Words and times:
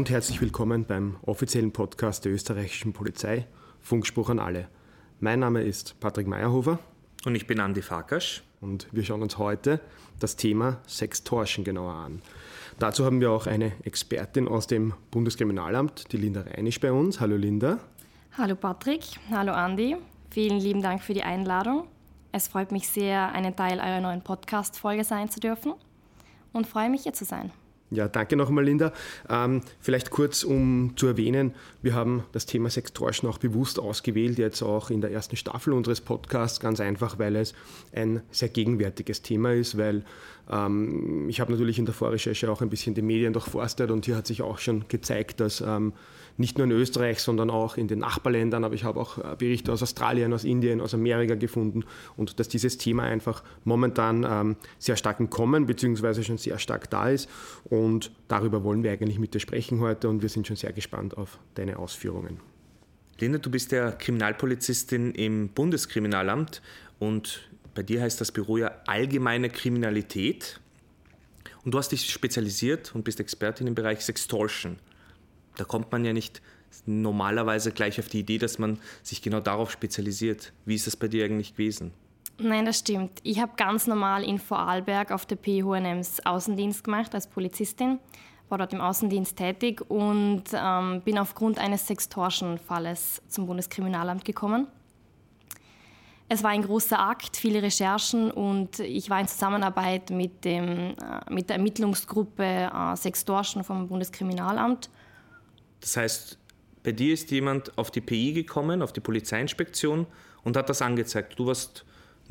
Und 0.00 0.08
herzlich 0.08 0.40
willkommen 0.40 0.86
beim 0.86 1.16
offiziellen 1.26 1.72
Podcast 1.72 2.24
der 2.24 2.32
österreichischen 2.32 2.94
Polizei, 2.94 3.46
Funkspruch 3.82 4.30
an 4.30 4.38
alle. 4.38 4.66
Mein 5.18 5.40
Name 5.40 5.62
ist 5.62 6.00
Patrick 6.00 6.26
Meyerhofer. 6.26 6.78
Und 7.26 7.34
ich 7.34 7.46
bin 7.46 7.60
Andi 7.60 7.82
Farkasch. 7.82 8.42
Und 8.62 8.88
wir 8.92 9.04
schauen 9.04 9.20
uns 9.20 9.36
heute 9.36 9.78
das 10.18 10.36
Thema 10.36 10.78
Sextortion 10.88 11.66
genauer 11.66 11.92
an. 11.92 12.22
Dazu 12.78 13.04
haben 13.04 13.20
wir 13.20 13.30
auch 13.30 13.46
eine 13.46 13.72
Expertin 13.82 14.48
aus 14.48 14.66
dem 14.66 14.94
Bundeskriminalamt, 15.10 16.10
die 16.12 16.16
Linda 16.16 16.46
Reinisch, 16.50 16.80
bei 16.80 16.92
uns. 16.92 17.20
Hallo 17.20 17.36
Linda. 17.36 17.78
Hallo 18.38 18.56
Patrick, 18.56 19.02
hallo 19.30 19.52
Andi. 19.52 19.98
Vielen 20.30 20.60
lieben 20.60 20.80
Dank 20.80 21.02
für 21.02 21.12
die 21.12 21.24
Einladung. 21.24 21.86
Es 22.32 22.48
freut 22.48 22.72
mich 22.72 22.88
sehr, 22.88 23.32
einen 23.32 23.54
Teil 23.54 23.78
eurer 23.78 24.00
neuen 24.00 24.22
Podcast-Folge 24.22 25.04
sein 25.04 25.28
zu 25.28 25.40
dürfen 25.40 25.74
und 26.54 26.66
freue 26.66 26.88
mich, 26.88 27.02
hier 27.02 27.12
zu 27.12 27.26
sein. 27.26 27.52
Ja, 27.92 28.06
danke 28.06 28.36
nochmal, 28.36 28.64
Linda. 28.64 28.92
Ähm, 29.28 29.62
vielleicht 29.80 30.10
kurz, 30.10 30.44
um 30.44 30.92
zu 30.96 31.08
erwähnen, 31.08 31.54
wir 31.82 31.94
haben 31.94 32.22
das 32.30 32.46
Thema 32.46 32.70
Sextortion 32.70 33.28
auch 33.28 33.38
bewusst 33.38 33.80
ausgewählt, 33.80 34.38
jetzt 34.38 34.62
auch 34.62 34.90
in 34.90 35.00
der 35.00 35.10
ersten 35.10 35.34
Staffel 35.34 35.72
unseres 35.72 36.00
Podcasts, 36.00 36.60
ganz 36.60 36.78
einfach, 36.78 37.18
weil 37.18 37.34
es 37.34 37.52
ein 37.92 38.22
sehr 38.30 38.48
gegenwärtiges 38.48 39.22
Thema 39.22 39.52
ist, 39.52 39.76
weil 39.76 40.04
ähm, 40.48 41.28
ich 41.28 41.40
habe 41.40 41.50
natürlich 41.50 41.80
in 41.80 41.84
der 41.84 41.94
Vorrecherche 41.94 42.50
auch 42.50 42.62
ein 42.62 42.70
bisschen 42.70 42.94
die 42.94 43.02
Medien 43.02 43.32
durchforstet 43.32 43.90
und 43.90 44.04
hier 44.04 44.16
hat 44.16 44.26
sich 44.26 44.42
auch 44.42 44.58
schon 44.58 44.84
gezeigt, 44.86 45.40
dass 45.40 45.60
ähm, 45.60 45.92
nicht 46.40 46.58
nur 46.58 46.66
in 46.66 46.72
Österreich, 46.72 47.20
sondern 47.20 47.50
auch 47.50 47.76
in 47.76 47.86
den 47.86 48.00
Nachbarländern, 48.00 48.64
aber 48.64 48.74
ich 48.74 48.84
habe 48.84 48.98
auch 48.98 49.18
äh, 49.18 49.36
Berichte 49.38 49.72
aus 49.72 49.82
Australien, 49.82 50.32
aus 50.32 50.44
Indien, 50.44 50.80
aus 50.80 50.94
Amerika 50.94 51.34
gefunden 51.34 51.84
und 52.16 52.40
dass 52.40 52.48
dieses 52.48 52.78
Thema 52.78 53.04
einfach 53.04 53.44
momentan 53.64 54.26
ähm, 54.28 54.56
sehr 54.78 54.96
stark 54.96 55.20
im 55.20 55.28
Kommen 55.30 55.66
bzw. 55.66 56.22
schon 56.22 56.38
sehr 56.38 56.58
stark 56.58 56.88
da 56.90 57.10
ist 57.10 57.28
und 57.64 58.10
darüber 58.26 58.64
wollen 58.64 58.82
wir 58.82 58.90
eigentlich 58.90 59.18
mit 59.18 59.34
dir 59.34 59.40
sprechen 59.40 59.80
heute 59.80 60.08
und 60.08 60.22
wir 60.22 60.30
sind 60.30 60.46
schon 60.46 60.56
sehr 60.56 60.72
gespannt 60.72 61.16
auf 61.16 61.38
deine 61.54 61.78
Ausführungen. 61.78 62.40
Linda, 63.18 63.38
du 63.38 63.50
bist 63.50 63.70
ja 63.72 63.92
Kriminalpolizistin 63.92 65.12
im 65.12 65.50
Bundeskriminalamt 65.50 66.62
und 66.98 67.50
bei 67.74 67.82
dir 67.82 68.00
heißt 68.00 68.18
das 68.20 68.32
Büro 68.32 68.56
ja 68.56 68.72
allgemeine 68.86 69.50
Kriminalität. 69.50 70.58
Und 71.64 71.74
du 71.74 71.78
hast 71.78 71.92
dich 71.92 72.10
spezialisiert 72.10 72.94
und 72.94 73.04
bist 73.04 73.20
Expertin 73.20 73.66
im 73.66 73.74
Bereich 73.74 74.00
Sextortion. 74.00 74.78
Da 75.56 75.64
kommt 75.64 75.90
man 75.92 76.04
ja 76.04 76.12
nicht 76.12 76.42
normalerweise 76.86 77.72
gleich 77.72 77.98
auf 77.98 78.08
die 78.08 78.20
Idee, 78.20 78.38
dass 78.38 78.58
man 78.58 78.78
sich 79.02 79.22
genau 79.22 79.40
darauf 79.40 79.70
spezialisiert. 79.70 80.52
Wie 80.64 80.74
ist 80.74 80.86
das 80.86 80.96
bei 80.96 81.08
dir 81.08 81.24
eigentlich 81.24 81.52
gewesen? 81.52 81.92
Nein, 82.38 82.64
das 82.64 82.78
stimmt. 82.78 83.20
Ich 83.22 83.38
habe 83.40 83.52
ganz 83.56 83.86
normal 83.86 84.24
in 84.24 84.38
Vorarlberg 84.38 85.12
auf 85.12 85.26
der 85.26 85.36
PHNMs 85.36 86.24
Außendienst 86.24 86.84
gemacht 86.84 87.14
als 87.14 87.26
Polizistin, 87.26 87.98
war 88.48 88.58
dort 88.58 88.72
im 88.72 88.80
Außendienst 88.80 89.36
tätig 89.36 89.82
und 89.88 90.44
ähm, 90.54 91.02
bin 91.02 91.18
aufgrund 91.18 91.58
eines 91.58 91.86
Sextortion-Falles 91.86 93.22
zum 93.28 93.46
Bundeskriminalamt 93.46 94.24
gekommen. 94.24 94.68
Es 96.30 96.42
war 96.42 96.50
ein 96.50 96.62
großer 96.62 96.98
Akt, 96.98 97.36
viele 97.36 97.62
Recherchen 97.62 98.30
und 98.30 98.78
ich 98.78 99.10
war 99.10 99.20
in 99.20 99.28
Zusammenarbeit 99.28 100.10
mit, 100.10 100.44
dem, 100.44 100.94
äh, 100.94 100.94
mit 101.28 101.50
der 101.50 101.56
Ermittlungsgruppe 101.56 102.70
äh, 102.72 102.96
Sextortion 102.96 103.64
vom 103.64 103.86
Bundeskriminalamt 103.86 104.88
das 105.80 105.96
heißt, 105.96 106.38
bei 106.82 106.92
dir 106.92 107.14
ist 107.14 107.30
jemand 107.30 107.76
auf 107.76 107.90
die 107.90 108.00
PI 108.00 108.32
gekommen, 108.32 108.82
auf 108.82 108.92
die 108.92 109.00
Polizeiinspektion 109.00 110.06
und 110.44 110.56
hat 110.56 110.68
das 110.68 110.82
angezeigt. 110.82 111.38
Du 111.38 111.46
warst 111.46 111.84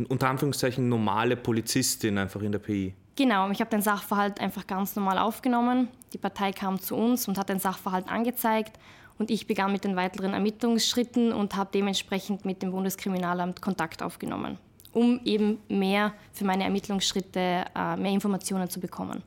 unter 0.07 0.29
Anführungszeichen 0.29 0.87
normale 0.87 1.35
Polizistin 1.35 2.17
einfach 2.17 2.41
in 2.41 2.51
der 2.51 2.59
PI. 2.59 2.93
Genau, 3.15 3.49
ich 3.51 3.59
habe 3.59 3.69
den 3.69 3.81
Sachverhalt 3.81 4.39
einfach 4.39 4.65
ganz 4.65 4.95
normal 4.95 5.17
aufgenommen. 5.17 5.89
Die 6.13 6.17
Partei 6.17 6.53
kam 6.53 6.79
zu 6.79 6.95
uns 6.95 7.27
und 7.27 7.37
hat 7.37 7.49
den 7.49 7.59
Sachverhalt 7.59 8.07
angezeigt 8.07 8.79
und 9.17 9.29
ich 9.29 9.45
begann 9.45 9.73
mit 9.73 9.83
den 9.83 9.95
weiteren 9.97 10.33
Ermittlungsschritten 10.33 11.33
und 11.33 11.55
habe 11.55 11.69
dementsprechend 11.73 12.45
mit 12.45 12.61
dem 12.63 12.71
Bundeskriminalamt 12.71 13.61
Kontakt 13.61 14.01
aufgenommen, 14.01 14.57
um 14.93 15.19
eben 15.25 15.59
mehr 15.67 16.13
für 16.31 16.45
meine 16.45 16.63
Ermittlungsschritte, 16.63 17.65
äh, 17.75 17.97
mehr 17.97 18.11
Informationen 18.11 18.69
zu 18.69 18.79
bekommen. 18.79 19.21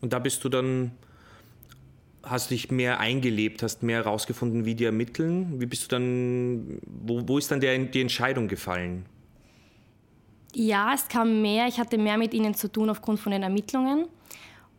Und 0.00 0.12
da 0.12 0.20
bist 0.20 0.44
du 0.44 0.48
dann 0.48 0.92
hast 2.30 2.50
dich 2.50 2.70
mehr 2.70 3.00
eingelebt, 3.00 3.62
hast 3.62 3.82
mehr 3.82 4.04
herausgefunden, 4.04 4.64
wie 4.64 4.74
die 4.74 4.84
ermitteln? 4.84 5.60
Wie 5.60 5.66
bist 5.66 5.84
du 5.84 5.88
dann, 5.88 6.80
wo, 6.86 7.22
wo 7.26 7.38
ist 7.38 7.50
dann 7.50 7.60
der, 7.60 7.78
die 7.78 8.00
Entscheidung 8.00 8.48
gefallen? 8.48 9.06
Ja, 10.54 10.92
es 10.94 11.08
kam 11.08 11.42
mehr. 11.42 11.66
Ich 11.68 11.78
hatte 11.78 11.98
mehr 11.98 12.18
mit 12.18 12.34
ihnen 12.34 12.54
zu 12.54 12.70
tun 12.70 12.90
aufgrund 12.90 13.20
von 13.20 13.32
den 13.32 13.42
Ermittlungen. 13.42 14.06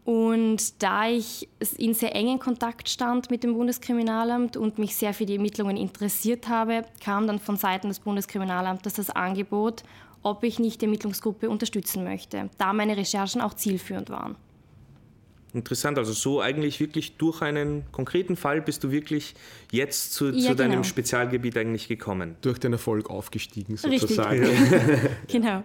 Und 0.06 0.82
da 0.82 1.08
ich 1.08 1.48
in 1.78 1.94
sehr 1.94 2.16
engen 2.16 2.40
Kontakt 2.40 2.90
stand 2.90 3.30
mit 3.30 3.44
dem 3.44 3.54
Bundeskriminalamt 3.54 4.58
und 4.58 4.80
mich 4.80 4.96
sehr 4.96 5.14
für 5.14 5.26
die 5.26 5.36
Ermittlungen 5.36 5.78
interessiert 5.78 6.50
habe, 6.50 6.84
kam 7.04 7.28
dann 7.28 7.38
von 7.38 7.58
Seiten 7.58 7.90
des 7.90 8.00
Bundeskriminalamtes 8.00 8.94
das 8.94 9.12
Angebot, 9.12 9.84
ob 10.24 10.44
ich 10.44 10.58
nicht 10.58 10.82
die 10.82 10.86
Ermittlungsgruppe 10.86 11.50
unterstützen 11.50 12.04
möchte, 12.04 12.50
da 12.58 12.74
meine 12.74 12.98
Recherchen 12.98 13.40
auch 13.40 13.54
zielführend 13.54 14.10
waren. 14.10 14.36
Interessant, 15.54 15.98
also 15.98 16.14
so 16.14 16.42
eigentlich 16.42 16.80
wirklich 16.80 17.18
durch 17.18 17.42
einen 17.42 17.84
konkreten 17.92 18.36
Fall 18.36 18.62
bist 18.62 18.84
du 18.84 18.92
wirklich 18.92 19.34
jetzt 19.72 20.14
zu, 20.14 20.30
ja, 20.30 20.50
zu 20.50 20.56
deinem 20.56 20.72
genau. 20.72 20.84
Spezialgebiet 20.84 21.58
eigentlich 21.58 21.88
gekommen. 21.88 22.36
Durch 22.42 22.60
den 22.60 22.74
Erfolg 22.74 23.10
aufgestiegen 23.10 23.76
sozusagen. 23.76 24.48
genau. 25.28 25.64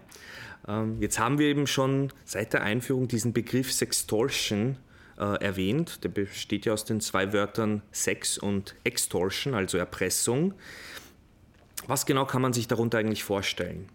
Ähm, 0.66 0.96
jetzt 1.00 1.18
haben 1.18 1.38
wir 1.38 1.46
eben 1.48 1.66
schon 1.66 2.10
seit 2.24 2.54
der 2.54 2.62
Einführung 2.62 3.08
diesen 3.08 3.34
Begriff 3.34 3.72
Sextortion 3.72 4.78
äh, 5.18 5.44
erwähnt. 5.44 6.02
Der 6.02 6.08
besteht 6.08 6.64
ja 6.64 6.72
aus 6.72 6.86
den 6.86 7.00
zwei 7.00 7.34
Wörtern 7.34 7.82
Sex 7.92 8.38
und 8.38 8.74
Extortion, 8.84 9.54
also 9.54 9.76
Erpressung. 9.76 10.54
Was 11.86 12.06
genau 12.06 12.24
kann 12.24 12.40
man 12.40 12.54
sich 12.54 12.68
darunter 12.68 12.98
eigentlich 12.98 13.24
vorstellen? 13.24 13.88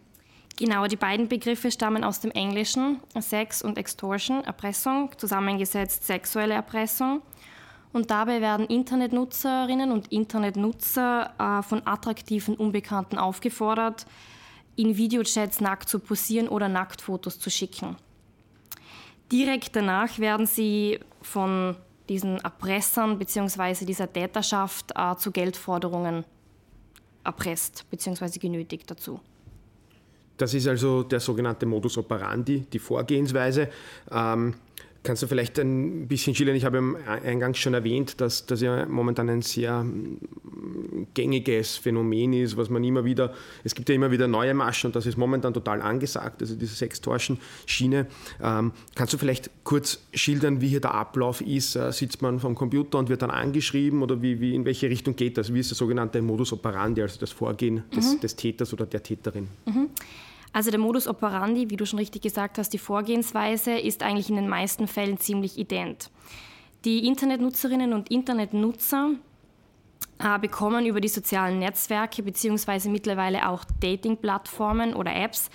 Genau, 0.59 0.87
die 0.87 0.97
beiden 0.97 1.29
Begriffe 1.29 1.71
stammen 1.71 2.03
aus 2.03 2.19
dem 2.19 2.31
Englischen, 2.31 2.99
Sex 3.17 3.61
und 3.61 3.77
Extortion, 3.77 4.43
Erpressung, 4.43 5.09
zusammengesetzt 5.17 6.05
sexuelle 6.05 6.53
Erpressung. 6.53 7.21
Und 7.93 8.11
dabei 8.11 8.41
werden 8.41 8.67
Internetnutzerinnen 8.67 9.89
und 9.89 10.11
Internetnutzer 10.11 11.33
äh, 11.39 11.63
von 11.63 11.87
attraktiven 11.87 12.55
Unbekannten 12.55 13.17
aufgefordert, 13.17 14.05
in 14.75 14.97
Videochats 14.97 15.61
nackt 15.61 15.87
zu 15.87 15.97
posieren 15.99 16.49
oder 16.49 16.67
Nacktfotos 16.67 17.39
zu 17.39 17.49
schicken. 17.49 17.95
Direkt 19.31 19.77
danach 19.77 20.19
werden 20.19 20.45
sie 20.45 20.99
von 21.21 21.77
diesen 22.09 22.37
Erpressern 22.39 23.17
bzw. 23.17 23.85
dieser 23.85 24.11
Täterschaft 24.11 24.91
äh, 24.93 25.15
zu 25.15 25.31
Geldforderungen 25.31 26.25
erpresst 27.23 27.89
bzw. 27.89 28.39
genötigt 28.39 28.91
dazu. 28.91 29.21
Das 30.39 30.53
ist 30.53 30.67
also 30.67 31.03
der 31.03 31.19
sogenannte 31.19 31.65
Modus 31.65 31.97
operandi, 31.97 32.61
die 32.71 32.79
Vorgehensweise. 32.79 33.67
Ähm, 34.09 34.55
kannst 35.03 35.21
du 35.23 35.27
vielleicht 35.27 35.59
ein 35.59 36.07
bisschen 36.07 36.35
schildern? 36.35 36.55
Ich 36.55 36.65
habe 36.65 36.95
eingangs 37.05 37.57
schon 37.57 37.73
erwähnt, 37.73 38.19
dass 38.21 38.45
das 38.45 38.61
ja 38.61 38.85
momentan 38.85 39.29
ein 39.29 39.41
sehr 39.41 39.83
mm, 39.83 41.07
gängiges 41.13 41.75
Phänomen 41.75 42.33
ist, 42.33 42.55
was 42.55 42.69
man 42.69 42.83
immer 42.83 43.03
wieder, 43.03 43.33
es 43.63 43.75
gibt 43.75 43.89
ja 43.89 43.95
immer 43.95 44.11
wieder 44.11 44.27
neue 44.27 44.53
Maschen 44.53 44.87
und 44.87 44.95
das 44.95 45.05
ist 45.05 45.17
momentan 45.17 45.53
total 45.53 45.81
angesagt, 45.81 46.41
also 46.41 46.55
diese 46.55 46.73
Sextortion-Schiene. 46.73 48.07
Ähm, 48.41 48.71
kannst 48.95 49.13
du 49.13 49.17
vielleicht 49.17 49.49
kurz 49.63 49.99
schildern, 50.13 50.61
wie 50.61 50.69
hier 50.69 50.81
der 50.81 50.93
Ablauf 50.93 51.41
ist? 51.41 51.75
Äh, 51.75 51.91
sitzt 51.91 52.21
man 52.21 52.39
vom 52.39 52.55
Computer 52.55 52.97
und 52.97 53.09
wird 53.09 53.21
dann 53.21 53.31
angeschrieben 53.31 54.01
oder 54.01 54.21
wie, 54.21 54.39
wie, 54.39 54.55
in 54.55 54.63
welche 54.63 54.89
Richtung 54.89 55.15
geht 55.17 55.37
das? 55.37 55.53
Wie 55.53 55.59
ist 55.59 55.71
der 55.71 55.77
sogenannte 55.77 56.21
Modus 56.21 56.53
operandi, 56.53 57.01
also 57.01 57.19
das 57.19 57.31
Vorgehen 57.31 57.83
des, 57.95 58.15
mhm. 58.15 58.19
des 58.21 58.35
Täters 58.35 58.73
oder 58.73 58.85
der 58.85 59.03
Täterin? 59.03 59.47
Mhm. 59.65 59.89
Also 60.51 60.71
der 60.71 60.79
Modus 60.79 61.07
operandi, 61.07 61.69
wie 61.69 61.77
du 61.77 61.85
schon 61.85 61.99
richtig 61.99 62.23
gesagt 62.23 62.57
hast, 62.57 62.69
die 62.69 62.79
Vorgehensweise 62.79 63.77
ist 63.77 64.03
eigentlich 64.03 64.29
in 64.29 64.35
den 64.35 64.47
meisten 64.47 64.87
Fällen 64.87 65.19
ziemlich 65.19 65.57
ident. 65.57 66.09
Die 66.85 67.07
Internetnutzerinnen 67.07 67.93
und 67.93 68.09
Internetnutzer 68.09 69.11
äh, 70.19 70.39
bekommen 70.39 70.85
über 70.85 71.01
die 71.01 71.07
sozialen 71.07 71.59
Netzwerke 71.59 72.23
bzw. 72.23 72.89
mittlerweile 72.89 73.49
auch 73.49 73.63
Dating-Plattformen 73.79 74.93
oder 74.93 75.15
Apps 75.15 75.49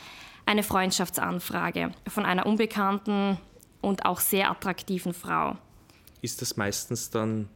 eine 0.47 0.63
Freundschaftsanfrage 0.63 1.93
von 2.09 2.25
einer 2.27 2.47
unbekannten 2.47 3.39
und 3.81 4.05
auch 4.05 4.21
sehr 4.21 4.51
attraktiven 4.51 5.15
Frau. 5.15 5.57
Ist 6.23 6.41
das 6.43 6.57
meistens 6.57 7.11
dann 7.11 7.49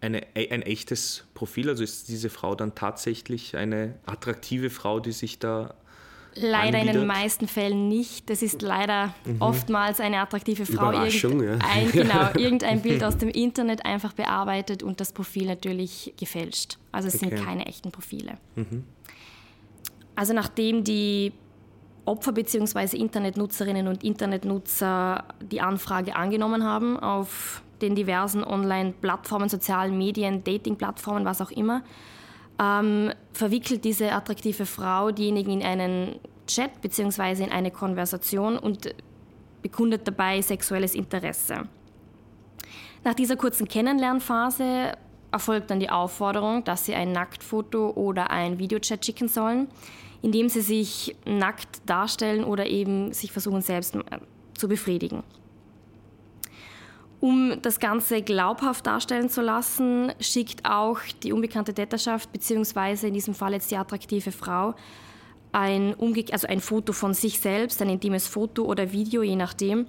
eine, 0.00 0.26
ein 0.34 0.62
echtes 0.62 1.24
Profil? 1.34 1.68
Also 1.68 1.84
ist 1.84 2.08
diese 2.08 2.30
Frau 2.30 2.54
dann 2.54 2.74
tatsächlich 2.74 3.56
eine 3.56 3.98
attraktive 4.06 4.70
Frau, 4.70 5.00
die 5.00 5.12
sich 5.12 5.38
da 5.38 5.74
Leider 6.36 6.78
anbietet? 6.78 6.94
in 6.94 7.00
den 7.00 7.06
meisten 7.06 7.48
Fällen 7.48 7.88
nicht. 7.88 8.28
Das 8.30 8.42
ist 8.42 8.62
leider 8.62 9.14
mhm. 9.24 9.36
oftmals 9.40 10.00
eine 10.00 10.18
attraktive 10.18 10.66
Frau. 10.66 10.90
Überraschung, 10.90 11.42
irgend, 11.42 11.62
ja. 11.62 11.90
genau, 11.92 12.30
irgendein 12.36 12.82
Bild 12.82 13.02
aus 13.02 13.16
dem 13.16 13.28
Internet 13.28 13.84
einfach 13.84 14.12
bearbeitet 14.12 14.82
und 14.82 15.00
das 15.00 15.12
Profil 15.12 15.46
natürlich 15.46 16.14
gefälscht. 16.18 16.78
Also 16.92 17.08
es 17.08 17.16
okay. 17.16 17.36
sind 17.36 17.44
keine 17.44 17.66
echten 17.66 17.90
Profile. 17.90 18.38
Mhm. 18.54 18.84
Also 20.14 20.32
nachdem 20.32 20.84
die 20.84 21.32
Opfer 22.06 22.32
bzw. 22.32 22.96
Internetnutzerinnen 22.96 23.88
und 23.88 24.04
Internetnutzer 24.04 25.24
die 25.40 25.60
Anfrage 25.60 26.14
angenommen 26.16 26.64
haben 26.64 26.98
auf 26.98 27.62
den 27.82 27.94
diversen 27.94 28.42
Online-Plattformen, 28.42 29.48
sozialen 29.48 29.98
Medien, 29.98 30.42
Dating-Plattformen, 30.44 31.24
was 31.24 31.40
auch 31.40 31.50
immer, 31.50 31.82
ähm, 32.60 33.12
verwickelt 33.32 33.84
diese 33.84 34.12
attraktive 34.12 34.66
Frau 34.66 35.10
diejenigen 35.10 35.60
in 35.60 35.62
einen 35.62 36.16
Chat 36.46 36.80
bzw. 36.80 37.44
in 37.44 37.52
eine 37.52 37.70
Konversation 37.70 38.58
und 38.58 38.94
bekundet 39.62 40.06
dabei 40.06 40.40
sexuelles 40.40 40.94
Interesse. 40.94 41.68
Nach 43.04 43.14
dieser 43.14 43.36
kurzen 43.36 43.68
Kennenlernphase 43.68 44.92
erfolgt 45.32 45.70
dann 45.70 45.80
die 45.80 45.90
Aufforderung, 45.90 46.64
dass 46.64 46.86
sie 46.86 46.94
ein 46.94 47.12
Nacktfoto 47.12 47.90
oder 47.90 48.30
ein 48.30 48.58
Videochat 48.58 49.04
schicken 49.04 49.28
sollen, 49.28 49.68
indem 50.22 50.48
sie 50.48 50.60
sich 50.60 51.16
nackt 51.24 51.82
darstellen 51.86 52.44
oder 52.44 52.66
eben 52.66 53.12
sich 53.12 53.32
versuchen 53.32 53.60
selbst 53.60 53.94
äh, 53.96 54.00
zu 54.54 54.68
befriedigen. 54.68 55.22
Um 57.20 57.60
das 57.62 57.80
Ganze 57.80 58.22
glaubhaft 58.22 58.86
darstellen 58.86 59.30
zu 59.30 59.40
lassen, 59.40 60.12
schickt 60.20 60.68
auch 60.68 61.00
die 61.22 61.32
unbekannte 61.32 61.72
Täterschaft, 61.72 62.30
beziehungsweise 62.32 63.08
in 63.08 63.14
diesem 63.14 63.34
Fall 63.34 63.54
jetzt 63.54 63.70
die 63.70 63.76
attraktive 63.76 64.32
Frau, 64.32 64.74
ein, 65.52 65.96
also 66.30 66.46
ein 66.46 66.60
Foto 66.60 66.92
von 66.92 67.14
sich 67.14 67.40
selbst, 67.40 67.80
ein 67.80 67.88
intimes 67.88 68.26
Foto 68.26 68.64
oder 68.64 68.92
Video, 68.92 69.22
je 69.22 69.36
nachdem. 69.36 69.86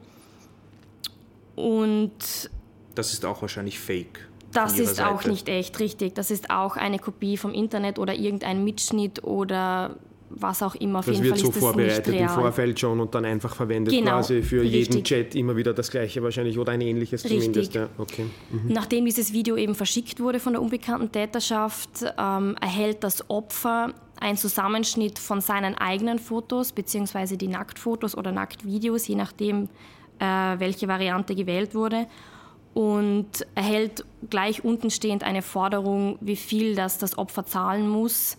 Und 1.55 2.49
das 2.95 3.11
ist 3.11 3.25
auch 3.25 3.41
wahrscheinlich 3.41 3.79
fake. 3.79 4.27
Das 4.53 4.79
ist 4.79 4.95
Seite. 4.95 5.09
auch 5.09 5.25
nicht 5.25 5.49
echt, 5.49 5.79
richtig. 5.79 6.15
Das 6.15 6.31
ist 6.31 6.49
auch 6.49 6.77
eine 6.77 6.99
Kopie 6.99 7.35
vom 7.37 7.53
Internet 7.53 7.99
oder 7.99 8.15
irgendein 8.15 8.63
Mitschnitt 8.63 9.23
oder 9.23 9.97
was 10.29 10.61
auch 10.61 10.75
immer. 10.75 10.99
Auf 10.99 11.05
das 11.05 11.21
wird 11.21 11.39
Fall 11.39 11.51
so 11.51 11.51
vorbereitet 11.51 12.13
im 12.13 12.29
Vorfeld 12.29 12.79
schon 12.79 12.99
und 12.99 13.13
dann 13.15 13.25
einfach 13.25 13.55
verwendet 13.55 13.93
genau, 13.93 14.11
quasi 14.11 14.41
für 14.41 14.61
richtig. 14.61 14.87
jeden 14.87 15.03
Chat 15.03 15.35
immer 15.35 15.55
wieder 15.55 15.73
das 15.73 15.89
gleiche 15.89 16.21
wahrscheinlich 16.21 16.57
oder 16.57 16.73
ein 16.73 16.81
ähnliches 16.81 17.23
richtig. 17.23 17.41
zumindest. 17.41 17.75
Ja. 17.75 17.89
Okay. 17.97 18.25
Mhm. 18.51 18.73
Nachdem 18.73 19.05
dieses 19.05 19.33
Video 19.33 19.55
eben 19.55 19.75
verschickt 19.75 20.19
wurde 20.19 20.39
von 20.39 20.53
der 20.53 20.61
unbekannten 20.61 21.11
Täterschaft, 21.11 22.05
ähm, 22.17 22.55
erhält 22.61 23.03
das 23.03 23.29
Opfer 23.29 23.93
einen 24.19 24.37
Zusammenschnitt 24.37 25.19
von 25.19 25.41
seinen 25.41 25.75
eigenen 25.75 26.19
Fotos 26.19 26.71
beziehungsweise 26.71 27.37
die 27.37 27.47
Nacktfotos 27.47 28.17
oder 28.17 28.31
Nacktvideos, 28.31 29.07
je 29.07 29.15
nachdem, 29.15 29.69
äh, 30.19 30.25
welche 30.25 30.87
Variante 30.87 31.35
gewählt 31.35 31.75
wurde 31.75 32.07
und 32.73 33.47
erhält 33.55 34.05
gleich 34.29 34.63
unten 34.63 34.89
stehend 34.91 35.23
eine 35.23 35.41
Forderung, 35.41 36.17
wie 36.21 36.35
viel 36.35 36.75
das 36.75 36.97
das 36.97 37.17
Opfer 37.17 37.45
zahlen 37.45 37.87
muss, 37.89 38.37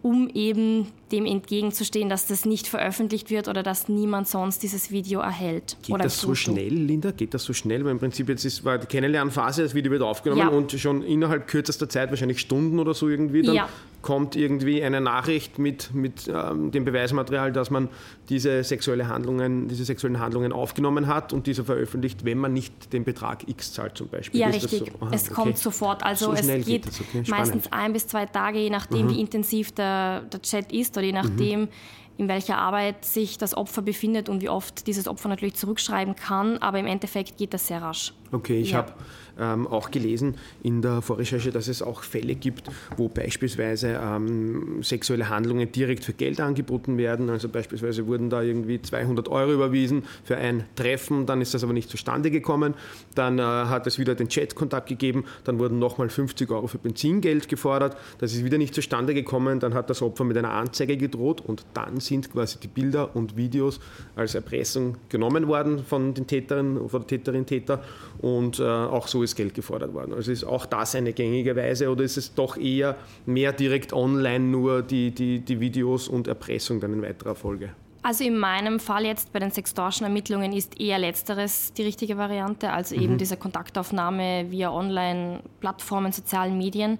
um 0.00 0.28
eben 0.28 0.92
dem 1.12 1.26
entgegenzustehen, 1.26 2.08
dass 2.08 2.26
das 2.26 2.44
nicht 2.44 2.66
veröffentlicht 2.66 3.30
wird 3.30 3.48
oder 3.48 3.62
dass 3.62 3.88
niemand 3.88 4.28
sonst 4.28 4.62
dieses 4.62 4.90
Video 4.90 5.20
erhält. 5.20 5.76
Geht 5.82 6.02
das 6.02 6.20
so 6.20 6.34
schnell, 6.34 6.72
Linda? 6.72 7.10
Geht 7.10 7.34
das 7.34 7.44
so 7.44 7.52
schnell? 7.52 7.84
Weil 7.84 7.92
im 7.92 7.98
Prinzip 7.98 8.28
jetzt 8.28 8.44
ist, 8.44 8.64
war 8.64 8.78
die 8.78 8.86
Kennenlernphase, 8.86 9.62
das 9.62 9.74
Video 9.74 9.92
wird 9.92 10.02
aufgenommen 10.02 10.40
ja. 10.40 10.48
und 10.48 10.72
schon 10.72 11.02
innerhalb 11.02 11.46
kürzester 11.46 11.88
Zeit, 11.88 12.10
wahrscheinlich 12.10 12.40
Stunden 12.40 12.78
oder 12.78 12.94
so 12.94 13.08
irgendwie, 13.08 13.42
dann 13.42 13.54
ja. 13.54 13.68
kommt 14.02 14.36
irgendwie 14.36 14.82
eine 14.82 15.00
Nachricht 15.00 15.58
mit, 15.58 15.94
mit 15.94 16.28
ähm, 16.28 16.70
dem 16.70 16.84
Beweismaterial, 16.84 17.52
dass 17.52 17.70
man 17.70 17.88
diese, 18.28 18.64
sexuelle 18.64 19.08
Handlungen, 19.08 19.68
diese 19.68 19.84
sexuellen 19.84 20.18
Handlungen 20.18 20.52
aufgenommen 20.52 21.06
hat 21.06 21.32
und 21.32 21.46
diese 21.46 21.64
veröffentlicht, 21.64 22.24
wenn 22.24 22.38
man 22.38 22.52
nicht 22.52 22.92
den 22.92 23.04
Betrag 23.04 23.48
X 23.48 23.72
zahlt 23.72 23.96
zum 23.96 24.08
Beispiel. 24.08 24.40
Ja, 24.40 24.48
ist 24.48 24.64
richtig. 24.72 24.92
So? 24.92 25.06
Aha, 25.06 25.14
es 25.14 25.24
okay. 25.24 25.34
kommt 25.34 25.58
sofort. 25.58 26.02
Also 26.02 26.26
so 26.26 26.32
es 26.32 26.46
geht, 26.46 26.64
geht 26.64 26.86
okay. 26.86 27.24
meistens 27.28 27.70
ein 27.70 27.92
bis 27.92 28.06
zwei 28.06 28.26
Tage, 28.26 28.58
je 28.58 28.70
nachdem, 28.70 29.06
mhm. 29.06 29.10
wie 29.10 29.20
intensiv 29.20 29.72
der, 29.72 30.22
der 30.22 30.40
Chat 30.42 30.72
ist 30.72 30.96
oder 30.96 31.03
je 31.04 31.12
nachdem, 31.12 31.60
mhm. 31.60 31.68
in 32.16 32.28
welcher 32.28 32.58
Arbeit 32.58 33.04
sich 33.04 33.38
das 33.38 33.56
Opfer 33.56 33.82
befindet 33.82 34.28
und 34.28 34.42
wie 34.42 34.48
oft 34.48 34.86
dieses 34.86 35.08
Opfer 35.08 35.28
natürlich 35.28 35.54
zurückschreiben 35.54 36.16
kann. 36.16 36.58
Aber 36.58 36.78
im 36.78 36.86
Endeffekt 36.86 37.36
geht 37.36 37.54
das 37.54 37.66
sehr 37.66 37.82
rasch. 37.82 38.12
Okay, 38.34 38.60
ich 38.60 38.72
ja. 38.72 38.78
habe 38.78 38.92
ähm, 39.38 39.66
auch 39.66 39.90
gelesen 39.90 40.36
in 40.62 40.82
der 40.82 41.02
Vorrecherche, 41.02 41.50
dass 41.50 41.68
es 41.68 41.82
auch 41.82 42.02
Fälle 42.02 42.34
gibt, 42.34 42.68
wo 42.96 43.08
beispielsweise 43.08 43.98
ähm, 44.02 44.82
sexuelle 44.82 45.28
Handlungen 45.28 45.70
direkt 45.70 46.04
für 46.04 46.12
Geld 46.12 46.40
angeboten 46.40 46.98
werden. 46.98 47.30
Also 47.30 47.48
beispielsweise 47.48 48.06
wurden 48.06 48.30
da 48.30 48.42
irgendwie 48.42 48.80
200 48.80 49.28
Euro 49.28 49.52
überwiesen 49.52 50.04
für 50.24 50.36
ein 50.36 50.64
Treffen, 50.76 51.26
dann 51.26 51.40
ist 51.40 51.54
das 51.54 51.64
aber 51.64 51.72
nicht 51.72 51.90
zustande 51.90 52.30
gekommen. 52.30 52.74
Dann 53.14 53.38
äh, 53.38 53.42
hat 53.42 53.86
es 53.86 53.98
wieder 53.98 54.14
den 54.14 54.28
Chatkontakt 54.28 54.88
gegeben, 54.88 55.24
dann 55.44 55.58
wurden 55.58 55.78
nochmal 55.78 56.08
50 56.08 56.50
Euro 56.50 56.66
für 56.66 56.78
Benzingeld 56.78 57.48
gefordert. 57.48 57.96
Das 58.18 58.32
ist 58.32 58.44
wieder 58.44 58.58
nicht 58.58 58.74
zustande 58.74 59.14
gekommen. 59.14 59.60
Dann 59.60 59.74
hat 59.74 59.90
das 59.90 60.02
Opfer 60.02 60.24
mit 60.24 60.36
einer 60.36 60.50
Anzeige 60.50 60.96
gedroht 60.96 61.40
und 61.40 61.64
dann 61.74 62.00
sind 62.00 62.32
quasi 62.32 62.58
die 62.58 62.68
Bilder 62.68 63.14
und 63.14 63.36
Videos 63.36 63.80
als 64.16 64.34
Erpressung 64.34 64.96
genommen 65.08 65.46
worden 65.48 65.84
von 65.84 66.14
den 66.14 66.26
Täterinnen, 66.26 66.88
von 66.88 67.00
der 67.00 67.06
Täterin, 67.06 67.46
Täter 67.46 67.82
und 68.24 68.58
äh, 68.58 68.62
auch 68.62 69.06
so 69.06 69.22
ist 69.22 69.36
Geld 69.36 69.52
gefordert 69.52 69.92
worden. 69.92 70.14
Also 70.14 70.32
ist 70.32 70.44
auch 70.44 70.64
das 70.64 70.94
eine 70.94 71.12
gängige 71.12 71.54
Weise 71.56 71.90
oder 71.90 72.04
ist 72.04 72.16
es 72.16 72.32
doch 72.32 72.56
eher 72.56 72.96
mehr 73.26 73.52
direkt 73.52 73.92
online 73.92 74.42
nur 74.42 74.80
die, 74.80 75.10
die, 75.10 75.40
die 75.40 75.60
Videos 75.60 76.08
und 76.08 76.26
Erpressung 76.26 76.80
dann 76.80 76.94
in 76.94 77.02
weiterer 77.02 77.34
Folge? 77.34 77.74
Also 78.00 78.24
in 78.24 78.38
meinem 78.38 78.80
Fall 78.80 79.04
jetzt 79.04 79.30
bei 79.34 79.40
den 79.40 79.50
Sextortion-Ermittlungen 79.50 80.54
ist 80.54 80.80
eher 80.80 80.98
letzteres 80.98 81.74
die 81.74 81.82
richtige 81.82 82.16
Variante, 82.16 82.72
also 82.72 82.96
mhm. 82.96 83.02
eben 83.02 83.18
diese 83.18 83.36
Kontaktaufnahme 83.36 84.46
via 84.50 84.70
Online-Plattformen, 84.70 86.10
sozialen 86.10 86.56
Medien 86.56 86.98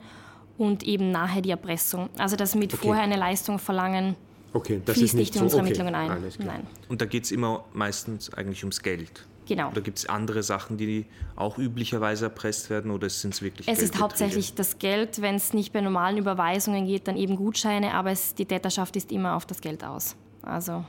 und 0.59 0.83
eben 0.83 1.11
nachher 1.11 1.41
die 1.41 1.51
Erpressung. 1.51 2.11
Also 2.19 2.37
das 2.37 2.55
mit 2.55 2.75
okay. 2.75 2.87
vorher 2.87 3.03
eine 3.03 3.17
Leistung 3.17 3.59
verlangen, 3.59 4.15
okay, 4.53 4.83
das 4.85 4.97
fließt 4.97 5.15
ist 5.15 5.15
nicht, 5.15 5.29
nicht 5.33 5.37
in 5.37 5.43
unsere 5.45 5.63
okay. 5.63 5.73
Ermittlungen 5.73 5.95
ein. 5.95 6.33
Nein. 6.41 6.67
Und 6.91 7.01
da 7.01 7.07
geht 7.07 7.25
es 7.25 7.33
immer 7.33 7.65
meistens 7.73 8.33
eigentlich 8.35 8.63
ums 8.63 8.83
Geld. 8.83 9.27
Genau. 9.47 9.71
Oder 9.71 9.81
gibt 9.81 9.99
es 9.99 10.09
andere 10.09 10.43
Sachen, 10.43 10.77
die 10.77 11.07
auch 11.37 11.59
üblicherweise 11.59 12.27
erpresst 12.27 12.71
werden 12.71 12.91
oder 12.91 13.09
sind 13.11 13.35
es 13.35 13.43
wirklich 13.43 13.69
Es 13.69 13.83
ist 13.83 14.01
hauptsächlich 14.01 14.55
das 14.55 14.79
Geld. 14.79 15.21
Wenn 15.21 15.35
es 15.35 15.53
nicht 15.53 15.73
bei 15.73 15.81
normalen 15.81 16.17
Überweisungen 16.17 16.87
geht, 16.87 17.09
dann 17.09 17.17
eben 17.17 17.37
Gutscheine, 17.37 17.95
aber 17.95 18.11
es, 18.11 18.35
die 18.35 18.47
Täterschaft 18.47 18.97
ist 18.97 19.13
immer 19.13 19.35
auf 19.35 19.47
das 19.47 19.61
Geld 19.61 19.85
aus. 19.85 20.17
Also, 20.43 20.85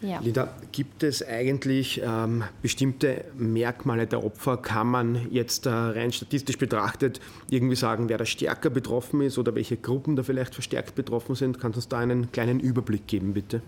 ja. 0.00 0.20
Linda, 0.20 0.48
gibt 0.70 1.02
es 1.02 1.26
eigentlich 1.26 2.00
ähm, 2.04 2.44
bestimmte 2.62 3.24
Merkmale 3.36 4.06
der 4.06 4.24
Opfer? 4.24 4.56
Kann 4.56 4.86
man 4.86 5.26
jetzt 5.30 5.66
äh, 5.66 5.70
rein 5.70 6.12
statistisch 6.12 6.56
betrachtet 6.56 7.20
irgendwie 7.50 7.74
sagen, 7.74 8.08
wer 8.08 8.18
da 8.18 8.24
stärker 8.24 8.70
betroffen 8.70 9.20
ist 9.22 9.38
oder 9.38 9.54
welche 9.54 9.76
Gruppen 9.76 10.14
da 10.14 10.22
vielleicht 10.22 10.54
verstärkt 10.54 10.94
betroffen 10.94 11.34
sind? 11.34 11.58
Kannst 11.58 11.76
du 11.76 11.78
uns 11.78 11.88
da 11.88 11.98
einen 11.98 12.30
kleinen 12.30 12.60
Überblick 12.60 13.06
geben, 13.06 13.34
bitte? 13.34 13.60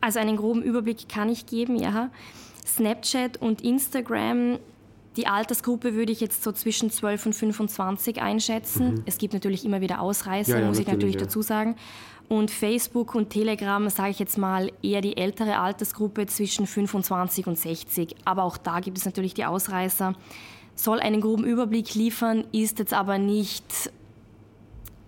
Also 0.00 0.18
einen 0.18 0.36
groben 0.36 0.62
Überblick 0.62 1.08
kann 1.08 1.28
ich 1.28 1.46
geben, 1.46 1.76
ja. 1.76 2.10
Snapchat 2.64 3.40
und 3.40 3.62
Instagram, 3.62 4.58
die 5.16 5.26
Altersgruppe 5.26 5.94
würde 5.94 6.12
ich 6.12 6.20
jetzt 6.20 6.42
so 6.42 6.50
zwischen 6.52 6.90
12 6.90 7.26
und 7.26 7.32
25 7.34 8.20
einschätzen. 8.20 8.94
Mhm. 8.94 9.02
Es 9.06 9.18
gibt 9.18 9.34
natürlich 9.34 9.64
immer 9.64 9.80
wieder 9.80 10.00
Ausreißer, 10.00 10.56
ja, 10.56 10.60
ja, 10.60 10.66
muss 10.66 10.78
ich 10.78 10.86
natürlich 10.86 11.14
ja. 11.14 11.22
dazu 11.22 11.42
sagen. 11.42 11.76
Und 12.28 12.50
Facebook 12.50 13.14
und 13.14 13.30
Telegram, 13.30 13.88
sage 13.90 14.10
ich 14.10 14.18
jetzt 14.18 14.38
mal, 14.38 14.72
eher 14.82 15.02
die 15.02 15.16
ältere 15.16 15.58
Altersgruppe 15.58 16.26
zwischen 16.26 16.66
25 16.66 17.46
und 17.46 17.58
60. 17.58 18.16
Aber 18.24 18.44
auch 18.44 18.56
da 18.56 18.80
gibt 18.80 18.98
es 18.98 19.04
natürlich 19.04 19.34
die 19.34 19.44
Ausreißer. 19.44 20.14
Soll 20.74 21.00
einen 21.00 21.20
groben 21.20 21.44
Überblick 21.44 21.94
liefern, 21.94 22.44
ist 22.50 22.78
jetzt 22.78 22.94
aber 22.94 23.18
nicht 23.18 23.92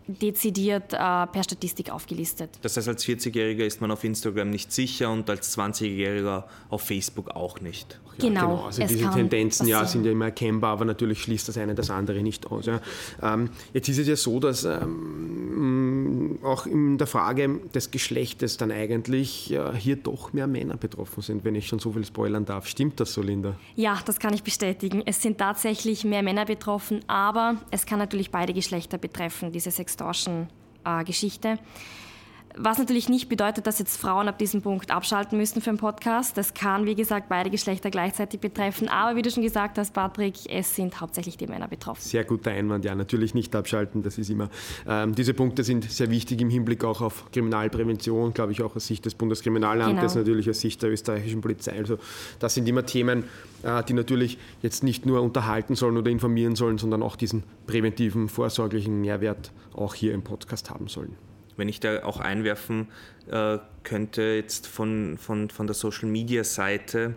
dezidiert 0.07 0.93
äh, 0.93 0.97
per 0.97 1.43
Statistik 1.43 1.91
aufgelistet. 1.91 2.51
Das 2.63 2.77
heißt, 2.77 2.89
als 2.89 3.05
40-Jähriger 3.05 3.65
ist 3.65 3.81
man 3.81 3.91
auf 3.91 4.05
Instagram 4.05 4.51
nicht 4.51 4.73
sicher 4.73 5.11
und 5.11 5.29
als 5.29 5.57
20-Jähriger 5.57 6.45
auf 6.69 6.83
Facebook 6.83 7.31
auch 7.31 7.61
nicht. 7.61 7.99
Ja, 8.19 8.29
genau. 8.29 8.41
genau. 8.41 8.67
Also 8.67 8.87
diese 8.87 9.11
Tendenzen 9.11 9.67
ja, 9.67 9.85
sind 9.85 10.05
ja 10.05 10.13
immer 10.13 10.27
erkennbar, 10.27 10.73
aber 10.73 10.85
natürlich 10.85 11.23
schließt 11.23 11.49
das 11.49 11.59
eine 11.59 11.75
das 11.75 11.91
andere 11.91 12.23
nicht 12.23 12.47
aus. 12.47 12.67
Ja. 12.67 12.81
Ähm, 13.23 13.51
jetzt 13.73 13.89
ist 13.89 13.99
es 13.99 14.09
ja 14.09 14.17
so, 14.17 14.41
dass 14.41 14.65
ähm, 14.65 15.26
auch 16.43 16.67
in 16.67 16.99
der 16.99 17.07
Frage 17.07 17.61
des 17.75 17.91
Geschlechtes 17.91 18.57
dann 18.57 18.71
eigentlich 18.71 19.53
äh, 19.53 19.75
hier 19.77 19.97
doch 19.97 20.33
mehr 20.33 20.47
Männer 20.47 20.77
betroffen 20.77 21.23
sind, 21.23 21.45
wenn 21.45 21.55
ich 21.55 21.67
schon 21.67 21.79
so 21.79 21.93
viel 21.93 22.05
spoilern 22.05 22.45
darf. 22.45 22.67
Stimmt 22.67 23.01
das 23.01 23.13
so, 23.13 23.23
Linda? 23.23 23.57
Ja, 23.75 23.99
das 24.05 24.19
kann 24.19 24.35
ich 24.35 24.43
bestätigen. 24.43 25.03
Es 25.07 25.23
sind 25.23 25.39
tatsächlich 25.39 26.05
mehr 26.05 26.23
Männer 26.23 26.45
betroffen, 26.45 27.01
aber 27.07 27.57
es 27.71 27.87
kann 27.87 27.99
natürlich 27.99 28.31
beide 28.31 28.53
Geschlechter 28.53 28.99
betreffen, 28.99 29.53
diese 29.53 29.71
Sextortion-Geschichte. 29.71 31.49
Äh, 31.49 31.59
was 32.57 32.79
natürlich 32.79 33.09
nicht 33.09 33.29
bedeutet, 33.29 33.67
dass 33.67 33.79
jetzt 33.79 33.97
Frauen 33.97 34.29
ab 34.29 34.39
diesem 34.39 34.63
Punkt 34.63 34.91
abschalten 34.91 35.37
müssen 35.37 35.61
für 35.61 35.71
einen 35.71 35.79
Podcast. 35.79 36.37
Das 36.39 36.55
kann, 36.55 36.87
wie 36.87 36.95
gesagt, 36.95 37.29
beide 37.29 37.51
Geschlechter 37.51 37.91
gleichzeitig 37.91 38.41
betreffen. 38.41 38.89
Aber 38.89 39.17
wie 39.17 39.23
du 39.23 39.31
schon 39.31 39.43
gesagt 39.43 39.77
hast, 39.79 39.93
Patrick, 39.93 40.35
es 40.49 40.75
sind 40.75 41.01
hauptsächlich 41.01 41.37
die 41.37 41.47
Männer 41.47 41.69
betroffen. 41.69 42.01
Sehr 42.01 42.25
guter 42.25 42.53
Einwand, 42.53 42.85
ja, 42.85 42.95
natürlich 42.95 43.35
nicht 43.35 43.55
abschalten. 43.55 44.03
Das 44.03 44.17
ist 44.17 44.31
immer, 44.31 44.49
ähm, 44.89 45.15
diese 45.15 45.35
Punkte 45.35 45.65
sind 45.65 45.91
sehr 45.91 46.11
wichtig 46.11 46.41
im 46.41 46.49
Hinblick 46.49 46.83
auch 46.85 47.03
auf 47.03 47.31
Kriminalprävention, 47.31 48.33
glaube 48.33 48.53
ich, 48.53 48.63
auch 48.63 48.75
aus 48.75 48.87
Sicht 48.87 49.05
des 49.05 49.15
Bundeskriminalamtes, 49.15 50.15
genau. 50.15 50.25
natürlich 50.25 50.49
aus 50.49 50.61
Sicht 50.61 50.83
der 50.83 50.91
österreichischen 50.91 51.43
Polizei. 51.43 51.77
Also, 51.77 51.99
das 52.39 52.55
sind 52.55 52.67
immer 52.69 52.87
Themen, 52.87 53.25
äh, 53.63 53.85
die 53.85 53.93
natürlich 53.93 54.39
jetzt 54.63 54.83
nicht 54.83 55.05
nur 55.05 55.21
unterhalten 55.21 55.75
sollen 55.75 55.99
oder 55.99 56.11
informieren 56.11 56.57
sollen, 56.57 56.79
sondern 56.79 57.03
auch 57.03 57.17
diesen 57.17 57.43
präventiven, 57.67 58.29
vorsorglichen 58.29 59.03
Mehrwert 59.03 59.53
auch 59.75 59.95
hier 59.95 60.15
im 60.15 60.23
Podcast 60.23 60.71
haben 60.71 60.89
sollen 60.89 61.17
wenn 61.57 61.69
ich 61.69 61.81
da 61.81 62.05
auch 62.05 62.21
einwerfen 62.21 62.89
äh, 63.31 63.59
könnte, 63.83 64.23
jetzt 64.23 64.67
von, 64.67 65.19
von, 65.19 65.51
von 65.51 65.67
der 65.67 65.75
Social 65.75 66.09
Media 66.09 66.45
Seite, 66.45 67.15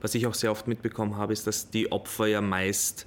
Was 0.00 0.14
ich 0.14 0.26
auch 0.26 0.34
sehr 0.34 0.50
oft 0.50 0.68
mitbekommen 0.68 1.16
habe, 1.16 1.32
ist, 1.32 1.46
dass 1.46 1.70
die 1.70 1.90
Opfer 1.90 2.26
ja 2.26 2.40
meist 2.40 3.06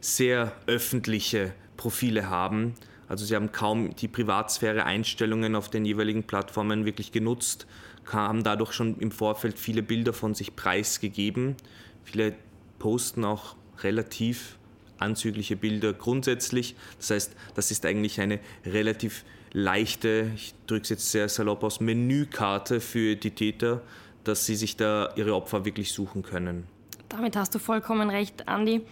sehr 0.00 0.52
öffentliche 0.66 1.52
Profile 1.76 2.28
haben. 2.28 2.74
Also 3.08 3.24
sie 3.24 3.34
haben 3.34 3.52
kaum 3.52 3.94
die 3.96 4.08
Privatsphäre-Einstellungen 4.08 5.54
auf 5.54 5.70
den 5.70 5.84
jeweiligen 5.84 6.24
Plattformen 6.24 6.84
wirklich 6.84 7.12
genutzt, 7.12 7.66
haben 8.12 8.44
dadurch 8.44 8.72
schon 8.72 8.98
im 8.98 9.10
Vorfeld 9.10 9.58
viele 9.58 9.82
Bilder 9.82 10.12
von 10.12 10.34
sich 10.34 10.54
preisgegeben. 10.54 11.56
Viele 12.04 12.34
posten 12.78 13.24
auch 13.24 13.56
relativ 13.82 14.58
anzügliche 14.98 15.56
Bilder 15.56 15.92
grundsätzlich. 15.92 16.76
Das 16.98 17.10
heißt, 17.10 17.36
das 17.54 17.70
ist 17.70 17.84
eigentlich 17.84 18.20
eine 18.20 18.40
relativ 18.64 19.24
leichte, 19.56 20.32
ich 20.34 20.54
drücke 20.66 20.82
es 20.82 20.88
jetzt 20.90 21.10
sehr 21.10 21.30
salopp 21.30 21.64
aus, 21.64 21.80
Menükarte 21.80 22.78
für 22.78 23.16
die 23.16 23.30
Täter, 23.30 23.80
dass 24.22 24.44
sie 24.44 24.54
sich 24.54 24.76
da 24.76 25.08
ihre 25.16 25.34
Opfer 25.34 25.64
wirklich 25.64 25.92
suchen 25.92 26.22
können. 26.22 26.66
Damit 27.08 27.36
hast 27.36 27.54
du 27.54 27.58
vollkommen 27.58 28.10
recht, 28.10 28.48
Andi. 28.48 28.82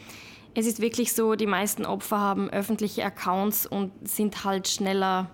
Es 0.55 0.67
ist 0.67 0.81
wirklich 0.81 1.13
so, 1.13 1.35
die 1.35 1.47
meisten 1.47 1.85
Opfer 1.85 2.19
haben 2.19 2.49
öffentliche 2.49 3.05
Accounts 3.05 3.67
und 3.67 3.93
sind 4.09 4.45
halt 4.45 4.67
schneller 4.67 5.31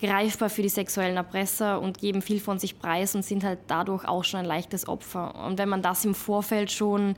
greifbar 0.00 0.48
für 0.48 0.62
die 0.62 0.70
sexuellen 0.70 1.16
Erpresser 1.16 1.80
und 1.80 1.98
geben 1.98 2.22
viel 2.22 2.40
von 2.40 2.58
sich 2.58 2.78
preis 2.78 3.14
und 3.14 3.24
sind 3.24 3.44
halt 3.44 3.58
dadurch 3.66 4.06
auch 4.06 4.24
schon 4.24 4.40
ein 4.40 4.46
leichtes 4.46 4.88
Opfer. 4.88 5.34
Und 5.44 5.58
wenn 5.58 5.68
man 5.68 5.82
das 5.82 6.04
im 6.06 6.14
Vorfeld 6.14 6.70
schon 6.70 7.14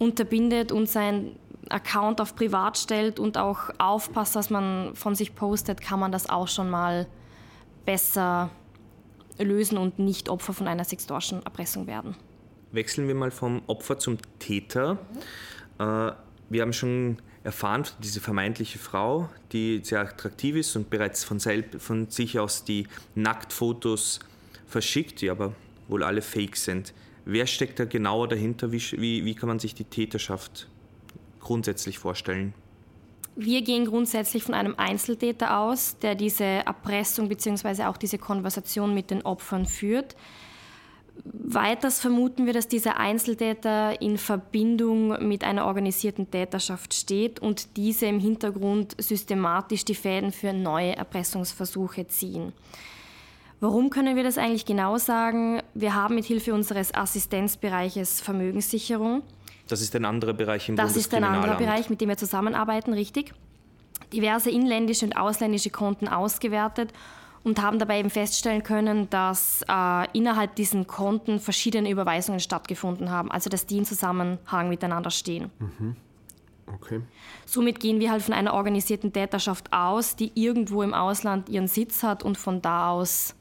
unterbindet 0.00 0.72
und 0.72 0.88
sein 0.88 1.36
Account 1.68 2.20
auf 2.20 2.34
privat 2.34 2.76
stellt 2.78 3.18
und 3.18 3.38
auch 3.38 3.70
aufpasst, 3.78 4.36
dass 4.36 4.50
man 4.50 4.94
von 4.94 5.14
sich 5.14 5.34
postet, 5.34 5.80
kann 5.80 6.00
man 6.00 6.12
das 6.12 6.28
auch 6.28 6.48
schon 6.48 6.70
mal 6.70 7.06
besser 7.84 8.50
lösen 9.38 9.78
und 9.78 9.98
nicht 9.98 10.28
Opfer 10.28 10.52
von 10.52 10.68
einer 10.68 10.84
Sextortion-Erpressung 10.84 11.86
werden. 11.86 12.16
Wechseln 12.72 13.08
wir 13.08 13.14
mal 13.14 13.30
vom 13.30 13.62
Opfer 13.66 13.98
zum 13.98 14.18
Täter. 14.38 14.94
Mhm. 15.78 16.12
wir 16.48 16.62
haben 16.62 16.72
schon 16.72 17.18
erfahren, 17.44 17.84
diese 18.02 18.20
vermeintliche 18.20 18.78
Frau, 18.78 19.28
die 19.52 19.80
sehr 19.82 20.00
attraktiv 20.00 20.56
ist 20.56 20.76
und 20.76 20.90
bereits 20.90 21.24
von, 21.24 21.40
von 21.40 22.08
sich 22.08 22.38
aus 22.38 22.64
die 22.64 22.86
Nacktfotos 23.14 24.20
verschickt, 24.66 25.20
die 25.20 25.30
aber 25.30 25.54
wohl 25.88 26.02
alle 26.02 26.22
fake 26.22 26.56
sind. 26.56 26.94
Wer 27.24 27.46
steckt 27.46 27.78
da 27.78 27.84
genauer 27.84 28.28
dahinter? 28.28 28.72
Wie, 28.72 28.80
wie, 28.92 29.24
wie 29.24 29.34
kann 29.34 29.48
man 29.48 29.58
sich 29.58 29.74
die 29.74 29.84
Täterschaft 29.84 30.68
grundsätzlich 31.42 31.98
vorstellen? 31.98 32.54
Wir 33.34 33.62
gehen 33.62 33.86
grundsätzlich 33.86 34.42
von 34.42 34.54
einem 34.54 34.74
Einzeltäter 34.76 35.58
aus, 35.58 35.96
der 35.98 36.14
diese 36.14 36.44
Erpressung 36.44 37.28
bzw. 37.28 37.84
auch 37.84 37.96
diese 37.96 38.18
Konversation 38.18 38.94
mit 38.94 39.10
den 39.10 39.22
Opfern 39.22 39.64
führt. 39.64 40.16
Weiters 41.24 42.00
vermuten 42.00 42.46
wir, 42.46 42.52
dass 42.52 42.68
dieser 42.68 42.98
Einzeltäter 42.98 44.00
in 44.00 44.18
Verbindung 44.18 45.26
mit 45.26 45.44
einer 45.44 45.66
organisierten 45.66 46.30
Täterschaft 46.30 46.94
steht 46.94 47.38
und 47.38 47.76
diese 47.76 48.06
im 48.06 48.18
Hintergrund 48.18 48.94
systematisch 48.98 49.84
die 49.84 49.94
Fäden 49.94 50.32
für 50.32 50.52
neue 50.52 50.96
Erpressungsversuche 50.96 52.08
ziehen. 52.08 52.52
Warum 53.60 53.90
können 53.90 54.16
wir 54.16 54.24
das 54.24 54.38
eigentlich 54.38 54.66
genau 54.66 54.98
sagen? 54.98 55.62
Wir 55.74 55.94
haben 55.94 56.16
mit 56.16 56.24
Hilfe 56.24 56.52
unseres 56.52 56.92
Assistenzbereiches 56.92 58.20
Vermögenssicherung. 58.20 59.22
Das 59.72 59.80
ist 59.80 59.96
ein 59.96 60.04
anderer 60.04 60.34
Bereich 60.34 60.68
im 60.68 60.76
Das 60.76 60.96
ist 60.96 61.14
ein 61.14 61.24
anderer 61.24 61.56
Bereich, 61.56 61.88
mit 61.88 62.00
dem 62.00 62.10
wir 62.10 62.18
zusammenarbeiten, 62.18 62.92
richtig. 62.92 63.32
Diverse 64.12 64.50
inländische 64.50 65.06
und 65.06 65.16
ausländische 65.16 65.70
Konten 65.70 66.08
ausgewertet 66.08 66.92
und 67.42 67.62
haben 67.62 67.78
dabei 67.78 68.00
eben 68.00 68.10
feststellen 68.10 68.62
können, 68.62 69.08
dass 69.08 69.64
äh, 69.66 70.06
innerhalb 70.12 70.54
diesen 70.56 70.86
Konten 70.86 71.40
verschiedene 71.40 71.90
Überweisungen 71.90 72.40
stattgefunden 72.40 73.10
haben, 73.10 73.30
also 73.30 73.48
dass 73.48 73.64
die 73.64 73.78
in 73.78 73.86
Zusammenhang 73.86 74.68
miteinander 74.68 75.10
stehen. 75.10 75.50
Mhm. 75.58 75.96
Okay. 76.66 77.00
Somit 77.46 77.80
gehen 77.80 77.98
wir 77.98 78.10
halt 78.10 78.22
von 78.22 78.34
einer 78.34 78.52
organisierten 78.52 79.12
Täterschaft 79.12 79.72
aus, 79.72 80.16
die 80.16 80.32
irgendwo 80.34 80.82
im 80.82 80.92
Ausland 80.92 81.48
ihren 81.48 81.66
Sitz 81.66 82.02
hat 82.02 82.22
und 82.22 82.36
von 82.36 82.60
da 82.60 82.90
aus 82.90 83.34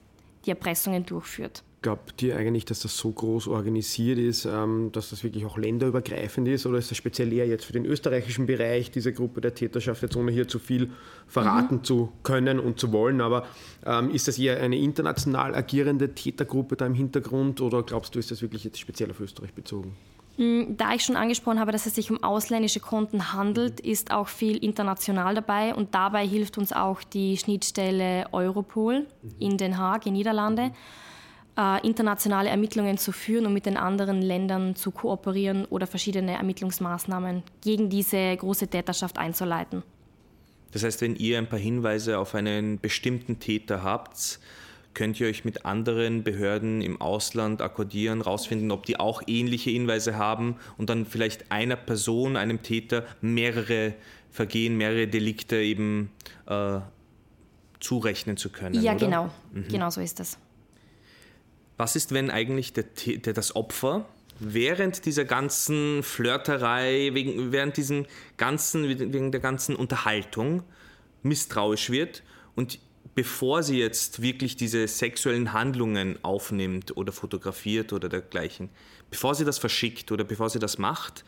die 0.46 0.50
Erpressungen 0.50 1.06
durchführt. 1.06 1.64
Glaubt 1.84 2.22
ihr 2.22 2.38
eigentlich, 2.38 2.66
dass 2.66 2.82
das 2.82 2.96
so 2.96 3.12
groß 3.12 3.48
organisiert 3.48 4.20
ist, 4.20 4.46
ähm, 4.46 4.92
dass 4.92 5.10
das 5.10 5.24
wirklich 5.24 5.48
auch 5.48 5.58
länderübergreifend 5.58 6.48
ist? 6.48 6.68
Oder 6.68 6.78
ist 6.78 6.92
das 6.92 6.98
speziell 6.98 7.34
eher 7.34 7.48
jetzt 7.48 7.66
für 7.66 7.74
den 7.74 7.86
österreichischen 7.86 8.46
Bereich, 8.46 8.92
diese 8.92 9.12
Gruppe 9.12 9.42
der 9.42 9.56
Täterschaft, 9.56 10.04
jetzt 10.04 10.16
ohne 10.16 10.32
hier 10.32 10.48
zu 10.48 10.60
viel 10.60 10.92
verraten 11.28 11.78
mhm. 11.78 11.84
zu 11.84 12.12
können 12.22 12.60
und 12.60 12.80
zu 12.80 12.92
wollen? 12.92 13.20
Aber 13.20 13.48
ähm, 13.84 14.12
ist 14.12 14.28
das 14.28 14.38
eher 14.38 14.62
eine 14.62 14.78
international 14.78 15.56
agierende 15.56 16.14
Tätergruppe 16.14 16.76
da 16.76 16.86
im 16.86 16.94
Hintergrund 16.94 17.62
oder 17.62 17.82
glaubst 17.82 18.14
du, 18.14 18.20
ist 18.20 18.30
das 18.30 18.44
wirklich 18.44 18.64
jetzt 18.64 18.80
speziell 18.80 19.10
auf 19.10 19.20
Österreich 19.20 19.56
bezogen? 19.56 19.96
Mm, 20.38 20.78
da 20.78 20.94
ich 20.94 21.04
schon 21.04 21.16
angesprochen 21.16 21.60
habe, 21.60 21.72
dass 21.72 21.88
es 21.88 21.96
sich 21.96 22.12
um 22.12 22.22
ausländische 22.22 22.80
Konten 22.80 23.34
handelt, 23.34 23.80
ist 23.80 24.12
auch 24.12 24.28
viel 24.28 24.58
international 24.58 25.34
dabei 25.34 25.74
und 25.74 25.96
dabei 25.96 26.28
hilft 26.28 26.60
uns 26.60 26.74
auch 26.74 27.02
die 27.02 27.38
Schnittstelle 27.38 28.28
Europol 28.34 29.08
in 29.40 29.58
Den 29.58 29.80
Haag, 29.80 30.06
in 30.06 30.14
Niederlande, 30.14 30.66
äh, 30.66 30.72
internationale 31.84 32.50
Ermittlungen 32.50 32.98
zu 32.98 33.12
führen 33.12 33.46
und 33.46 33.54
mit 33.54 33.66
den 33.66 33.78
anderen 33.78 34.22
Ländern 34.22 34.76
zu 34.76 34.92
kooperieren 34.92 35.66
oder 35.66 35.86
verschiedene 35.86 36.34
Ermittlungsmaßnahmen 36.34 37.44
gegen 37.62 37.90
diese 37.90 38.36
große 38.38 38.68
Täterschaft 38.68 39.18
einzuleiten. 39.18 39.84
Das 40.72 40.84
heißt, 40.84 41.02
wenn 41.02 41.16
ihr 41.16 41.38
ein 41.38 41.48
paar 41.48 41.60
Hinweise 41.60 42.18
auf 42.18 42.34
einen 42.36 42.80
bestimmten 42.80 43.40
Täter 43.40 43.84
habt, 43.84 44.40
könnt 44.94 45.20
ihr 45.20 45.28
euch 45.28 45.46
mit 45.46 45.66
anderen 45.66 46.24
Behörden 46.24 46.82
im 46.82 47.00
Ausland 47.00 47.62
akkordieren, 47.62 48.22
rausfinden, 48.22 48.72
ob 48.72 48.86
die 48.86 49.00
auch 49.00 49.22
ähnliche 49.28 49.70
Hinweise 49.70 50.18
haben 50.18 50.56
und 50.78 50.90
dann 50.90 51.06
vielleicht 51.06 51.52
einer 51.52 51.76
Person, 51.76 52.38
einem 52.38 52.62
Täter, 52.62 53.06
mehrere 53.22 53.94
Vergehen, 54.32 54.78
mehrere 54.78 55.08
Delikte 55.08 55.58
eben 55.58 56.12
äh, 56.46 56.80
zurechnen 57.80 58.38
zu 58.38 58.50
können. 58.50 58.82
Ja, 58.82 58.94
oder? 58.94 59.06
genau. 59.06 59.30
Mhm. 59.52 59.68
Genau 59.70 59.90
so 59.90 60.00
ist 60.00 60.20
das. 60.20 60.38
Was 61.82 61.96
ist, 61.96 62.14
wenn 62.14 62.30
eigentlich 62.30 62.74
der, 62.74 62.84
der, 62.84 63.34
das 63.34 63.56
Opfer 63.56 64.06
während 64.40 65.04
dieser 65.08 65.26
ganzen 65.26 66.04
Flirterei, 66.04 67.10
wegen, 67.14 67.52
während 67.52 67.76
diesen 67.76 68.06
ganzen, 68.38 68.88
wegen 68.88 69.32
der 69.32 69.42
ganzen 69.42 69.76
Unterhaltung 69.76 70.62
misstrauisch 71.24 71.90
wird 71.90 72.22
und 72.54 72.78
bevor 73.16 73.64
sie 73.64 73.80
jetzt 73.80 74.22
wirklich 74.22 74.56
diese 74.56 74.88
sexuellen 74.88 75.54
Handlungen 75.54 76.24
aufnimmt 76.24 76.96
oder 76.98 77.12
fotografiert 77.12 77.94
oder 77.94 78.10
dergleichen, 78.10 78.70
bevor 79.10 79.34
sie 79.34 79.44
das 79.44 79.58
verschickt 79.58 80.12
oder 80.12 80.24
bevor 80.24 80.52
sie 80.52 80.60
das 80.60 80.78
macht, 80.78 81.26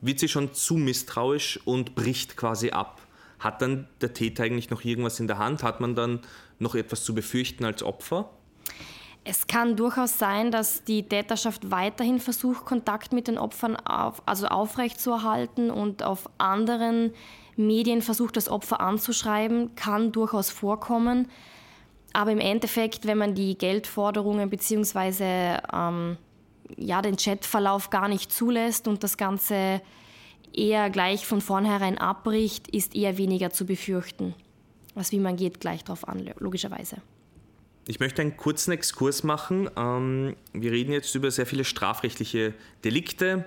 wird 0.00 0.18
sie 0.18 0.28
schon 0.28 0.54
zu 0.54 0.74
misstrauisch 0.74 1.60
und 1.64 1.94
bricht 1.94 2.36
quasi 2.36 2.70
ab. 2.70 3.00
Hat 3.38 3.62
dann 3.62 3.86
der 4.00 4.12
Täter 4.12 4.42
eigentlich 4.42 4.70
noch 4.70 4.84
irgendwas 4.84 5.20
in 5.20 5.28
der 5.28 5.38
Hand? 5.38 5.62
Hat 5.62 5.80
man 5.80 5.94
dann 5.94 6.18
noch 6.58 6.74
etwas 6.74 7.04
zu 7.04 7.14
befürchten 7.14 7.64
als 7.64 7.84
Opfer? 7.84 8.28
Es 9.26 9.46
kann 9.46 9.74
durchaus 9.74 10.18
sein, 10.18 10.50
dass 10.50 10.84
die 10.84 11.08
Täterschaft 11.08 11.70
weiterhin 11.70 12.20
versucht, 12.20 12.66
Kontakt 12.66 13.14
mit 13.14 13.26
den 13.26 13.38
Opfern 13.38 13.74
auf, 13.76 14.22
also 14.26 14.46
aufrechtzuerhalten 14.48 15.70
und 15.70 16.02
auf 16.02 16.28
anderen 16.36 17.14
Medien 17.56 18.02
versucht, 18.02 18.36
das 18.36 18.50
Opfer 18.50 18.80
anzuschreiben, 18.80 19.74
kann 19.76 20.12
durchaus 20.12 20.50
vorkommen. 20.50 21.28
Aber 22.12 22.32
im 22.32 22.38
Endeffekt, 22.38 23.06
wenn 23.06 23.16
man 23.16 23.34
die 23.34 23.56
Geldforderungen 23.56 24.50
bzw. 24.50 25.58
Ähm, 25.72 26.18
ja, 26.76 27.00
den 27.00 27.16
Chatverlauf 27.16 27.88
gar 27.88 28.08
nicht 28.08 28.30
zulässt 28.30 28.86
und 28.86 29.02
das 29.02 29.16
Ganze 29.16 29.80
eher 30.52 30.90
gleich 30.90 31.26
von 31.26 31.40
vornherein 31.40 31.96
abbricht, 31.96 32.68
ist 32.68 32.94
eher 32.94 33.16
weniger 33.16 33.50
zu 33.50 33.64
befürchten. 33.64 34.34
Was 34.94 35.12
wie 35.12 35.18
man 35.18 35.36
geht, 35.36 35.60
gleich 35.60 35.82
darauf 35.82 36.06
an, 36.06 36.30
logischerweise. 36.38 36.98
Ich 37.86 38.00
möchte 38.00 38.22
einen 38.22 38.36
kurzen 38.36 38.72
Exkurs 38.72 39.24
machen. 39.24 39.68
Ähm, 39.76 40.36
wir 40.52 40.72
reden 40.72 40.92
jetzt 40.92 41.14
über 41.14 41.30
sehr 41.30 41.46
viele 41.46 41.64
strafrechtliche 41.64 42.54
Delikte. 42.82 43.44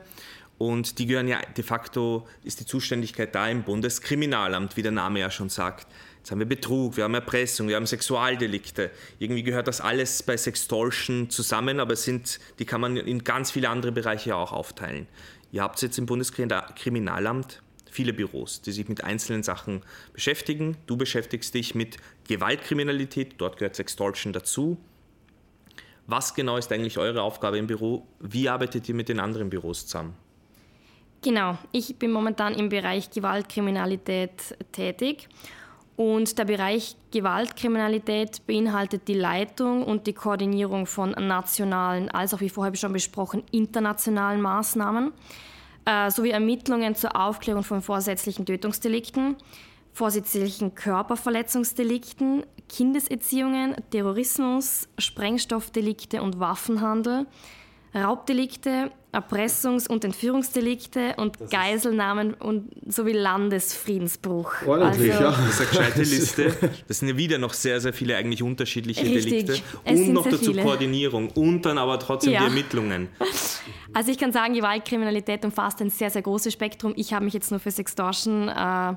Und 0.59 0.99
die 0.99 1.05
gehören 1.05 1.27
ja 1.27 1.39
de 1.55 1.63
facto, 1.63 2.27
ist 2.43 2.59
die 2.59 2.65
Zuständigkeit 2.65 3.33
da 3.33 3.47
im 3.47 3.63
Bundeskriminalamt, 3.63 4.75
wie 4.75 4.81
der 4.81 4.91
Name 4.91 5.19
ja 5.19 5.29
schon 5.29 5.49
sagt. 5.49 5.87
Jetzt 6.17 6.31
haben 6.31 6.39
wir 6.39 6.47
Betrug, 6.47 6.97
wir 6.97 7.03
haben 7.03 7.13
Erpressung, 7.13 7.67
wir 7.67 7.75
haben 7.75 7.85
Sexualdelikte. 7.85 8.91
Irgendwie 9.19 9.43
gehört 9.43 9.67
das 9.67 9.81
alles 9.81 10.23
bei 10.23 10.35
Sextortion 10.35 11.29
zusammen, 11.29 11.79
aber 11.79 11.95
sind, 11.95 12.39
die 12.59 12.65
kann 12.65 12.81
man 12.81 12.97
in 12.97 13.23
ganz 13.23 13.51
viele 13.51 13.69
andere 13.69 13.91
Bereiche 13.91 14.35
auch 14.35 14.51
aufteilen. 14.51 15.07
Ihr 15.51 15.61
habt 15.61 15.81
jetzt 15.81 15.97
im 15.97 16.05
Bundeskriminalamt 16.05 17.61
viele 17.97 18.13
Büros, 18.13 18.61
die 18.61 18.71
sich 18.71 18.87
mit 18.87 19.03
einzelnen 19.03 19.41
Sachen 19.41 19.81
beschäftigen. 20.13 20.77
Du 20.85 20.97
beschäftigst 20.97 21.55
dich 21.55 21.73
mit 21.73 21.97
Gewaltkriminalität, 22.27 23.33
dort 23.39 23.57
gehört 23.57 23.75
Sextortion 23.75 24.33
dazu. 24.33 24.77
Was 26.05 26.35
genau 26.35 26.57
ist 26.57 26.71
eigentlich 26.71 26.99
eure 26.99 27.23
Aufgabe 27.23 27.57
im 27.57 27.65
Büro? 27.65 28.05
Wie 28.19 28.49
arbeitet 28.49 28.87
ihr 28.87 28.93
mit 28.93 29.09
den 29.09 29.19
anderen 29.19 29.49
Büros 29.49 29.87
zusammen? 29.87 30.13
Genau, 31.23 31.57
ich 31.71 31.95
bin 31.95 32.11
momentan 32.11 32.53
im 32.53 32.69
Bereich 32.69 33.09
Gewaltkriminalität 33.09 34.55
tätig 34.71 35.27
Und 35.95 36.37
der 36.37 36.45
Bereich 36.45 36.95
Gewaltkriminalität 37.11 38.45
beinhaltet 38.45 39.07
die 39.07 39.15
Leitung 39.15 39.83
und 39.83 40.05
die 40.05 40.13
Koordinierung 40.13 40.85
von 40.85 41.11
nationalen, 41.11 42.11
als 42.11 42.35
auch 42.35 42.41
wie 42.41 42.49
vorher 42.49 42.75
schon 42.75 42.93
besprochen, 42.93 43.41
internationalen 43.49 44.39
Maßnahmen, 44.39 45.11
äh, 45.87 46.11
sowie 46.11 46.31
Ermittlungen 46.31 46.95
zur 46.95 47.15
Aufklärung 47.15 47.63
von 47.63 47.81
vorsätzlichen 47.81 48.45
Tötungsdelikten, 48.45 49.37
vorsätzlichen 49.93 50.75
Körperverletzungsdelikten, 50.75 52.45
Kindeserziehungen, 52.67 53.75
Terrorismus, 53.89 54.89
Sprengstoffdelikte 54.97 56.21
und 56.21 56.39
Waffenhandel, 56.39 57.25
Raubdelikte, 58.03 58.91
Erpressungs- 59.13 59.87
und 59.87 60.03
Entführungsdelikte 60.03 61.15
und 61.17 61.39
das 61.39 61.49
Geiselnahmen 61.49 62.33
und 62.33 62.69
sowie 62.87 63.13
Landesfriedensbruch. 63.13 64.53
Ordentlich, 64.65 65.13
also, 65.13 65.23
ja. 65.23 65.31
Das 65.31 65.49
ist 65.49 65.61
eine 65.61 65.69
gescheite 65.69 66.01
Liste. 66.01 66.73
Das 66.87 66.99
sind 66.99 67.09
ja 67.09 67.17
wieder 67.17 67.37
noch 67.37 67.53
sehr, 67.53 67.81
sehr 67.81 67.93
viele 67.93 68.15
eigentlich 68.15 68.43
unterschiedliche 68.43 69.05
richtig, 69.05 69.45
Delikte. 69.45 69.61
Und 69.85 70.13
noch 70.13 70.25
dazu 70.25 70.51
viele. 70.51 70.61
Koordinierung 70.61 71.29
und 71.31 71.65
dann 71.65 71.77
aber 71.77 71.99
trotzdem 71.99 72.33
ja. 72.33 72.41
die 72.41 72.45
Ermittlungen. 72.47 73.09
Also 73.93 74.11
ich 74.11 74.17
kann 74.17 74.31
sagen, 74.31 74.53
Gewaltkriminalität 74.53 75.43
umfasst 75.45 75.81
ein 75.81 75.89
sehr, 75.89 76.09
sehr 76.09 76.21
großes 76.21 76.53
Spektrum. 76.53 76.93
Ich 76.95 77.13
habe 77.13 77.25
mich 77.25 77.33
jetzt 77.33 77.49
nur 77.49 77.59
für 77.59 77.71
Sextortion 77.71 78.49
äh, 78.49 78.93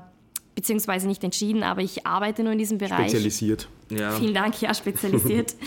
beziehungsweise 0.55 1.07
nicht 1.07 1.23
entschieden, 1.23 1.63
aber 1.63 1.81
ich 1.81 2.05
arbeite 2.05 2.43
nur 2.43 2.51
in 2.51 2.59
diesem 2.59 2.77
Bereich. 2.77 3.09
Spezialisiert. 3.09 3.67
Ja. 3.89 4.11
Vielen 4.11 4.33
Dank, 4.33 4.61
ja, 4.61 4.73
spezialisiert. 4.73 5.55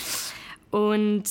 Und, 0.74 1.22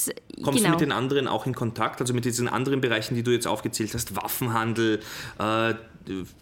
Kommst 0.41 0.59
genau. 0.59 0.63
du 0.63 0.69
mit 0.69 0.79
den 0.79 0.93
anderen 0.93 1.27
auch 1.27 1.45
in 1.45 1.53
Kontakt, 1.53 1.99
also 1.99 2.13
mit 2.13 2.23
diesen 2.23 2.47
anderen 2.47 2.79
Bereichen, 2.79 3.13
die 3.13 3.23
du 3.23 3.31
jetzt 3.31 3.45
aufgezählt 3.45 3.93
hast, 3.93 4.15
Waffenhandel, 4.15 5.01
äh, 5.37 5.73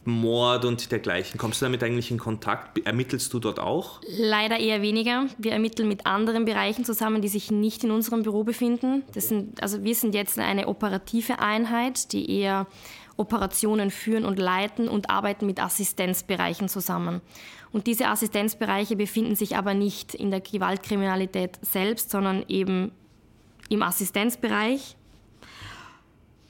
Mord 0.05 0.65
und 0.65 0.91
dergleichen? 0.91 1.39
Kommst 1.39 1.61
du 1.61 1.65
damit 1.65 1.83
eigentlich 1.83 2.11
in 2.11 2.19
Kontakt? 2.19 2.77
Ermittelst 2.85 3.33
du 3.33 3.39
dort 3.39 3.59
auch? 3.59 4.01
Leider 4.07 4.59
eher 4.59 4.83
weniger. 4.83 5.25
Wir 5.39 5.53
ermitteln 5.53 5.87
mit 5.87 6.05
anderen 6.05 6.45
Bereichen 6.45 6.85
zusammen, 6.85 7.23
die 7.23 7.27
sich 7.27 7.49
nicht 7.49 7.83
in 7.83 7.89
unserem 7.89 8.21
Büro 8.21 8.43
befinden. 8.43 9.01
Das 9.15 9.29
sind, 9.29 9.63
also 9.63 9.83
wir 9.83 9.95
sind 9.95 10.13
jetzt 10.13 10.37
eine 10.37 10.67
operative 10.67 11.39
Einheit, 11.39 12.13
die 12.13 12.29
eher 12.29 12.67
Operationen 13.17 13.91
führen 13.91 14.25
und 14.25 14.39
leiten 14.39 14.87
und 14.87 15.09
arbeiten 15.09 15.45
mit 15.45 15.61
Assistenzbereichen 15.61 16.69
zusammen. 16.69 17.21
Und 17.71 17.87
diese 17.87 18.07
Assistenzbereiche 18.07 18.95
befinden 18.95 19.35
sich 19.35 19.55
aber 19.55 19.73
nicht 19.73 20.13
in 20.13 20.31
der 20.31 20.41
Gewaltkriminalität 20.41 21.59
selbst, 21.61 22.09
sondern 22.09 22.43
eben 22.47 22.91
im 23.69 23.83
Assistenzbereich. 23.83 24.95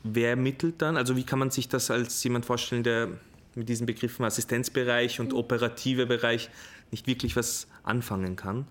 Wer 0.03 0.31
ermittelt 0.31 0.81
dann? 0.81 0.97
Also 0.97 1.15
wie 1.15 1.23
kann 1.23 1.39
man 1.39 1.51
sich 1.51 1.69
das 1.69 1.91
als 1.91 2.23
jemand 2.23 2.45
vorstellen, 2.45 2.83
der 2.83 3.09
mit 3.53 3.69
diesen 3.69 3.85
Begriffen 3.85 4.25
Assistenzbereich 4.25 5.19
und 5.19 5.33
operativer 5.33 6.05
Bereich 6.05 6.49
nicht 6.89 7.05
wirklich 7.05 7.35
was 7.35 7.67
anfangen 7.83 8.35
kann? 8.35 8.65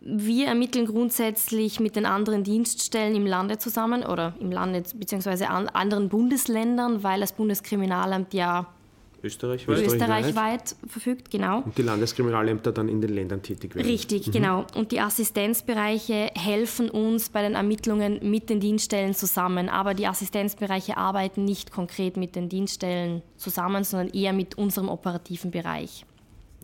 Wir 0.00 0.46
ermitteln 0.46 0.86
grundsätzlich 0.86 1.78
mit 1.78 1.94
den 1.94 2.06
anderen 2.06 2.42
Dienststellen 2.42 3.14
im 3.14 3.26
Lande 3.26 3.58
zusammen 3.58 4.02
oder 4.02 4.34
im 4.40 4.50
Lande 4.50 4.82
bzw. 4.94 5.44
anderen 5.44 6.08
Bundesländern, 6.08 7.02
weil 7.02 7.20
das 7.20 7.32
Bundeskriminalamt 7.32 8.32
ja 8.32 8.66
Österreichweit. 9.22 9.86
Österreichweit 9.86 10.76
verfügt, 10.86 11.30
genau. 11.30 11.60
Und 11.60 11.76
die 11.76 11.82
Landeskriminalämter 11.82 12.72
dann 12.72 12.88
in 12.88 13.00
den 13.00 13.14
Ländern 13.14 13.42
tätig 13.42 13.74
werden. 13.74 13.86
Richtig, 13.86 14.28
mhm. 14.28 14.32
genau. 14.32 14.66
Und 14.74 14.92
die 14.92 15.00
Assistenzbereiche 15.00 16.30
helfen 16.34 16.90
uns 16.90 17.28
bei 17.28 17.42
den 17.42 17.54
Ermittlungen 17.54 18.18
mit 18.22 18.48
den 18.48 18.60
Dienststellen 18.60 19.14
zusammen. 19.14 19.68
Aber 19.68 19.94
die 19.94 20.06
Assistenzbereiche 20.06 20.96
arbeiten 20.96 21.44
nicht 21.44 21.70
konkret 21.70 22.16
mit 22.16 22.34
den 22.36 22.48
Dienststellen 22.48 23.22
zusammen, 23.36 23.84
sondern 23.84 24.08
eher 24.08 24.32
mit 24.32 24.56
unserem 24.56 24.88
operativen 24.88 25.50
Bereich. 25.50 26.06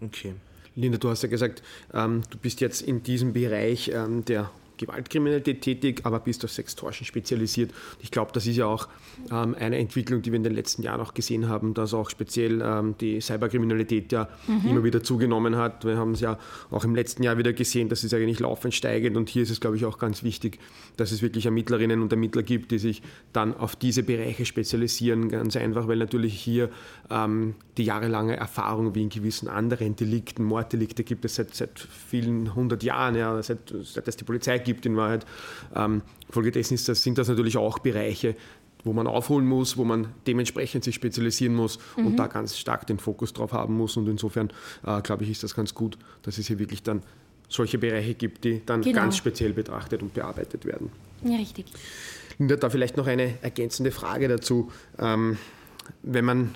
Okay. 0.03 0.35
Linda, 0.77 0.99
du 0.99 1.09
hast 1.09 1.23
ja 1.23 1.29
gesagt, 1.29 1.63
ähm, 1.95 2.23
du 2.31 2.39
bist 2.39 2.61
jetzt 2.61 2.83
in 2.83 3.03
diesem 3.03 3.33
Bereich 3.33 3.91
ähm, 3.95 4.25
der 4.27 4.51
Gewaltkriminalität 4.79 5.63
tätig, 5.63 6.01
aber 6.05 6.21
bist 6.21 6.45
auf 6.45 6.51
Sextortion 6.51 7.07
spezialisiert. 7.07 7.73
Ich 8.01 8.11
glaube, 8.11 8.33
das 8.33 8.47
ist 8.47 8.57
ja 8.57 8.67
auch 8.67 8.89
ähm, 9.31 9.55
eine 9.59 9.79
Entwicklung, 9.79 10.23
die 10.23 10.33
wir 10.33 10.37
in 10.37 10.45
den 10.45 10.55
letzten 10.55 10.83
Jahren 10.83 11.01
auch 11.01 11.15
gesehen 11.15 11.49
haben, 11.49 11.75
dass 11.75 11.95
auch 11.95 12.11
speziell 12.11 12.63
ähm, 12.63 12.95
die 13.01 13.21
Cyberkriminalität 13.21 14.13
ja 14.13 14.29
mhm. 14.47 14.71
immer 14.71 14.85
wieder 14.85 15.03
zugenommen 15.03 15.57
hat. 15.57 15.85
Wir 15.85 15.97
haben 15.97 16.13
es 16.13 16.21
ja 16.21 16.39
auch 16.71 16.85
im 16.85 16.95
letzten 16.95 17.23
Jahr 17.23 17.39
wieder 17.39 17.53
gesehen, 17.53 17.89
dass 17.89 18.05
es 18.05 18.13
eigentlich 18.13 18.41
laufend 18.41 18.75
steigend 18.75 19.17
und 19.17 19.29
hier 19.29 19.43
ist 19.43 19.51
es, 19.51 19.61
glaube 19.61 19.77
ich, 19.77 19.85
auch 19.85 19.99
ganz 19.99 20.23
wichtig, 20.23 20.59
dass 20.97 21.13
es 21.13 21.23
wirklich 21.23 21.47
Ermittlerinnen 21.47 22.03
und 22.03 22.13
Ermittler 22.13 22.43
gibt, 22.43 22.71
die 22.71 22.79
sich 22.79 23.03
dann 23.33 23.55
auf 23.57 23.77
diese 23.77 24.03
Bereiche 24.03 24.45
spezialisieren, 24.45 25.29
ganz 25.29 25.57
einfach, 25.57 25.89
weil 25.89 25.99
natürlich 25.99 26.35
hier 26.35 26.71
ähm, 27.11 27.55
die 27.77 27.85
jahrelange 27.85 28.37
Erfahrung 28.37 28.95
wie 28.95 29.03
in 29.03 29.09
gewissen 29.09 29.49
anderen 29.49 29.97
Delikten, 29.97 30.45
Morddelikte 30.45 31.05
gibt 31.05 31.25
es 31.25 31.37
seit, 31.37 31.55
seit 31.55 31.79
vielen 31.79 32.55
hundert 32.55 32.83
Jahren, 32.83 33.17
ja, 33.17 33.43
seit, 33.43 33.75
seit 33.83 34.09
es 34.09 34.17
die 34.17 34.25
Polizei 34.25 34.59
gibt 34.67 34.85
in 34.85 34.97
Wahrheit. 34.97 35.25
Ähm, 35.75 36.03
folgedessen 36.29 36.75
ist 36.75 36.89
das, 36.91 37.03
sind 37.03 37.17
das 37.17 37.29
natürlich 37.29 37.57
auch 37.57 37.79
Bereiche, 37.79 38.37
wo 38.85 38.93
man 38.93 39.07
aufholen 39.07 39.47
muss, 39.47 39.79
wo 39.79 39.85
man 39.85 40.09
dementsprechend 40.27 40.85
sich 40.85 40.95
spezialisieren 40.95 41.55
muss 41.55 41.79
mhm. 41.97 42.09
und 42.09 42.17
da 42.17 42.27
ganz 42.27 42.59
stark 42.59 42.87
den 42.87 42.99
Fokus 42.99 43.33
drauf 43.33 43.53
haben 43.53 43.77
muss. 43.77 43.97
Und 43.97 44.07
insofern, 44.09 44.51
äh, 44.87 45.01
glaube 45.01 45.25
ich, 45.25 45.31
ist 45.31 45.43
das 45.43 45.55
ganz 45.55 45.75
gut, 45.75 45.97
dass 46.23 46.37
es 46.37 46.47
hier 46.47 46.59
wirklich 46.59 46.83
dann 46.83 47.03
solche 47.49 47.79
Bereiche 47.79 48.15
gibt, 48.15 48.45
die 48.45 48.61
dann 48.67 48.83
genau. 48.83 49.01
ganz 49.01 49.17
speziell 49.17 49.53
betrachtet 49.53 50.03
und 50.03 50.13
bearbeitet 50.13 50.67
werden. 50.67 50.91
Ja, 51.23 51.37
richtig. 51.37 51.67
Linda, 52.39 52.57
da 52.57 52.69
vielleicht 52.69 52.97
noch 52.97 53.07
eine 53.07 53.35
ergänzende 53.43 53.91
Frage 53.91 54.29
dazu. 54.29 54.71
Ähm, 54.99 55.39
wenn 56.03 56.25
man 56.25 56.55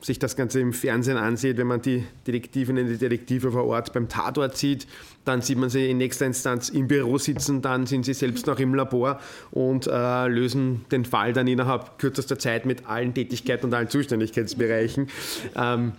sich 0.00 0.18
das 0.18 0.36
Ganze 0.36 0.60
im 0.60 0.72
Fernsehen 0.72 1.16
ansieht, 1.16 1.56
wenn 1.56 1.66
man 1.66 1.82
die 1.82 2.04
Detektivinnen 2.26 2.86
und 2.86 2.92
die 2.92 2.98
Detektive 2.98 3.50
vor 3.50 3.64
Ort 3.64 3.92
beim 3.92 4.08
Tatort 4.08 4.56
sieht, 4.56 4.86
dann 5.24 5.42
sieht 5.42 5.58
man 5.58 5.70
sie 5.70 5.90
in 5.90 5.98
nächster 5.98 6.24
Instanz 6.24 6.68
im 6.68 6.88
Büro 6.88 7.18
sitzen, 7.18 7.60
dann 7.62 7.86
sind 7.86 8.04
sie 8.04 8.14
selbst 8.14 8.46
noch 8.46 8.58
im 8.58 8.74
Labor 8.74 9.20
und 9.50 9.86
äh, 9.86 10.28
lösen 10.28 10.84
den 10.90 11.04
Fall 11.04 11.32
dann 11.32 11.46
innerhalb 11.48 11.98
kürzester 11.98 12.38
Zeit 12.38 12.64
mit 12.64 12.86
allen 12.86 13.12
Tätigkeiten 13.12 13.66
und 13.66 13.74
allen 13.74 13.88
Zuständigkeitsbereichen. 13.88 15.08
Ähm, 15.56 15.92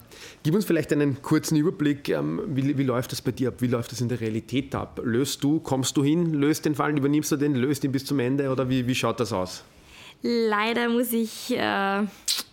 gib 0.43 0.55
uns 0.55 0.65
vielleicht 0.65 0.93
einen 0.93 1.21
kurzen 1.21 1.57
Überblick, 1.57 2.09
ähm, 2.09 2.41
wie, 2.47 2.77
wie, 2.77 2.83
läuft 2.83 3.11
das 3.11 3.21
bei 3.21 3.31
dir 3.31 3.49
ab, 3.49 3.55
wie 3.59 3.67
läuft 3.67 3.91
das 3.91 4.01
in 4.01 4.09
der 4.09 4.21
Realität 4.21 4.73
ab? 4.73 5.01
Löst 5.03 5.43
du, 5.43 5.59
kommst 5.59 5.97
du 5.97 6.03
hin, 6.03 6.33
löst 6.33 6.65
den 6.65 6.75
Fall, 6.75 6.97
übernimmst 6.97 7.31
du 7.31 7.37
den, 7.37 7.55
löst 7.55 7.83
ihn 7.83 7.91
bis 7.91 8.05
zum 8.05 8.19
Ende 8.19 8.49
oder 8.49 8.69
wie, 8.69 8.87
wie 8.87 8.95
schaut 8.95 9.19
das 9.19 9.33
aus? 9.33 9.63
Leider 10.21 10.89
muss 10.89 11.13
ich 11.13 11.51
äh, 11.51 12.03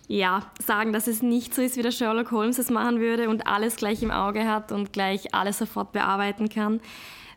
ja, 0.07 0.51
sagen, 0.65 0.93
dass 0.93 1.07
es 1.07 1.21
nicht 1.21 1.53
so 1.53 1.61
ist, 1.61 1.75
wie 1.77 1.81
der 1.81 1.91
Sherlock 1.91 2.31
Holmes 2.31 2.59
es 2.59 2.69
machen 2.69 2.99
würde 2.99 3.29
und 3.29 3.45
alles 3.45 3.75
gleich 3.75 4.01
im 4.01 4.11
Auge 4.11 4.47
hat 4.47 4.71
und 4.71 4.93
gleich 4.93 5.33
alles 5.33 5.57
sofort 5.57 5.91
bearbeiten 5.91 6.49
kann. 6.49 6.79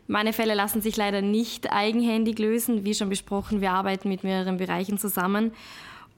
Meine 0.07 0.33
Fälle 0.33 0.55
lassen 0.55 0.81
sich 0.81 0.97
leider 0.97 1.21
nicht 1.21 1.71
eigenhändig 1.71 2.39
lösen. 2.39 2.85
Wie 2.85 2.93
schon 2.93 3.09
besprochen, 3.09 3.61
wir 3.61 3.71
arbeiten 3.71 4.09
mit 4.09 4.23
mehreren 4.23 4.57
Bereichen 4.57 4.97
zusammen. 4.97 5.51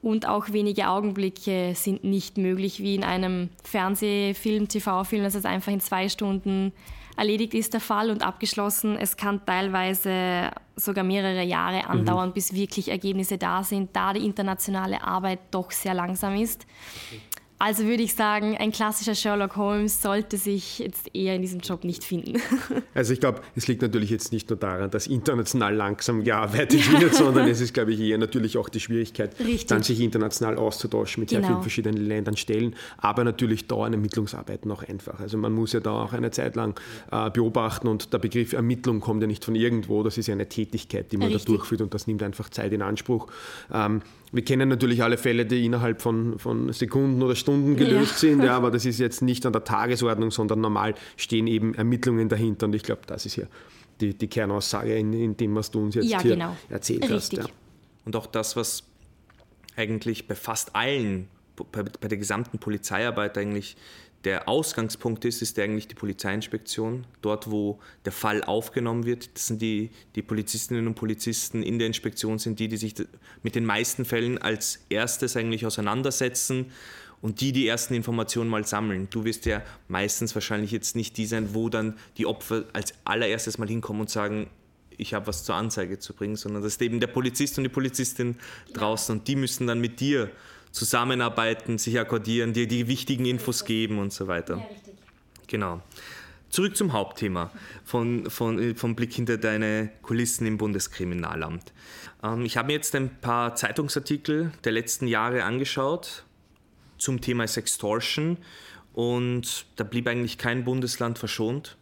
Und 0.00 0.28
auch 0.28 0.52
wenige 0.52 0.88
Augenblicke 0.88 1.72
sind 1.74 2.04
nicht 2.04 2.36
möglich, 2.36 2.80
wie 2.80 2.94
in 2.94 3.04
einem 3.04 3.48
Fernsehfilm, 3.62 4.68
TV-Film, 4.68 5.22
dass 5.22 5.34
es 5.34 5.44
einfach 5.44 5.72
in 5.72 5.80
zwei 5.80 6.08
Stunden 6.08 6.72
erledigt 7.16 7.54
ist 7.54 7.72
der 7.72 7.80
Fall 7.80 8.10
und 8.10 8.22
abgeschlossen. 8.22 8.96
Es 8.96 9.16
kann 9.16 9.44
teilweise 9.44 10.50
sogar 10.76 11.04
mehrere 11.04 11.42
Jahre 11.42 11.86
andauern, 11.86 12.30
mhm. 12.30 12.34
bis 12.34 12.52
wirklich 12.52 12.88
Ergebnisse 12.88 13.38
da 13.38 13.62
sind, 13.62 13.94
da 13.94 14.12
die 14.12 14.24
internationale 14.24 15.02
Arbeit 15.02 15.40
doch 15.50 15.70
sehr 15.70 15.94
langsam 15.94 16.36
ist. 16.36 16.66
Also 17.58 17.84
würde 17.84 18.02
ich 18.02 18.14
sagen, 18.14 18.56
ein 18.58 18.72
klassischer 18.72 19.14
Sherlock 19.14 19.56
Holmes 19.56 20.02
sollte 20.02 20.36
sich 20.36 20.80
jetzt 20.80 21.14
eher 21.14 21.36
in 21.36 21.42
diesem 21.42 21.60
Job 21.60 21.84
nicht 21.84 22.04
finden. 22.04 22.40
Also 22.94 23.12
ich 23.12 23.20
glaube, 23.20 23.40
es 23.56 23.66
liegt 23.66 23.82
natürlich 23.82 24.10
jetzt 24.10 24.32
nicht 24.32 24.50
nur 24.50 24.58
daran, 24.58 24.90
dass 24.90 25.08
international 25.08 25.74
langsam 25.74 26.22
gearbeitet 26.22 26.80
ja. 26.92 27.00
wird, 27.00 27.14
sondern 27.14 27.48
es 27.48 27.60
ist, 27.60 27.74
glaube 27.74 27.92
ich, 27.92 28.00
eher 28.00 28.18
natürlich 28.18 28.56
auch 28.56 28.68
die 28.68 28.78
Schwierigkeit, 28.78 29.38
Richtig. 29.40 29.66
dann 29.66 29.82
sich 29.82 30.00
international 30.00 30.56
auszutauschen 30.56 31.20
mit 31.20 31.30
genau. 31.30 31.40
sehr 31.40 31.48
vielen 31.48 31.62
verschiedenen 31.62 32.06
Ländern, 32.06 32.36
Stellen, 32.36 32.76
aber 32.98 33.24
natürlich 33.24 33.66
dauern 33.66 33.92
Ermittlungsarbeiten 33.92 34.70
auch 34.70 34.82
einfach. 34.84 35.18
Also 35.20 35.38
man 35.38 35.52
muss 35.52 35.72
ja 35.72 35.80
da 35.80 35.90
auch 35.90 36.12
eine 36.12 36.30
Zeit 36.30 36.54
lang 36.56 36.78
äh, 37.10 37.30
beobachten 37.30 37.88
und 37.88 38.12
der 38.12 38.18
Begriff 38.18 38.52
Ermittlung 38.52 39.00
kommt 39.00 39.20
ja 39.22 39.26
nicht 39.26 39.44
von 39.44 39.54
irgendwo, 39.54 40.02
das 40.02 40.16
ist 40.16 40.28
ja 40.28 40.34
eine 40.34 40.48
Tätigkeit, 40.48 41.10
die 41.10 41.16
man 41.16 41.28
Richtig. 41.28 41.46
da 41.46 41.52
durchführt 41.52 41.80
und 41.80 41.94
das 41.94 42.06
nimmt 42.06 42.22
einfach 42.22 42.48
Zeit 42.48 42.72
in 42.72 42.82
Anspruch. 42.82 43.26
Ähm, 43.72 44.02
wir 44.34 44.44
kennen 44.44 44.68
natürlich 44.68 45.02
alle 45.02 45.16
Fälle, 45.16 45.46
die 45.46 45.64
innerhalb 45.64 46.02
von, 46.02 46.38
von 46.38 46.72
Sekunden 46.72 47.22
oder 47.22 47.36
Stunden 47.36 47.76
gelöst 47.76 48.14
ja. 48.14 48.30
sind, 48.30 48.42
ja, 48.42 48.56
aber 48.56 48.72
das 48.72 48.84
ist 48.84 48.98
jetzt 48.98 49.22
nicht 49.22 49.46
an 49.46 49.52
der 49.52 49.64
Tagesordnung, 49.64 50.30
sondern 50.32 50.60
normal 50.60 50.94
stehen 51.16 51.46
eben 51.46 51.74
Ermittlungen 51.74 52.28
dahinter. 52.28 52.66
Und 52.66 52.74
ich 52.74 52.82
glaube, 52.82 53.02
das 53.06 53.26
ist 53.26 53.36
ja 53.36 53.44
die, 54.00 54.14
die 54.14 54.26
Kernaussage 54.26 54.96
in, 54.96 55.12
in, 55.12 55.36
dem, 55.36 55.54
was 55.54 55.70
du 55.70 55.80
uns 55.80 55.94
jetzt 55.94 56.08
ja, 56.08 56.20
hier 56.20 56.32
genau. 56.32 56.56
erzählt 56.68 57.02
Richtig. 57.02 57.14
hast. 57.14 57.32
Ja. 57.34 57.44
Und 58.04 58.16
auch 58.16 58.26
das, 58.26 58.56
was 58.56 58.82
eigentlich 59.76 60.26
bei 60.26 60.34
fast 60.34 60.74
allen, 60.74 61.28
bei, 61.56 61.84
bei 61.84 62.08
der 62.08 62.18
gesamten 62.18 62.58
Polizeiarbeit 62.58 63.38
eigentlich 63.38 63.76
der 64.24 64.48
Ausgangspunkt 64.48 65.24
ist, 65.24 65.42
ist 65.42 65.58
eigentlich 65.58 65.86
die 65.86 65.94
Polizeiinspektion. 65.94 67.06
Dort, 67.20 67.50
wo 67.50 67.78
der 68.04 68.12
Fall 68.12 68.42
aufgenommen 68.42 69.04
wird, 69.04 69.34
das 69.34 69.48
sind 69.48 69.60
die, 69.60 69.90
die 70.14 70.22
Polizistinnen 70.22 70.86
und 70.86 70.94
Polizisten 70.94 71.62
in 71.62 71.78
der 71.78 71.86
Inspektion, 71.86 72.38
sind 72.38 72.58
die, 72.58 72.68
die 72.68 72.78
sich 72.78 72.94
mit 73.42 73.54
den 73.54 73.66
meisten 73.66 74.04
Fällen 74.04 74.38
als 74.38 74.80
erstes 74.88 75.36
eigentlich 75.36 75.66
auseinandersetzen 75.66 76.72
und 77.20 77.40
die 77.40 77.52
die 77.52 77.66
ersten 77.66 77.94
Informationen 77.94 78.50
mal 78.50 78.66
sammeln. 78.66 79.08
Du 79.10 79.24
wirst 79.24 79.46
ja 79.46 79.62
meistens 79.88 80.34
wahrscheinlich 80.34 80.70
jetzt 80.70 80.96
nicht 80.96 81.16
die 81.16 81.26
sein, 81.26 81.54
wo 81.54 81.68
dann 81.68 81.96
die 82.16 82.26
Opfer 82.26 82.64
als 82.72 82.94
allererstes 83.04 83.58
mal 83.58 83.68
hinkommen 83.68 84.02
und 84.02 84.10
sagen, 84.10 84.48
ich 84.96 85.14
habe 85.14 85.26
was 85.26 85.44
zur 85.44 85.54
Anzeige 85.54 85.98
zu 85.98 86.14
bringen, 86.14 86.36
sondern 86.36 86.62
das 86.62 86.74
ist 86.74 86.82
eben 86.82 87.00
der 87.00 87.08
Polizist 87.08 87.58
und 87.58 87.64
die 87.64 87.70
Polizistin 87.70 88.36
draußen 88.72 89.18
und 89.18 89.28
die 89.28 89.36
müssen 89.36 89.66
dann 89.66 89.80
mit 89.80 90.00
dir 90.00 90.30
zusammenarbeiten, 90.74 91.78
sich 91.78 91.98
akkordieren, 91.98 92.52
dir 92.52 92.66
die 92.66 92.88
wichtigen 92.88 93.24
Infos 93.24 93.64
geben 93.64 93.98
und 93.98 94.12
so 94.12 94.26
weiter. 94.26 94.56
Ja, 94.56 94.64
richtig. 94.64 94.94
Genau. 95.46 95.80
Zurück 96.50 96.76
zum 96.76 96.92
Hauptthema 96.92 97.50
von, 97.84 98.28
von, 98.28 98.58
äh, 98.58 98.74
vom 98.74 98.94
Blick 98.94 99.12
hinter 99.12 99.38
deine 99.38 99.90
Kulissen 100.02 100.46
im 100.46 100.58
Bundeskriminalamt. 100.58 101.72
Ähm, 102.22 102.44
ich 102.44 102.56
habe 102.56 102.66
mir 102.66 102.72
jetzt 102.74 102.94
ein 102.94 103.20
paar 103.20 103.54
Zeitungsartikel 103.54 104.52
der 104.64 104.72
letzten 104.72 105.06
Jahre 105.06 105.44
angeschaut 105.44 106.24
zum 106.98 107.20
Thema 107.20 107.46
Sextortion 107.46 108.38
und 108.92 109.66
da 109.76 109.84
blieb 109.84 110.08
eigentlich 110.08 110.38
kein 110.38 110.64
Bundesland 110.64 111.18
verschont. 111.18 111.76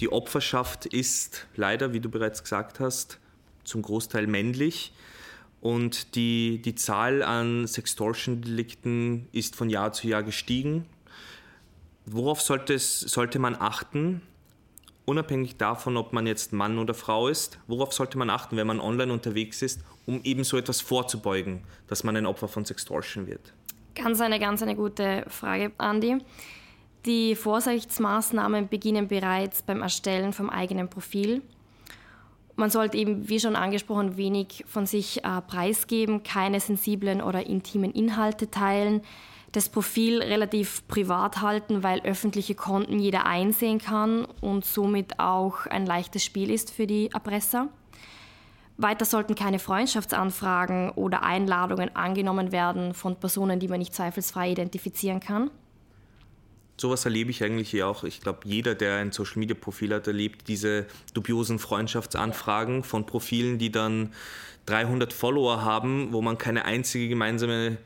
Die 0.00 0.10
Opferschaft 0.10 0.86
ist 0.86 1.46
leider, 1.56 1.92
wie 1.92 2.00
du 2.00 2.08
bereits 2.08 2.42
gesagt 2.42 2.78
hast, 2.78 3.18
zum 3.64 3.82
Großteil 3.82 4.28
männlich 4.28 4.92
und 5.60 6.14
die, 6.14 6.62
die 6.62 6.74
Zahl 6.74 7.22
an 7.22 7.66
Sextortion-Delikten 7.66 9.28
ist 9.32 9.56
von 9.56 9.70
Jahr 9.70 9.92
zu 9.92 10.06
Jahr 10.06 10.22
gestiegen. 10.22 10.86
Worauf 12.06 12.40
sollte, 12.40 12.74
es, 12.74 13.00
sollte 13.00 13.38
man 13.38 13.56
achten, 13.56 14.22
unabhängig 15.04 15.56
davon, 15.56 15.96
ob 15.96 16.12
man 16.12 16.26
jetzt 16.26 16.52
Mann 16.52 16.78
oder 16.78 16.94
Frau 16.94 17.28
ist? 17.28 17.58
Worauf 17.66 17.92
sollte 17.92 18.18
man 18.18 18.30
achten, 18.30 18.56
wenn 18.56 18.66
man 18.66 18.80
online 18.80 19.12
unterwegs 19.12 19.62
ist, 19.62 19.80
um 20.06 20.22
eben 20.22 20.44
so 20.44 20.56
etwas 20.56 20.80
vorzubeugen, 20.80 21.64
dass 21.86 22.04
man 22.04 22.16
ein 22.16 22.26
Opfer 22.26 22.48
von 22.48 22.64
Sextortion 22.64 23.26
wird? 23.26 23.52
Ganz 23.94 24.20
eine, 24.20 24.38
ganz 24.38 24.62
eine 24.62 24.76
gute 24.76 25.24
Frage, 25.28 25.72
Andi. 25.78 26.18
Die 27.04 27.34
Vorsichtsmaßnahmen 27.34 28.68
beginnen 28.68 29.08
bereits 29.08 29.62
beim 29.62 29.82
Erstellen 29.82 30.32
vom 30.32 30.50
eigenen 30.50 30.88
Profil. 30.88 31.42
Man 32.58 32.70
sollte 32.70 32.96
eben, 32.96 33.28
wie 33.28 33.38
schon 33.38 33.54
angesprochen, 33.54 34.16
wenig 34.16 34.64
von 34.66 34.84
sich 34.84 35.22
äh, 35.22 35.40
preisgeben, 35.42 36.24
keine 36.24 36.58
sensiblen 36.58 37.22
oder 37.22 37.46
intimen 37.46 37.92
Inhalte 37.92 38.50
teilen, 38.50 39.02
das 39.52 39.68
Profil 39.68 40.20
relativ 40.20 40.82
privat 40.88 41.40
halten, 41.40 41.84
weil 41.84 42.00
öffentliche 42.00 42.56
Konten 42.56 42.98
jeder 42.98 43.26
einsehen 43.26 43.78
kann 43.78 44.24
und 44.40 44.64
somit 44.64 45.20
auch 45.20 45.66
ein 45.66 45.86
leichtes 45.86 46.24
Spiel 46.24 46.50
ist 46.50 46.72
für 46.72 46.88
die 46.88 47.12
Erpresser. 47.12 47.68
Weiter 48.76 49.04
sollten 49.04 49.36
keine 49.36 49.60
Freundschaftsanfragen 49.60 50.90
oder 50.90 51.22
Einladungen 51.22 51.94
angenommen 51.94 52.50
werden 52.50 52.92
von 52.92 53.14
Personen, 53.14 53.60
die 53.60 53.68
man 53.68 53.78
nicht 53.78 53.94
zweifelsfrei 53.94 54.50
identifizieren 54.50 55.20
kann 55.20 55.52
sowas 56.80 57.04
erlebe 57.04 57.30
ich 57.30 57.42
eigentlich 57.42 57.70
hier 57.70 57.88
auch. 57.88 58.04
Ich 58.04 58.20
glaube, 58.20 58.40
jeder, 58.44 58.74
der 58.74 58.96
ein 58.96 59.12
Social 59.12 59.38
Media 59.38 59.56
Profil 59.58 59.94
hat, 59.94 60.06
erlebt 60.06 60.48
diese 60.48 60.86
dubiosen 61.14 61.58
Freundschaftsanfragen 61.58 62.84
von 62.84 63.06
Profilen, 63.06 63.58
die 63.58 63.70
dann 63.70 64.12
300 64.66 65.12
Follower 65.12 65.64
haben, 65.64 66.12
wo 66.12 66.20
man 66.20 66.38
keine 66.38 66.64
einzige 66.64 67.08
gemeinsame, 67.08 67.78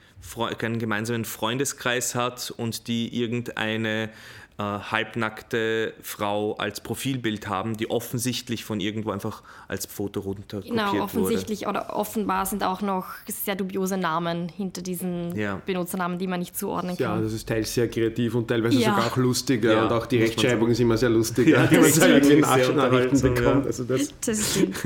keinen 0.59 0.79
gemeinsamen 0.79 1.25
Freundeskreis 1.25 2.15
hat 2.15 2.53
und 2.57 2.89
die 2.89 3.21
irgendeine 3.21 4.11
äh, 4.59 4.63
halbnackte 4.63 5.95
Frau 6.03 6.55
als 6.57 6.81
Profilbild 6.81 7.49
haben, 7.49 7.77
die 7.77 7.91
offensichtlich 7.91 8.65
von 8.65 8.81
irgendwo 8.81 9.11
einfach 9.11 9.43
als 9.69 9.87
Foto 9.87 10.21
runterkopiert 10.21 10.71
genau, 10.71 10.83
wurde. 10.83 10.93
Genau, 10.93 11.05
offensichtlich 11.05 11.67
oder 11.67 11.97
offenbar 11.97 12.47
sind 12.47 12.63
auch 12.63 12.83
noch 12.83 13.07
sehr 13.27 13.57
dubiose 13.57 13.97
Namen 13.97 14.49
hinter 14.49 14.83
diesen 14.83 15.35
ja. 15.37 15.61
Benutzernamen, 15.65 16.19
die 16.19 16.27
man 16.27 16.41
nicht 16.41 16.57
zuordnen 16.57 16.97
kann. 16.97 17.19
Ja, 17.19 17.23
das 17.23 17.33
ist 17.33 17.49
teils 17.49 17.73
sehr 17.73 17.89
kreativ 17.89 18.35
und 18.35 18.49
teilweise 18.49 18.79
ja. 18.79 18.91
sogar 18.91 19.07
auch 19.07 19.17
lustig 19.17 19.65
ja, 19.65 19.85
und 19.85 19.93
auch 19.93 20.07
die 20.07 20.19
Rechtschreibung 20.19 20.71
ist 20.71 20.81
immer 20.81 20.97
sehr 20.97 21.11
lustig, 21.11 21.49
ja, 21.49 21.71
wie 21.71 21.79
man 21.79 21.91
so 21.91 22.05
irgendwie 22.05 22.41
Nachrichten 22.41 23.21
bekommt. 23.21 23.67
Also 23.67 23.85
das. 23.85 24.13
das 24.25 24.53
stimmt. 24.53 24.77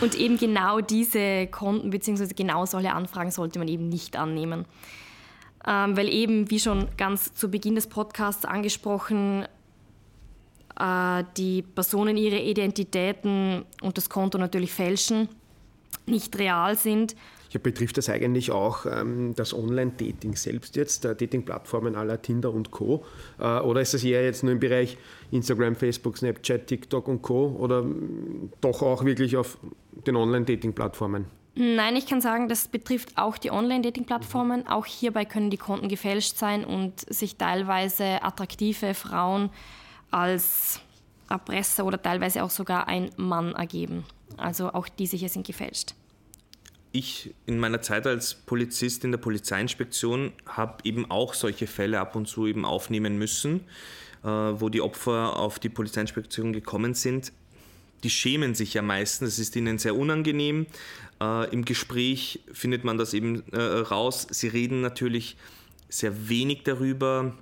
Und 0.00 0.14
eben 0.14 0.38
genau 0.38 0.80
diese 0.80 1.46
Konten 1.48 1.90
bzw. 1.90 2.34
genau 2.34 2.66
solche 2.66 2.92
Anfragen 2.92 3.30
sollte 3.30 3.58
man 3.58 3.68
eben 3.68 3.88
nicht 3.88 4.16
annehmen 4.16 4.64
ähm, 5.66 5.96
weil 5.96 6.08
eben, 6.08 6.50
wie 6.50 6.60
schon 6.60 6.88
ganz 6.96 7.34
zu 7.34 7.50
Beginn 7.50 7.74
des 7.74 7.86
Podcasts 7.86 8.44
angesprochen, 8.44 9.46
äh, 10.78 11.24
die 11.36 11.62
Personen 11.62 12.16
ihre 12.16 12.38
Identitäten 12.38 13.64
und 13.80 13.96
das 13.96 14.08
Konto 14.08 14.38
natürlich 14.38 14.72
fälschen, 14.72 15.28
nicht 16.06 16.38
real 16.38 16.76
sind. 16.76 17.14
Ja, 17.50 17.60
betrifft 17.62 17.96
das 17.96 18.08
eigentlich 18.08 18.50
auch 18.50 18.84
ähm, 18.84 19.32
das 19.36 19.54
Online-Dating 19.54 20.34
selbst 20.34 20.74
jetzt, 20.74 21.04
äh, 21.04 21.14
Dating-Plattformen 21.14 21.94
aller 21.94 22.20
Tinder 22.20 22.52
und 22.52 22.72
Co. 22.72 23.04
Äh, 23.38 23.60
oder 23.60 23.80
ist 23.80 23.94
das 23.94 24.02
eher 24.02 24.24
jetzt 24.24 24.42
nur 24.42 24.52
im 24.52 24.58
Bereich 24.58 24.98
Instagram, 25.30 25.76
Facebook, 25.76 26.18
Snapchat, 26.18 26.66
TikTok 26.66 27.06
und 27.06 27.22
Co. 27.22 27.56
oder 27.58 27.78
ähm, 27.78 28.50
doch 28.60 28.82
auch 28.82 29.04
wirklich 29.04 29.36
auf 29.36 29.56
den 30.04 30.16
Online-Dating-Plattformen? 30.16 31.26
Nein, 31.56 31.94
ich 31.94 32.06
kann 32.06 32.20
sagen, 32.20 32.48
das 32.48 32.66
betrifft 32.66 33.16
auch 33.16 33.38
die 33.38 33.52
Online-Dating-Plattformen. 33.52 34.66
Auch 34.66 34.86
hierbei 34.86 35.24
können 35.24 35.50
die 35.50 35.56
Konten 35.56 35.88
gefälscht 35.88 36.36
sein 36.36 36.64
und 36.64 37.00
sich 37.12 37.36
teilweise 37.36 38.22
attraktive 38.24 38.94
Frauen 38.94 39.50
als 40.10 40.80
Erpresser 41.28 41.84
oder 41.84 42.02
teilweise 42.02 42.42
auch 42.42 42.50
sogar 42.50 42.88
ein 42.88 43.10
Mann 43.16 43.54
ergeben. 43.54 44.04
Also 44.36 44.72
auch 44.72 44.88
diese 44.88 45.16
hier 45.16 45.28
sind 45.28 45.46
gefälscht. 45.46 45.94
Ich 46.90 47.32
in 47.46 47.58
meiner 47.58 47.80
Zeit 47.82 48.06
als 48.06 48.34
Polizist 48.34 49.04
in 49.04 49.12
der 49.12 49.18
Polizeiinspektion 49.18 50.32
habe 50.46 50.78
eben 50.84 51.08
auch 51.10 51.34
solche 51.34 51.68
Fälle 51.68 52.00
ab 52.00 52.16
und 52.16 52.26
zu 52.26 52.46
eben 52.46 52.64
aufnehmen 52.64 53.16
müssen, 53.16 53.60
äh, 54.24 54.28
wo 54.28 54.68
die 54.68 54.80
Opfer 54.80 55.36
auf 55.36 55.60
die 55.60 55.68
Polizeiinspektion 55.68 56.52
gekommen 56.52 56.94
sind 56.94 57.32
die 58.04 58.10
schämen 58.10 58.54
sich 58.54 58.74
ja 58.74 58.82
meistens, 58.82 59.30
es 59.30 59.38
ist 59.38 59.56
ihnen 59.56 59.78
sehr 59.78 59.96
unangenehm. 59.96 60.66
Äh, 61.24 61.52
Im 61.52 61.64
Gespräch 61.64 62.40
findet 62.52 62.84
man 62.84 62.98
das 62.98 63.14
eben 63.14 63.42
äh, 63.52 63.60
raus. 63.60 64.26
Sie 64.30 64.48
reden 64.48 64.80
natürlich 64.80 65.36
sehr 65.88 66.28
wenig 66.28 66.62
darüber 66.64 67.34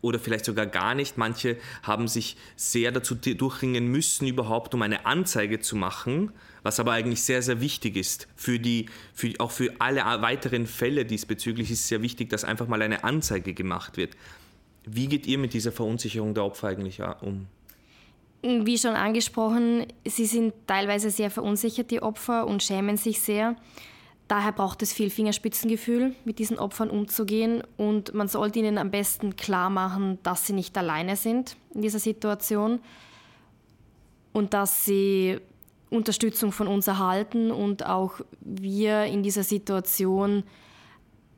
oder 0.00 0.18
vielleicht 0.18 0.44
sogar 0.44 0.66
gar 0.66 0.94
nicht. 0.94 1.18
Manche 1.18 1.56
haben 1.82 2.08
sich 2.08 2.36
sehr 2.56 2.92
dazu 2.92 3.14
durchringen 3.14 3.88
müssen, 3.88 4.26
überhaupt 4.26 4.74
um 4.74 4.82
eine 4.82 5.06
Anzeige 5.06 5.60
zu 5.60 5.76
machen, 5.76 6.32
was 6.62 6.80
aber 6.80 6.92
eigentlich 6.92 7.22
sehr, 7.22 7.42
sehr 7.42 7.60
wichtig 7.60 7.96
ist. 7.96 8.28
Für 8.36 8.58
die, 8.58 8.86
für, 9.14 9.32
auch 9.38 9.50
für 9.50 9.72
alle 9.78 10.00
weiteren 10.22 10.66
Fälle 10.66 11.04
diesbezüglich 11.04 11.70
ist 11.70 11.80
es 11.80 11.88
sehr 11.88 12.02
wichtig, 12.02 12.30
dass 12.30 12.44
einfach 12.44 12.68
mal 12.68 12.82
eine 12.82 13.04
Anzeige 13.04 13.52
gemacht 13.54 13.96
wird. 13.96 14.16
Wie 14.84 15.08
geht 15.08 15.26
ihr 15.26 15.38
mit 15.38 15.52
dieser 15.52 15.72
Verunsicherung 15.72 16.34
der 16.34 16.44
Opfer 16.44 16.68
eigentlich 16.68 17.00
um? 17.20 17.48
Wie 18.42 18.78
schon 18.78 18.94
angesprochen, 18.94 19.86
sie 20.04 20.26
sind 20.26 20.54
teilweise 20.66 21.10
sehr 21.10 21.30
verunsichert, 21.30 21.90
die 21.90 22.02
Opfer, 22.02 22.46
und 22.46 22.62
schämen 22.62 22.96
sich 22.96 23.20
sehr. 23.20 23.56
Daher 24.28 24.52
braucht 24.52 24.82
es 24.82 24.92
viel 24.92 25.10
Fingerspitzengefühl, 25.10 26.14
mit 26.24 26.38
diesen 26.38 26.58
Opfern 26.58 26.90
umzugehen. 26.90 27.62
Und 27.76 28.12
man 28.14 28.28
sollte 28.28 28.58
ihnen 28.58 28.78
am 28.78 28.90
besten 28.90 29.36
klar 29.36 29.70
machen, 29.70 30.18
dass 30.22 30.46
sie 30.46 30.52
nicht 30.52 30.76
alleine 30.76 31.16
sind 31.16 31.56
in 31.74 31.82
dieser 31.82 32.00
Situation 32.00 32.80
und 34.32 34.52
dass 34.52 34.84
sie 34.84 35.38
Unterstützung 35.90 36.50
von 36.50 36.66
uns 36.66 36.88
erhalten 36.88 37.52
und 37.52 37.86
auch 37.86 38.20
wir 38.40 39.04
in 39.04 39.22
dieser 39.22 39.44
Situation 39.44 40.42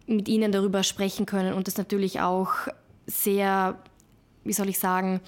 mit 0.06 0.26
ihnen 0.26 0.50
darüber 0.52 0.82
sprechen 0.82 1.26
können 1.26 1.52
und 1.52 1.66
das 1.66 1.76
natürlich 1.76 2.20
auch 2.20 2.52
sehr, 3.06 3.78
wie 4.44 4.54
soll 4.54 4.70
ich 4.70 4.78
sagen, 4.78 5.20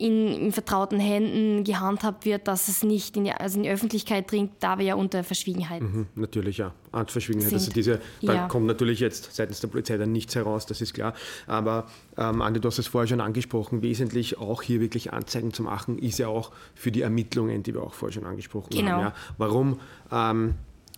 in, 0.00 0.28
in, 0.28 0.52
vertrauten 0.52 0.98
Händen 0.98 1.62
gehandhabt 1.62 2.24
wird, 2.24 2.48
dass 2.48 2.68
es 2.68 2.82
nicht 2.82 3.16
in 3.16 3.24
die, 3.24 3.32
also 3.32 3.58
in 3.58 3.64
die 3.64 3.70
Öffentlichkeit 3.70 4.30
dringt, 4.30 4.52
da 4.60 4.78
wir 4.78 4.86
ja 4.86 4.94
unter 4.94 5.22
Verschwiegenheit. 5.22 5.82
Mhm, 5.82 6.06
natürlich, 6.14 6.58
ja. 6.58 6.72
Art 6.90 7.10
Verschwiegenheit. 7.10 7.52
Also 7.52 7.70
diese, 7.70 8.00
da 8.22 8.34
ja. 8.34 8.48
kommt 8.48 8.66
natürlich 8.66 8.98
jetzt 8.98 9.34
seitens 9.34 9.60
der 9.60 9.68
Polizei 9.68 9.96
dann 9.98 10.10
nichts 10.12 10.34
heraus, 10.34 10.66
das 10.66 10.80
ist 10.80 10.94
klar. 10.94 11.14
Aber 11.46 11.86
ähm, 12.16 12.40
Andi, 12.40 12.60
du 12.60 12.68
hast 12.68 12.78
es 12.78 12.86
vorher 12.86 13.06
schon 13.06 13.20
angesprochen, 13.20 13.82
wesentlich 13.82 14.38
auch 14.38 14.62
hier 14.62 14.80
wirklich 14.80 15.12
Anzeigen 15.12 15.52
zu 15.52 15.62
machen, 15.62 15.98
ist 15.98 16.18
ja 16.18 16.28
auch 16.28 16.50
für 16.74 16.90
die 16.90 17.02
Ermittlungen, 17.02 17.62
die 17.62 17.74
wir 17.74 17.82
auch 17.82 17.94
vorher 17.94 18.14
schon 18.14 18.26
angesprochen 18.26 18.70
genau. 18.70 18.90
haben. 18.92 19.00
Ja. 19.02 19.14
Warum? 19.36 19.80
Ähm, 20.10 20.54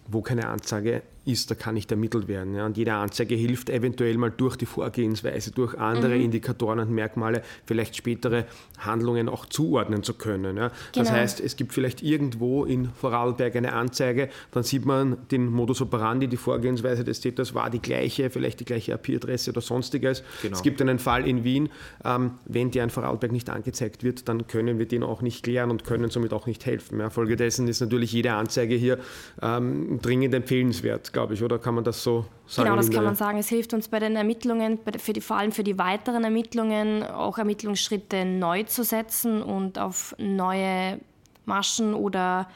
wo 0.09 0.21
keine 0.21 0.49
Anzeige 0.49 1.03
ist, 1.25 1.51
da 1.51 1.55
kann 1.55 1.75
nicht 1.75 1.91
ermittelt 1.91 2.29
werden. 2.29 2.55
Ja. 2.55 2.67
Und 2.67 2.77
jede 2.77 2.95
Anzeige 2.95 3.35
hilft 3.35 3.71
eventuell 3.71 4.17
mal 4.19 4.31
durch 4.31 4.57
die 4.57 4.67
Vorgehensweise, 4.67 5.53
durch 5.53 5.79
andere 5.79 6.17
mhm. 6.17 6.25
Indikatoren 6.25 6.81
und 6.81 6.91
Merkmale, 6.91 7.43
vielleicht 7.65 7.97
spätere 7.97 8.45
Handlungen 8.79 9.29
auch 9.29 9.47
zuordnen 9.47 10.03
zu 10.03 10.15
können. 10.15 10.57
Ja. 10.57 10.69
Genau. 10.69 10.73
Das 10.95 11.13
heißt, 11.13 11.41
es 11.41 11.57
gibt 11.57 11.73
vielleicht 11.73 12.03
irgendwo 12.03 12.65
in 12.65 12.91
Vorarlberg 12.91 13.55
eine 13.57 13.73
Anzeige, 13.73 14.29
dann 14.51 14.65
sieht 14.65 14.85
man 14.85 15.17
den 15.31 15.47
Modus 15.47 15.81
operandi, 15.81 16.27
die 16.27 16.37
Vorgehensweise 16.37 17.05
des 17.05 17.21
Täters 17.21 17.55
war 17.55 17.71
die 17.71 17.81
gleiche, 17.81 18.31
vielleicht 18.31 18.61
die 18.61 18.65
gleiche 18.65 18.93
IP-Adresse 18.93 19.51
oder 19.51 19.61
sonstiges. 19.61 20.23
Genau. 20.43 20.57
Es 20.57 20.63
gibt 20.63 20.81
einen 20.81 20.99
Fall 20.99 21.29
in 21.29 21.45
Wien, 21.45 21.69
ähm, 22.05 22.33
wenn 22.47 22.71
der 22.71 22.85
in 22.85 22.91
Vorarlberg 22.91 23.33
nicht 23.33 23.49
angezeigt 23.49 24.03
wird, 24.03 24.29
dann 24.29 24.47
können 24.47 24.79
wir 24.79 24.87
den 24.87 25.03
auch 25.03 25.23
nicht 25.23 25.45
klären 25.45 25.71
und 25.71 25.85
können 25.85 26.11
somit 26.11 26.33
auch 26.33 26.47
nicht 26.47 26.67
helfen. 26.67 26.99
Ja. 26.99 27.11
Folgedessen 27.11 27.69
ist 27.69 27.81
natürlich 27.81 28.13
jede 28.13 28.33
Anzeige 28.33 28.75
hier 28.75 28.99
ähm, 29.41 30.01
dringend 30.03 30.35
empfehlenswert 30.35 31.12
glaube 31.13 31.35
ich, 31.35 31.43
oder 31.43 31.59
kann 31.59 31.75
man 31.75 31.85
das 31.85 32.03
so 32.03 32.27
sagen? 32.47 32.69
Genau, 32.69 32.77
das 32.77 32.91
kann 32.91 33.05
man 33.05 33.15
sagen. 33.15 33.39
Es 33.39 33.49
hilft 33.49 33.75
uns 33.75 33.89
bei 33.89 33.99
den 33.99 34.17
Ermittlungen, 34.17 34.79
für 34.99 35.13
die, 35.13 35.21
vor 35.21 35.37
allem 35.37 35.53
für 35.53 35.65
die 35.65 35.79
weiteren 35.79 36.25
Ermittlungen, 36.25 37.03
auch 37.03 37.39
Ermittlungsschritte 37.39 38.25
neu 38.25 38.65
zu 38.65 38.85
setzen 38.85 39.43
und 39.43 39.79
auf 39.79 40.15
neue 40.19 41.01
Maschen 41.45 41.95
oder 41.95 42.49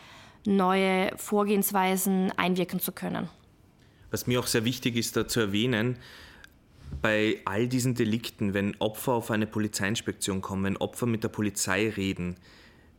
neue 0.47 1.11
Vorgehensweisen 1.17 2.33
einwirken 2.37 2.81
zu 2.81 2.93
können. 2.93 3.29
Was 4.11 4.27
mir 4.27 4.41
auch 4.41 4.47
sehr 4.47 4.65
wichtig 4.65 4.97
ist, 4.97 5.17
da 5.17 5.27
zu 5.27 5.41
erwähnen, 5.41 5.99
bei 7.03 7.41
all 7.45 7.67
diesen 7.67 7.95
Delikten, 7.95 8.55
wenn 8.55 8.77
Opfer 8.81 9.13
auf 9.13 9.31
eine 9.31 9.47
Polizeiinspektion 9.47 10.41
kommen, 10.41 10.65
wenn 10.65 10.77
Opfer 10.77 11.07
mit 11.07 11.25
der 11.25 11.29
Polizei 11.29 11.91
reden, 11.91 12.37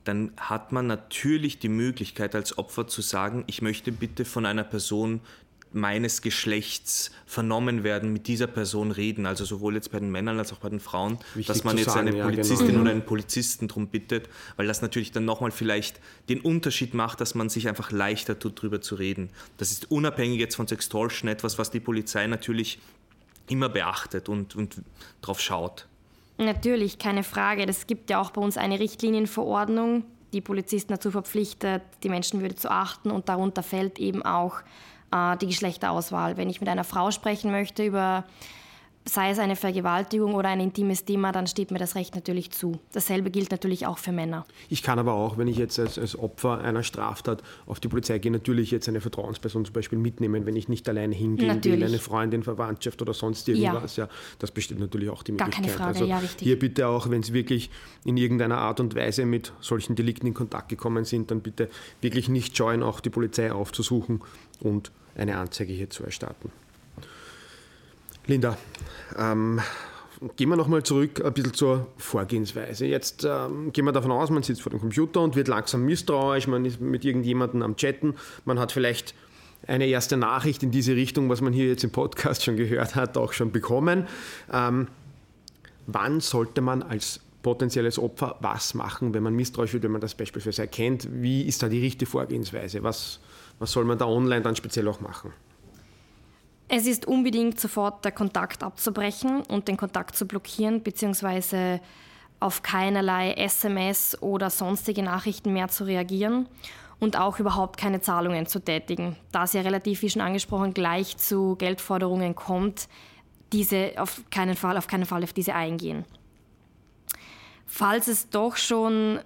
dann 0.03 0.31
hat 0.37 0.71
man 0.71 0.87
natürlich 0.87 1.59
die 1.59 1.69
Möglichkeit 1.69 2.35
als 2.35 2.57
Opfer 2.57 2.87
zu 2.87 3.01
sagen, 3.01 3.43
ich 3.47 3.61
möchte 3.61 3.91
bitte 3.91 4.25
von 4.25 4.45
einer 4.45 4.63
Person 4.63 5.21
meines 5.77 6.21
Geschlechts 6.21 7.11
vernommen 7.25 7.83
werden, 7.83 8.11
mit 8.11 8.27
dieser 8.27 8.47
Person 8.47 8.91
reden. 8.91 9.25
Also 9.25 9.45
sowohl 9.45 9.75
jetzt 9.75 9.91
bei 9.91 9.99
den 9.99 10.11
Männern 10.11 10.39
als 10.39 10.51
auch 10.51 10.57
bei 10.57 10.69
den 10.69 10.79
Frauen, 10.79 11.19
Wichtig 11.35 11.47
dass 11.47 11.63
man 11.63 11.77
jetzt 11.77 11.91
sagen, 11.91 12.09
eine 12.09 12.23
Polizistin 12.23 12.65
ja, 12.65 12.71
genau. 12.71 12.81
oder 12.81 12.91
einen 12.91 13.05
Polizisten 13.05 13.67
darum 13.67 13.87
bittet, 13.87 14.27
weil 14.55 14.67
das 14.67 14.81
natürlich 14.81 15.11
dann 15.11 15.25
nochmal 15.25 15.51
vielleicht 15.51 15.99
den 16.29 16.41
Unterschied 16.41 16.93
macht, 16.93 17.21
dass 17.21 17.35
man 17.35 17.49
sich 17.49 17.67
einfach 17.67 17.91
leichter 17.91 18.37
tut, 18.37 18.59
darüber 18.59 18.81
zu 18.81 18.95
reden. 18.95 19.29
Das 19.57 19.71
ist 19.71 19.89
unabhängig 19.91 20.39
jetzt 20.39 20.55
von 20.55 20.67
Sextortion 20.67 21.29
etwas, 21.29 21.57
was 21.57 21.71
die 21.71 21.79
Polizei 21.79 22.27
natürlich 22.27 22.79
immer 23.47 23.69
beachtet 23.69 24.29
und, 24.29 24.55
und 24.55 24.81
darauf 25.21 25.39
schaut. 25.39 25.87
Natürlich, 26.37 26.99
keine 26.99 27.23
Frage. 27.23 27.65
Es 27.67 27.87
gibt 27.87 28.09
ja 28.09 28.21
auch 28.21 28.31
bei 28.31 28.41
uns 28.41 28.57
eine 28.57 28.79
Richtlinienverordnung, 28.79 30.05
die 30.33 30.41
Polizisten 30.41 30.93
dazu 30.93 31.09
verpflichtet, 31.09 31.81
die 32.03 32.09
Menschenwürde 32.09 32.55
zu 32.55 32.69
achten 32.69 33.11
und 33.11 33.29
darunter 33.29 33.63
fällt 33.63 33.97
eben 33.97 34.23
auch 34.23 34.61
die 35.13 35.47
Geschlechterauswahl. 35.47 36.37
Wenn 36.37 36.49
ich 36.49 36.59
mit 36.59 36.69
einer 36.69 36.83
Frau 36.83 37.11
sprechen 37.11 37.51
möchte 37.51 37.83
über 37.85 38.25
sei 39.07 39.31
es 39.31 39.39
eine 39.39 39.55
Vergewaltigung 39.55 40.33
oder 40.35 40.49
ein 40.49 40.59
intimes 40.59 41.05
Thema, 41.05 41.31
dann 41.31 41.47
steht 41.47 41.71
mir 41.71 41.79
das 41.79 41.95
Recht 41.95 42.15
natürlich 42.15 42.51
zu. 42.51 42.79
Dasselbe 42.93 43.31
gilt 43.31 43.51
natürlich 43.51 43.85
auch 43.85 43.97
für 43.97 44.11
Männer. 44.11 44.45
Ich 44.69 44.83
kann 44.83 44.99
aber 44.99 45.13
auch, 45.13 45.37
wenn 45.37 45.47
ich 45.47 45.57
jetzt 45.57 45.79
als, 45.79 45.97
als 45.97 46.17
Opfer 46.17 46.59
einer 46.59 46.83
Straftat 46.83 47.41
auf 47.65 47.79
die 47.79 47.87
Polizei 47.87 48.19
gehe, 48.19 48.31
natürlich 48.31 48.71
jetzt 48.71 48.87
eine 48.87 49.01
Vertrauensperson 49.01 49.65
zum 49.65 49.73
Beispiel 49.73 49.97
mitnehmen, 49.97 50.45
wenn 50.45 50.55
ich 50.55 50.69
nicht 50.69 50.87
alleine 50.89 51.15
hingehen 51.15 51.63
will, 51.63 51.83
eine 51.83 51.99
Freundin, 51.99 52.43
Verwandtschaft 52.43 53.01
oder 53.01 53.13
sonst 53.13 53.47
irgendwas. 53.47 53.95
Ja. 53.95 54.05
ja. 54.05 54.09
das 54.39 54.51
besteht 54.51 54.79
natürlich 54.79 55.09
auch 55.09 55.23
die 55.23 55.33
Möglichkeit. 55.33 55.53
Gar 55.53 55.61
keine 55.61 55.73
Frage, 55.73 55.99
also 55.99 56.05
ja, 56.05 56.19
richtig. 56.19 56.45
Hier 56.45 56.59
bitte 56.59 56.87
auch, 56.87 57.09
wenn 57.09 57.23
Sie 57.23 57.33
wirklich 57.33 57.69
in 58.03 58.17
irgendeiner 58.17 58.57
Art 58.57 58.79
und 58.79 58.95
Weise 58.95 59.25
mit 59.25 59.53
solchen 59.61 59.95
Delikten 59.95 60.27
in 60.27 60.33
Kontakt 60.33 60.69
gekommen 60.69 61.05
sind, 61.05 61.31
dann 61.31 61.41
bitte 61.41 61.69
wirklich 62.01 62.29
nicht 62.29 62.55
scheuen, 62.55 62.83
auch 62.83 62.99
die 62.99 63.09
Polizei 63.09 63.51
aufzusuchen 63.51 64.21
und 64.59 64.91
eine 65.15 65.37
Anzeige 65.37 65.73
hier 65.73 65.89
zu 65.89 66.03
erstatten. 66.03 66.51
Linda, 68.27 68.57
ähm, 69.17 69.61
gehen 70.35 70.49
wir 70.49 70.57
nochmal 70.57 70.83
zurück 70.83 71.23
ein 71.23 71.31
bisschen 71.31 71.53
zur 71.53 71.87
Vorgehensweise. 71.97 72.85
Jetzt 72.85 73.23
ähm, 73.23 73.71
gehen 73.71 73.85
wir 73.85 73.93
davon 73.93 74.11
aus, 74.11 74.29
man 74.29 74.43
sitzt 74.43 74.61
vor 74.61 74.69
dem 74.69 74.81
Computer 74.81 75.21
und 75.21 75.37
wird 75.37 75.47
langsam 75.47 75.85
misstrauisch, 75.85 76.47
man 76.47 76.65
ist 76.65 76.81
mit 76.81 77.05
irgendjemandem 77.05 77.61
am 77.61 77.77
Chatten, 77.77 78.15
man 78.43 78.59
hat 78.59 78.73
vielleicht 78.73 79.15
eine 79.65 79.87
erste 79.87 80.17
Nachricht 80.17 80.61
in 80.61 80.71
diese 80.71 80.93
Richtung, 80.95 81.29
was 81.29 81.39
man 81.39 81.53
hier 81.53 81.67
jetzt 81.67 81.85
im 81.85 81.91
Podcast 81.91 82.43
schon 82.43 82.57
gehört 82.57 82.95
hat, 82.95 83.17
auch 83.17 83.31
schon 83.31 83.53
bekommen. 83.53 84.07
Ähm, 84.51 84.87
wann 85.87 86.19
sollte 86.19 86.59
man 86.59 86.83
als 86.83 87.21
potenzielles 87.43 87.97
Opfer 87.97 88.35
was 88.41 88.73
machen, 88.73 89.13
wenn 89.13 89.23
man 89.23 89.35
misstrauisch 89.35 89.71
wird, 89.71 89.83
wenn 89.83 89.91
man 89.91 90.01
das 90.01 90.15
beispielsweise 90.15 90.63
erkennt? 90.63 91.07
Wie 91.09 91.43
ist 91.43 91.63
da 91.63 91.69
die 91.69 91.79
richtige 91.79 92.09
Vorgehensweise? 92.09 92.83
Was, 92.83 93.21
was 93.57 93.71
soll 93.71 93.85
man 93.85 93.97
da 93.97 94.05
online 94.05 94.41
dann 94.41 94.57
speziell 94.57 94.85
auch 94.89 94.99
machen? 94.99 95.31
Es 96.69 96.85
ist 96.85 97.05
unbedingt 97.05 97.59
sofort 97.59 98.03
der 98.03 98.11
Kontakt 98.11 98.61
abzubrechen 98.61 99.41
und 99.41 99.67
den 99.67 99.77
Kontakt 99.77 100.15
zu 100.15 100.25
blockieren, 100.25 100.83
beziehungsweise 100.83 101.79
auf 102.39 102.61
keinerlei 102.61 103.31
SMS 103.33 104.21
oder 104.21 104.49
sonstige 104.49 105.01
Nachrichten 105.01 105.53
mehr 105.53 105.69
zu 105.69 105.85
reagieren 105.85 106.47
und 106.99 107.17
auch 107.17 107.39
überhaupt 107.39 107.77
keine 107.77 108.01
Zahlungen 108.01 108.47
zu 108.47 108.59
tätigen. 108.59 109.15
Da 109.31 109.45
es 109.45 109.53
ja 109.53 109.61
relativ, 109.61 110.01
wie 110.01 110.09
schon 110.09 110.21
angesprochen, 110.21 110.73
gleich 110.73 111.17
zu 111.17 111.55
Geldforderungen 111.55 112.35
kommt, 112.35 112.89
diese 113.53 113.93
auf 113.97 114.21
keinen 114.29 114.55
Fall, 114.55 114.77
auf 114.77 114.87
keinen 114.87 115.05
Fall 115.05 115.23
auf 115.23 115.33
diese 115.33 115.55
eingehen. 115.55 116.05
Falls 117.65 118.07
es 118.07 118.29
doch 118.29 118.57
schon 118.57 119.19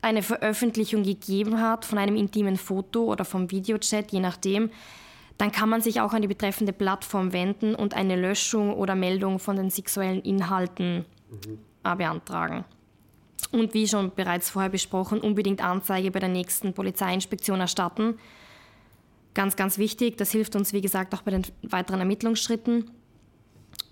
eine 0.00 0.22
Veröffentlichung 0.22 1.02
gegeben 1.02 1.60
hat 1.60 1.84
von 1.84 1.98
einem 1.98 2.16
intimen 2.16 2.56
Foto 2.56 3.04
oder 3.04 3.24
vom 3.24 3.50
Videochat, 3.50 4.12
je 4.12 4.20
nachdem, 4.20 4.70
dann 5.38 5.52
kann 5.52 5.68
man 5.68 5.80
sich 5.80 6.00
auch 6.00 6.12
an 6.12 6.22
die 6.22 6.28
betreffende 6.28 6.72
Plattform 6.72 7.32
wenden 7.32 7.76
und 7.76 7.94
eine 7.94 8.16
Löschung 8.16 8.74
oder 8.74 8.96
Meldung 8.96 9.38
von 9.38 9.56
den 9.56 9.70
sexuellen 9.70 10.20
Inhalten 10.20 11.06
mhm. 11.30 11.96
beantragen. 11.96 12.64
Und 13.52 13.72
wie 13.72 13.86
schon 13.86 14.12
bereits 14.14 14.50
vorher 14.50 14.68
besprochen, 14.68 15.20
unbedingt 15.20 15.62
Anzeige 15.62 16.10
bei 16.10 16.18
der 16.18 16.28
nächsten 16.28 16.74
Polizeiinspektion 16.74 17.60
erstatten. 17.60 18.18
Ganz, 19.32 19.54
ganz 19.54 19.78
wichtig, 19.78 20.18
das 20.18 20.32
hilft 20.32 20.56
uns, 20.56 20.72
wie 20.72 20.80
gesagt, 20.80 21.14
auch 21.14 21.22
bei 21.22 21.30
den 21.30 21.42
weiteren 21.62 22.00
Ermittlungsschritten. 22.00 22.90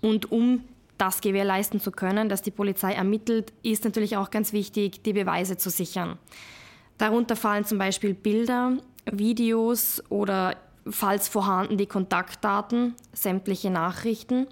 Und 0.01 0.31
um 0.31 0.65
das 0.97 1.21
gewährleisten 1.21 1.79
zu 1.79 1.91
können, 1.91 2.27
dass 2.27 2.41
die 2.41 2.51
Polizei 2.51 2.91
ermittelt, 2.91 3.53
ist 3.63 3.85
natürlich 3.85 4.17
auch 4.17 4.31
ganz 4.31 4.51
wichtig, 4.51 5.01
die 5.03 5.13
Beweise 5.13 5.55
zu 5.55 5.69
sichern. 5.69 6.17
Darunter 6.97 7.37
fallen 7.37 7.63
zum 7.63 7.77
Beispiel 7.77 8.13
Bilder, 8.13 8.77
Videos 9.05 10.03
oder 10.09 10.57
falls 10.91 11.27
vorhanden, 11.27 11.77
die 11.77 11.85
Kontaktdaten, 11.85 12.95
sämtliche 13.13 13.69
Nachrichten, 13.69 14.47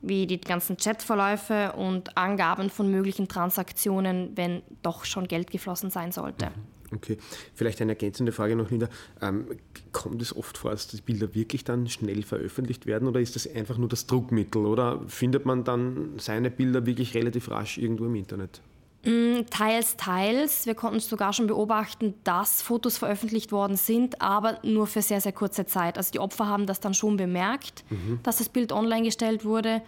wie 0.00 0.26
die 0.26 0.40
ganzen 0.40 0.76
Chatverläufe 0.76 1.72
und 1.72 2.16
Angaben 2.16 2.70
von 2.70 2.90
möglichen 2.90 3.28
Transaktionen, 3.28 4.36
wenn 4.36 4.62
doch 4.82 5.04
schon 5.04 5.26
Geld 5.26 5.50
geflossen 5.50 5.90
sein 5.90 6.12
sollte. 6.12 6.46
Mhm. 6.46 6.78
Okay, 6.94 7.18
vielleicht 7.54 7.82
eine 7.82 7.92
ergänzende 7.92 8.32
Frage 8.32 8.56
noch, 8.56 8.70
Linda. 8.70 8.88
Ähm, 9.20 9.46
kommt 9.92 10.22
es 10.22 10.34
oft 10.34 10.56
vor, 10.56 10.70
dass 10.70 10.88
die 10.88 11.00
Bilder 11.00 11.34
wirklich 11.34 11.64
dann 11.64 11.86
schnell 11.88 12.22
veröffentlicht 12.22 12.86
werden 12.86 13.08
oder 13.08 13.20
ist 13.20 13.36
das 13.36 13.46
einfach 13.52 13.76
nur 13.76 13.88
das 13.88 14.06
Druckmittel 14.06 14.64
oder 14.64 15.02
findet 15.06 15.44
man 15.44 15.64
dann 15.64 16.14
seine 16.18 16.50
Bilder 16.50 16.86
wirklich 16.86 17.14
relativ 17.14 17.50
rasch 17.50 17.76
irgendwo 17.76 18.06
im 18.06 18.14
Internet? 18.14 18.62
Mm, 19.04 19.46
teils, 19.50 19.96
teils. 19.96 20.66
Wir 20.66 20.74
konnten 20.74 21.00
sogar 21.00 21.32
schon 21.32 21.46
beobachten, 21.46 22.14
dass 22.24 22.62
Fotos 22.62 22.98
veröffentlicht 22.98 23.52
worden 23.52 23.76
sind, 23.76 24.20
aber 24.20 24.58
nur 24.62 24.86
für 24.86 25.02
sehr, 25.02 25.20
sehr 25.20 25.32
kurze 25.32 25.66
Zeit. 25.66 25.96
Also 25.96 26.10
die 26.10 26.20
Opfer 26.20 26.46
haben 26.46 26.66
das 26.66 26.80
dann 26.80 26.94
schon 26.94 27.16
bemerkt, 27.16 27.84
mhm. 27.90 28.18
dass 28.22 28.38
das 28.38 28.48
Bild 28.48 28.72
online 28.72 29.04
gestellt 29.04 29.44
wurde. 29.44 29.82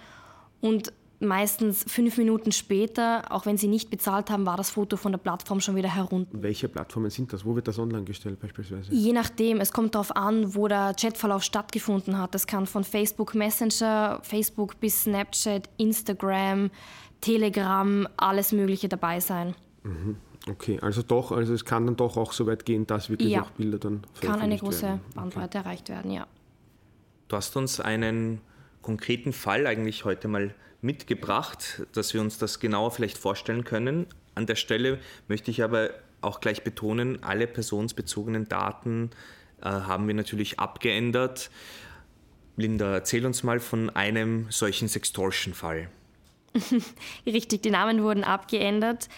Und 0.60 0.92
meistens 1.20 1.84
fünf 1.86 2.16
Minuten 2.16 2.50
später, 2.50 3.24
auch 3.30 3.46
wenn 3.46 3.56
sie 3.56 3.68
nicht 3.68 3.90
bezahlt 3.90 4.30
haben, 4.30 4.46
war 4.46 4.56
das 4.56 4.70
Foto 4.70 4.96
von 4.96 5.12
der 5.12 5.18
Plattform 5.18 5.60
schon 5.60 5.76
wieder 5.76 5.94
herunter. 5.94 6.30
Welche 6.32 6.68
Plattformen 6.68 7.10
sind 7.10 7.32
das? 7.32 7.44
Wo 7.44 7.54
wird 7.54 7.68
das 7.68 7.78
online 7.78 8.04
gestellt 8.04 8.40
beispielsweise? 8.40 8.92
Je 8.92 9.12
nachdem, 9.12 9.60
es 9.60 9.72
kommt 9.72 9.94
darauf 9.94 10.16
an, 10.16 10.54
wo 10.54 10.66
der 10.66 10.94
Chatverlauf 10.94 11.42
stattgefunden 11.42 12.18
hat. 12.18 12.34
Das 12.34 12.46
kann 12.46 12.66
von 12.66 12.84
Facebook 12.84 13.34
Messenger, 13.34 14.20
Facebook 14.22 14.80
bis 14.80 15.02
Snapchat, 15.02 15.68
Instagram, 15.76 16.70
Telegram, 17.20 18.08
alles 18.16 18.52
Mögliche 18.52 18.88
dabei 18.88 19.20
sein. 19.20 19.54
Mhm. 19.82 20.16
Okay, 20.48 20.78
also 20.80 21.02
doch, 21.02 21.32
also 21.32 21.52
es 21.52 21.64
kann 21.64 21.84
dann 21.86 21.96
doch 21.96 22.16
auch 22.16 22.32
so 22.32 22.46
weit 22.46 22.64
gehen, 22.64 22.86
dass 22.86 23.10
wirklich 23.10 23.30
ja. 23.30 23.42
auch 23.42 23.50
Bilder 23.50 23.78
dann 23.78 24.02
Kann 24.20 24.40
eine 24.40 24.56
große 24.56 24.82
werden. 24.82 25.00
Bandbreite 25.14 25.58
okay. 25.58 25.66
erreicht 25.66 25.88
werden, 25.90 26.10
ja. 26.10 26.26
Du 27.28 27.36
hast 27.36 27.56
uns 27.56 27.78
einen 27.78 28.40
konkreten 28.80 29.32
Fall 29.32 29.66
eigentlich 29.66 30.04
heute 30.04 30.28
mal 30.28 30.54
mitgebracht, 30.80 31.82
dass 31.92 32.14
wir 32.14 32.22
uns 32.22 32.38
das 32.38 32.58
genauer 32.58 32.90
vielleicht 32.90 33.18
vorstellen 33.18 33.64
können. 33.64 34.06
An 34.34 34.46
der 34.46 34.56
Stelle 34.56 34.98
möchte 35.28 35.50
ich 35.50 35.62
aber 35.62 35.90
auch 36.22 36.40
gleich 36.40 36.64
betonen, 36.64 37.22
alle 37.22 37.46
personenbezogenen 37.46 38.48
Daten 38.48 39.10
äh, 39.60 39.66
haben 39.66 40.06
wir 40.06 40.14
natürlich 40.14 40.58
abgeändert. 40.58 41.50
Linda, 42.56 42.94
erzähl 42.94 43.26
uns 43.26 43.42
mal 43.42 43.60
von 43.60 43.90
einem 43.90 44.46
solchen 44.50 44.88
Sextortion-Fall. 44.88 45.88
Richtig, 47.26 47.62
die 47.62 47.70
Namen 47.70 48.02
wurden 48.02 48.24
abgeändert. 48.24 49.08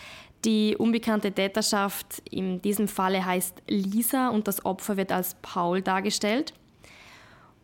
Die 0.45 0.77
unbekannte 0.77 1.31
Täterschaft 1.33 2.23
in 2.31 2.61
diesem 2.62 2.88
Falle 2.88 3.25
heißt 3.25 3.62
Lisa 3.68 4.29
und 4.29 4.49
das 4.49 4.64
Opfer 4.64 4.97
wird 4.97 5.12
als 5.12 5.37
Paul 5.40 5.83
dargestellt. 5.83 6.53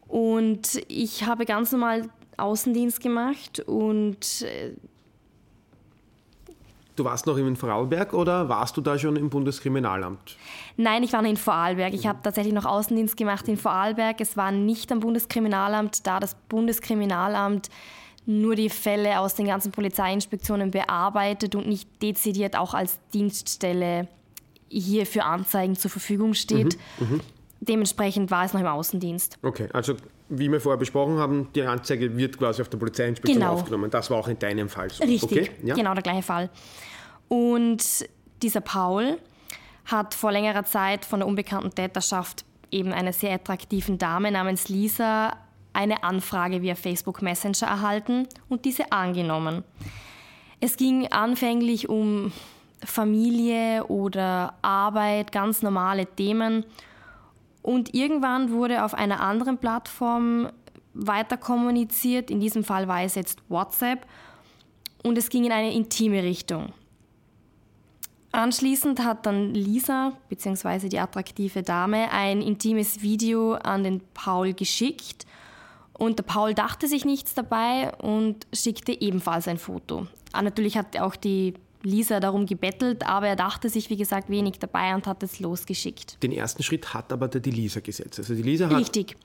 Und 0.07 0.81
ich 0.88 1.26
habe 1.26 1.44
ganz 1.44 1.72
normal 1.72 2.09
Außendienst 2.37 3.00
gemacht 3.00 3.61
und 3.61 4.42
äh, 4.42 4.74
Du 6.94 7.04
warst 7.04 7.26
noch 7.26 7.37
in 7.37 7.54
Vorarlberg 7.54 8.12
oder 8.12 8.48
warst 8.48 8.76
du 8.76 8.81
da 8.81 8.98
schon 8.98 9.14
im 9.14 9.31
Bundeskriminalamt? 9.31 10.37
Nein, 10.76 11.04
ich 11.04 11.12
war 11.12 11.22
noch 11.22 11.31
in 11.31 11.37
Vorarlberg. 11.37 11.94
Ich 11.94 12.09
habe 12.09 12.18
tatsächlich 12.24 12.52
noch 12.52 12.64
Außendienst 12.64 13.16
gemacht 13.16 13.46
in 13.46 13.57
Vorarlberg. 13.57 14.20
Es 14.20 14.37
war 14.37 14.50
nicht 14.50 14.90
am 14.90 14.98
Bundeskriminalamt, 14.98 16.09
da 16.09 16.18
das 16.18 16.35
Bundeskriminalamt 16.48 17.68
nur 18.29 18.55
die 18.57 18.69
Fälle 18.69 19.21
aus 19.21 19.35
den 19.35 19.47
ganzen 19.47 19.73
Polizeiinspektionen 19.73 20.71
bearbeitet 20.71 21.55
und 21.55 21.67
nicht 21.67 21.88
dezidiert 22.03 22.57
auch 22.57 22.75
als 22.75 22.99
Dienststelle 23.14 24.07
hier 24.69 25.07
für 25.07 25.25
Anzeigen 25.25 25.77
zur 25.77 25.91
Verfügung 25.91 26.35
steht. 26.35 26.79
Mhm, 26.99 27.14
mhm. 27.14 27.21
dementsprechend 27.61 28.31
war 28.31 28.45
es 28.45 28.53
noch 28.53 28.61
im 28.61 28.67
Außendienst. 28.67 29.38
Okay, 29.43 29.69
also 29.73 29.95
wie 30.29 30.53
wir 30.53 30.61
vorher 30.61 30.77
besprochen 30.77 31.17
haben, 31.19 31.49
die 31.55 31.62
Anzeige 31.62 32.14
wird 32.19 32.37
quasi 32.37 32.61
auf 32.61 32.69
der 32.69 32.77
Polizeiinspektion 32.77 33.41
Genau. 33.41 33.55
aufgenommen. 33.55 33.91
Das 33.91 34.11
war 34.11 34.19
auch 34.19 34.29
in 34.29 34.38
deinem 34.38 34.69
Fall 34.69 34.91
so. 34.91 35.03
Richtig, 35.05 35.23
Okay? 35.49 35.51
Ja? 35.64 35.75
genau 35.75 35.95
der 35.95 36.03
gleiche 36.03 36.23
Fall. 36.23 36.51
Und 37.29 37.83
dieser 38.43 38.61
Paul 38.61 39.17
hat 39.87 40.12
vor 40.12 40.33
längerer 40.33 40.64
Zeit 40.64 41.07
von 41.07 41.21
der 41.21 41.27
unbekannten 41.27 41.75
Täterschaft 41.75 42.45
eben 42.71 42.93
einer 42.93 43.14
sehr 43.14 43.33
attraktiven 43.33 43.97
Dame 43.97 44.31
namens 44.31 44.69
Lisa 44.69 45.35
eine 45.72 46.02
Anfrage 46.02 46.62
via 46.62 46.74
Facebook 46.74 47.22
Messenger 47.22 47.66
erhalten 47.66 48.26
und 48.48 48.64
diese 48.64 48.92
angenommen. 48.92 49.64
Es 50.61 50.76
ging 50.76 51.07
anfänglich 51.09 51.88
um 51.88 52.33
Familie 52.85 53.85
oder 53.87 54.54
Arbeit, 54.62 55.33
ganz 55.33 55.62
normale 55.62 56.07
Themen. 56.07 56.64
Und 57.62 57.94
irgendwann 57.94 58.50
wurde 58.50 58.85
auf 58.85 58.94
einer 58.94 59.20
anderen 59.20 59.59
Plattform 59.59 60.48
weiter 60.94 61.37
kommuniziert. 61.37 62.31
In 62.31 62.40
diesem 62.40 62.64
Fall 62.64 62.88
war 62.88 63.02
es 63.02 63.14
jetzt 63.14 63.40
WhatsApp. 63.48 64.07
Und 65.04 65.16
es 65.16 65.28
ging 65.28 65.44
in 65.44 65.52
eine 65.52 65.72
intime 65.72 66.22
Richtung. 66.22 66.72
Anschließend 68.33 69.02
hat 69.04 69.26
dann 69.26 69.54
Lisa, 69.54 70.12
beziehungsweise 70.28 70.88
die 70.88 70.98
attraktive 70.98 71.62
Dame, 71.62 72.11
ein 72.11 72.42
intimes 72.42 73.00
Video 73.00 73.54
an 73.54 73.85
den 73.85 74.02
Paul 74.12 74.52
geschickt. 74.52 75.26
Und 75.98 76.18
der 76.18 76.22
Paul 76.24 76.54
dachte 76.54 76.87
sich 76.88 77.04
nichts 77.04 77.34
dabei 77.34 77.92
und 77.96 78.46
schickte 78.54 78.98
ebenfalls 78.98 79.46
ein 79.48 79.58
Foto. 79.58 80.06
Ah, 80.32 80.40
Natürlich 80.42 80.78
hat 80.78 80.96
auch 80.98 81.16
die 81.16 81.54
Lisa 81.82 82.20
darum 82.20 82.46
gebettelt, 82.46 83.04
aber 83.06 83.28
er 83.28 83.37
dachte 83.37 83.68
sich, 83.68 83.90
wie 83.90 83.96
gesagt, 83.96 84.30
wenig 84.30 84.58
dabei 84.58 84.94
und 84.94 85.06
hat 85.06 85.22
es 85.22 85.40
losgeschickt. 85.40 86.22
Den 86.22 86.32
ersten 86.32 86.62
Schritt 86.62 86.94
hat 86.94 87.12
aber 87.12 87.28
der 87.28 87.40
die 87.40 87.50
Lisa 87.50 87.80
gesetzt. 87.80 88.18
Also 88.18 88.34
die 88.34 88.42
Lisa 88.42 88.66
hat 88.70 88.76
Richtig. 88.76 89.16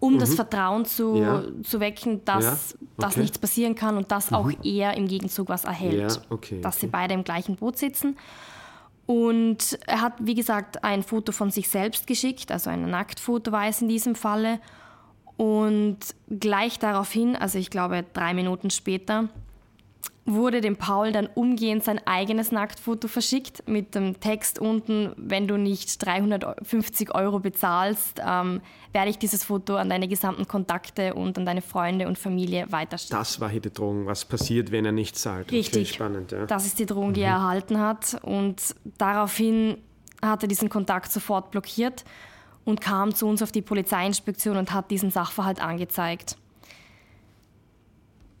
Um 0.00 0.18
das 0.18 0.34
Vertrauen 0.34 0.84
zu, 0.84 1.14
Mhm. 1.14 1.22
Ja. 1.22 1.42
zu 1.62 1.80
wecken, 1.80 2.22
dass, 2.24 2.44
Ja, 2.44 2.50
dass 2.98 3.10
okay. 3.12 3.16
Mhm. 3.16 3.22
nichts 3.22 3.38
passieren 3.38 3.74
kann 3.74 3.96
und 3.96 4.10
dass 4.10 4.32
auch 4.32 4.50
er 4.62 4.96
im 4.96 5.06
Gegenzug 5.08 5.48
was 5.48 5.64
erhält. 5.64 6.12
Ja, 6.12 6.22
okay, 6.30 6.60
dass 6.60 6.76
sie 6.80 6.86
okay. 6.86 6.90
beide 6.92 7.14
im 7.14 7.24
gleichen 7.24 7.56
Boot 7.56 7.78
sitzen. 7.78 8.16
Und 9.06 9.78
er 9.86 10.00
hat, 10.00 10.14
wie 10.20 10.34
gesagt, 10.34 10.82
ein 10.82 11.02
Foto 11.02 11.32
von 11.32 11.50
sich 11.50 11.68
selbst 11.68 12.06
geschickt, 12.06 12.50
also 12.50 12.70
ein 12.70 12.90
Nacktfoto 12.90 13.52
war 13.52 13.66
es 13.68 13.82
in 13.82 13.88
diesem 13.88 14.14
Falle. 14.14 14.60
Und 15.36 15.98
gleich 16.28 16.78
daraufhin, 16.78 17.36
also 17.36 17.58
ich 17.58 17.70
glaube 17.70 18.04
drei 18.12 18.34
Minuten 18.34 18.70
später, 18.70 19.28
wurde 20.26 20.60
dem 20.60 20.76
Paul 20.76 21.12
dann 21.12 21.28
umgehend 21.34 21.84
sein 21.84 22.00
eigenes 22.06 22.50
Nacktfoto 22.50 23.08
verschickt 23.08 23.68
mit 23.68 23.94
dem 23.94 24.20
Text 24.20 24.58
unten, 24.58 25.12
wenn 25.16 25.46
du 25.46 25.58
nicht 25.58 26.04
350 26.04 27.14
Euro 27.14 27.40
bezahlst, 27.40 28.20
ähm, 28.26 28.62
werde 28.92 29.10
ich 29.10 29.18
dieses 29.18 29.44
Foto 29.44 29.76
an 29.76 29.90
deine 29.90 30.08
gesamten 30.08 30.48
Kontakte 30.48 31.14
und 31.14 31.36
an 31.36 31.44
deine 31.44 31.60
Freunde 31.60 32.06
und 32.06 32.18
Familie 32.18 32.66
weiterschicken. 32.70 33.18
das 33.18 33.38
war 33.40 33.50
hier 33.50 33.60
die 33.60 33.72
Drohung. 33.72 34.06
Was 34.06 34.24
passiert, 34.24 34.70
wenn 34.70 34.86
er 34.86 34.92
nicht 34.92 35.18
zahlt? 35.18 35.48
Okay, 35.48 35.56
Richtig. 35.56 35.92
spannend, 35.92 36.32
ja. 36.32 36.46
Das 36.46 36.64
ist 36.64 36.78
die 36.78 36.86
Drohung, 36.86 37.12
die 37.12 37.20
er 37.20 37.34
erhalten 37.34 37.78
hat. 37.78 38.16
Und 38.22 38.74
daraufhin 38.96 39.76
hat 40.22 40.42
er 40.42 40.48
diesen 40.48 40.70
Kontakt 40.70 41.12
sofort 41.12 41.50
blockiert 41.50 42.04
und 42.64 42.80
kam 42.80 43.14
zu 43.14 43.26
uns 43.26 43.42
auf 43.42 43.52
die 43.52 43.62
Polizeiinspektion 43.62 44.56
und 44.56 44.72
hat 44.72 44.90
diesen 44.90 45.10
Sachverhalt 45.10 45.60
angezeigt. 45.62 46.36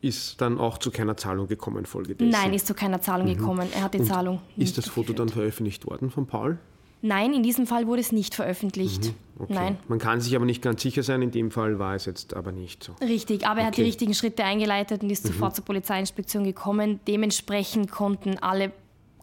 Ist 0.00 0.40
dann 0.42 0.58
auch 0.58 0.76
zu 0.78 0.90
keiner 0.90 1.16
Zahlung 1.16 1.46
gekommen 1.48 1.86
folgedessen. 1.86 2.30
Nein, 2.30 2.52
ist 2.52 2.66
zu 2.66 2.74
keiner 2.74 3.00
Zahlung 3.00 3.26
gekommen. 3.26 3.68
Er 3.74 3.84
hat 3.84 3.94
die 3.94 3.98
Mhm. 3.98 4.04
Und 4.04 4.08
Zahlung. 4.10 4.40
Ist 4.56 4.76
das 4.76 4.86
Foto 4.86 5.14
dann 5.14 5.30
veröffentlicht 5.30 5.86
worden 5.86 6.10
von 6.10 6.26
Paul? 6.26 6.58
Nein, 7.00 7.32
in 7.34 7.42
diesem 7.42 7.66
Fall 7.66 7.86
wurde 7.86 8.00
es 8.00 8.12
nicht 8.12 8.34
veröffentlicht. 8.34 9.04
Mhm, 9.06 9.14
Okay. 9.36 9.52
Nein. 9.54 9.76
Man 9.88 9.98
kann 9.98 10.20
sich 10.20 10.36
aber 10.36 10.44
nicht 10.44 10.62
ganz 10.62 10.80
sicher 10.82 11.02
sein, 11.02 11.20
in 11.20 11.30
dem 11.32 11.50
Fall 11.50 11.78
war 11.80 11.94
es 11.96 12.04
jetzt 12.04 12.34
aber 12.34 12.52
nicht 12.52 12.84
so. 12.84 12.92
Richtig, 13.00 13.46
aber 13.46 13.60
er 13.60 13.66
hat 13.66 13.74
die 13.74 13.80
Okay. 13.80 13.82
Mhm. 13.82 13.86
richtigen 13.86 14.14
Schritte 14.14 14.44
eingeleitet 14.44 15.02
und 15.02 15.10
ist 15.10 15.26
sofort 15.26 15.56
zur 15.56 15.64
Polizeiinspektion 15.64 16.44
gekommen. 16.44 17.00
Dementsprechend 17.08 17.90
konnten 17.90 18.38
alle 18.38 18.72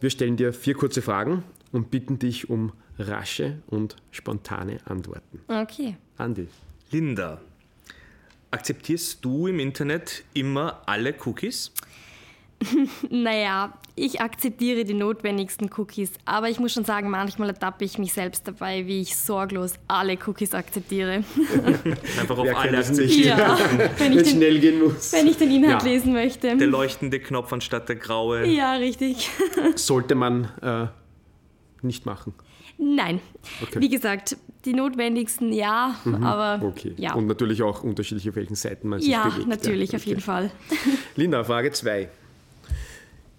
Wir 0.00 0.10
stellen 0.10 0.36
dir 0.36 0.52
vier 0.52 0.74
kurze 0.74 1.02
Fragen 1.02 1.42
und 1.72 1.90
bitten 1.90 2.18
dich 2.18 2.50
um 2.50 2.72
rasche 2.98 3.62
und 3.66 3.96
spontane 4.10 4.78
Antworten. 4.84 5.40
Okay. 5.48 5.96
Andi, 6.18 6.46
Linda, 6.92 7.40
akzeptierst 8.54 9.24
du 9.24 9.46
im 9.48 9.58
Internet 9.60 10.24
immer 10.32 10.82
alle 10.86 11.14
Cookies? 11.24 11.72
Naja, 13.10 13.74
ich 13.94 14.20
akzeptiere 14.22 14.84
die 14.84 14.94
notwendigsten 14.94 15.68
Cookies, 15.76 16.12
aber 16.24 16.48
ich 16.48 16.58
muss 16.58 16.72
schon 16.72 16.84
sagen, 16.86 17.10
manchmal 17.10 17.48
ertappe 17.48 17.84
ich 17.84 17.98
mich 17.98 18.12
selbst 18.14 18.48
dabei, 18.48 18.86
wie 18.86 19.02
ich 19.02 19.16
sorglos 19.16 19.74
alle 19.86 20.16
Cookies 20.26 20.54
akzeptiere. 20.54 21.24
Einfach 22.20 22.38
auf 22.38 22.44
Wer 22.46 22.56
alle 22.56 22.78
akzeptieren. 22.78 23.38
Ja, 23.38 23.58
wenn 23.98 24.12
ich 24.14 24.22
den, 24.22 24.36
schnell 24.36 24.58
gehen 24.60 24.82
muss. 24.82 25.12
wenn 25.12 25.26
ich 25.26 25.36
den 25.36 25.50
Inhalt 25.50 25.82
Ja. 25.82 25.88
lesen 25.88 26.12
möchte. 26.14 26.56
Der 26.56 26.66
leuchtende 26.66 27.20
Knopf 27.20 27.52
anstatt 27.52 27.88
der 27.88 27.96
graue. 27.96 28.46
Ja, 28.46 28.74
richtig. 28.74 29.28
Sollte 29.74 30.14
man 30.14 30.44
äh, 30.62 30.86
nicht 31.82 32.06
machen. 32.06 32.32
Nein. 32.78 33.20
Okay. 33.62 33.80
Wie 33.80 33.88
gesagt, 33.88 34.36
die 34.64 34.72
notwendigsten 34.72 35.52
ja, 35.52 35.96
aber 36.22 36.64
Okay. 36.66 36.94
ja. 36.96 37.14
Und 37.14 37.26
natürlich 37.26 37.62
auch 37.62 37.82
unterschiedlich, 37.84 38.28
auf 38.28 38.36
welchen 38.36 38.54
Seiten 38.54 38.88
man 38.88 39.00
sich 39.00 39.10
ja, 39.10 39.28
bewegt. 39.28 39.48
natürlich, 39.48 39.92
ja. 39.92 39.96
auf 39.96 40.06
jeden 40.06 40.20
Fall. 40.20 40.50
Linda, 41.16 41.44
Frage 41.44 41.70
2. 41.70 42.08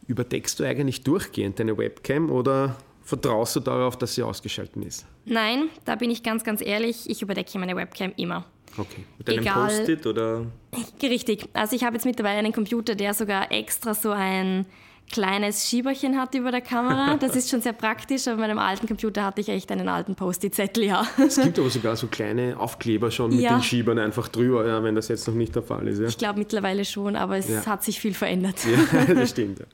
Überdeckst 0.08 0.60
du 0.60 0.64
eigentlich 0.64 1.04
durchgehend 1.04 1.60
deine 1.60 1.78
Webcam 1.78 2.30
oder 2.30 2.76
vertraust 3.04 3.56
du 3.56 3.60
darauf, 3.60 3.98
dass 3.98 4.16
sie 4.16 4.24
ausgeschalten 4.24 4.84
ist? 4.84 5.06
Nein, 5.26 5.70
da 5.84 5.96
bin 5.96 6.12
ich 6.12 6.22
ganz, 6.22 6.44
ganz 6.44 6.62
ehrlich, 6.62 7.10
ich 7.10 7.22
überdecke 7.22 7.58
meine 7.58 7.76
Webcam 7.76 8.14
immer. 8.18 8.46
Okay. 8.78 9.06
Mit 9.18 9.30
einem. 9.30 9.46
Post-it 9.46 10.06
oder? 10.06 10.46
Richtig. 11.02 11.48
Also 11.54 11.76
ich 11.76 11.84
habe 11.84 11.96
jetzt 11.96 12.06
mittlerweile 12.06 12.40
einen 12.40 12.54
Computer, 12.54 12.94
der 12.96 13.14
sogar 13.14 13.52
extra 13.52 13.94
so 13.94 14.12
ein 14.12 14.66
kleines 15.12 15.70
Schieberchen 15.70 16.18
hat 16.18 16.34
über 16.36 16.52
der 16.52 16.62
Kamera. 16.62 17.16
Das 17.18 17.36
ist 17.36 17.50
schon 17.50 17.62
sehr 17.62 17.74
praktisch. 17.74 18.28
Auf 18.28 18.38
meinem 18.38 18.58
alten 18.60 18.88
Computer 18.88 19.24
hatte 19.24 19.42
ich 19.42 19.50
echt 19.50 19.72
einen 19.72 19.88
alten 19.88 20.16
Post-it-Zettel, 20.16 20.84
ja. 20.86 21.08
Es 21.18 21.40
gibt 21.42 21.60
aber 21.60 21.70
sogar 21.70 21.96
so 21.96 22.08
kleine 22.08 22.60
Aufkleber 22.60 23.12
schon 23.12 23.32
mit 23.32 23.40
Ja. 23.42 23.56
den 23.58 23.64
Schiebern 23.64 24.00
einfach 24.00 24.28
drüber, 24.28 24.68
ja, 24.68 24.84
wenn 24.84 24.96
das 24.96 25.08
jetzt 25.08 25.28
noch 25.28 25.36
nicht 25.36 25.56
der 25.56 25.64
Fall 25.64 25.88
ist. 25.88 26.00
Ja, 26.00 26.08
Ich 26.08 26.18
glaube 26.18 26.40
mittlerweile 26.40 26.84
schon, 26.86 27.16
aber 27.16 27.38
es 27.38 27.48
Ja. 27.50 27.66
hat 27.66 27.84
sich 27.84 28.00
viel 28.00 28.14
verändert. 28.14 28.56
ja 28.66 29.06
das 29.14 29.30
stimmt. 29.30 29.60
Ja. 29.60 29.66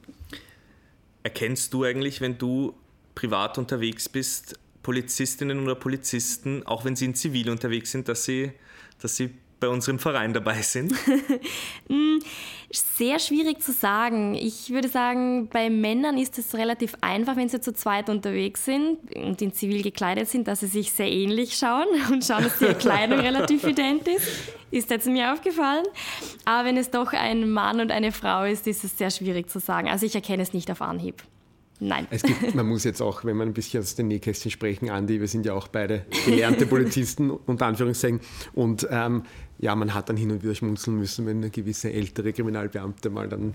Erkennst 1.24 1.74
du 1.74 1.84
eigentlich, 1.84 2.20
wenn 2.22 2.38
du 2.38 2.74
privat 3.16 3.58
unterwegs 3.58 4.10
bist, 4.10 4.60
Polizistinnen 4.84 5.62
oder 5.64 5.76
Polizisten, 5.76 6.66
auch 6.66 6.84
wenn 6.86 6.96
sie 6.96 7.06
in 7.06 7.16
Zivil 7.16 7.50
unterwegs 7.52 7.92
sind, 7.92 8.08
dass 8.08 8.26
sie, 8.26 8.52
dass 9.00 9.16
sie 9.16 9.30
bei 9.62 9.70
unserem 9.70 10.00
Verein 10.00 10.34
dabei 10.34 10.62
sind? 10.62 10.94
Sehr 12.74 13.20
schwierig 13.20 13.62
zu 13.62 13.74
sagen. 13.74 14.34
Ich 14.34 14.70
würde 14.70 14.88
sagen, 14.88 15.48
bei 15.48 15.70
Männern 15.70 16.18
ist 16.18 16.38
es 16.38 16.56
relativ 16.56 16.96
einfach, 17.02 17.36
wenn 17.36 17.50
sie 17.50 17.60
zu 17.60 17.74
zweit 17.74 18.10
unterwegs 18.10 18.66
sind 18.66 18.98
und 19.16 19.42
in 19.42 19.54
Zivil 19.54 19.84
gekleidet 19.84 20.30
sind, 20.30 20.48
dass 20.48 20.62
sie 20.62 20.68
sich 20.68 20.92
sehr 20.92 21.12
ähnlich 21.12 21.58
schauen 21.58 21.88
und 22.12 22.24
schauen, 22.24 22.44
dass 22.44 22.60
die 22.60 22.74
Kleidung 22.74 23.20
relativ 23.22 23.66
ident 23.66 24.08
ist. 24.08 24.28
Ist 24.72 24.90
jetzt 24.90 25.08
mir 25.08 25.34
aufgefallen. 25.34 25.86
Aber 26.46 26.66
wenn 26.66 26.78
es 26.78 26.90
doch 26.90 27.12
ein 27.12 27.50
Mann 27.50 27.82
und 27.82 27.92
eine 27.92 28.14
Frau 28.14 28.46
ist, 28.46 28.68
ist 28.68 28.86
es 28.86 28.98
sehr 28.98 29.12
schwierig 29.12 29.50
zu 29.50 29.60
sagen. 29.60 29.90
Also 29.90 30.06
ich 30.06 30.16
erkenne 30.16 30.44
es 30.44 30.54
nicht 30.54 30.72
auf 30.72 30.82
Anhieb. 30.82 31.24
Nein. 31.84 32.06
Es 32.12 32.22
gibt, 32.22 32.54
man 32.54 32.68
muss 32.68 32.84
jetzt 32.84 33.02
auch, 33.02 33.26
wenn 33.26 33.36
man 33.36 33.50
ein 33.50 33.54
bisschen 33.54 33.82
aus 33.82 33.96
den 33.96 34.08
Nähkästchen 34.08 34.52
sprechen, 34.52 34.92
Andi, 34.92 35.20
wir 35.20 35.28
sind 35.28 35.48
ja 35.48 35.54
auch 35.54 35.68
beide 35.68 36.06
gelernte 36.26 36.68
Polizisten, 36.68 37.32
unter 37.32 37.66
Anführungszeichen. 37.66 38.22
Und 38.54 38.88
ähm, 38.92 39.24
ja, 39.62 39.76
man 39.76 39.94
hat 39.94 40.10
dann 40.10 40.18
hin 40.18 40.32
und 40.32 40.44
wieder 40.44 40.56
schmunzeln 40.56 40.98
müssen, 40.98 41.28
wenn 41.28 41.52
gewisse 41.52 41.94
ältere 41.94 42.34
Kriminalbeamte 42.34 43.12
mal 43.12 43.30
dann 43.30 43.54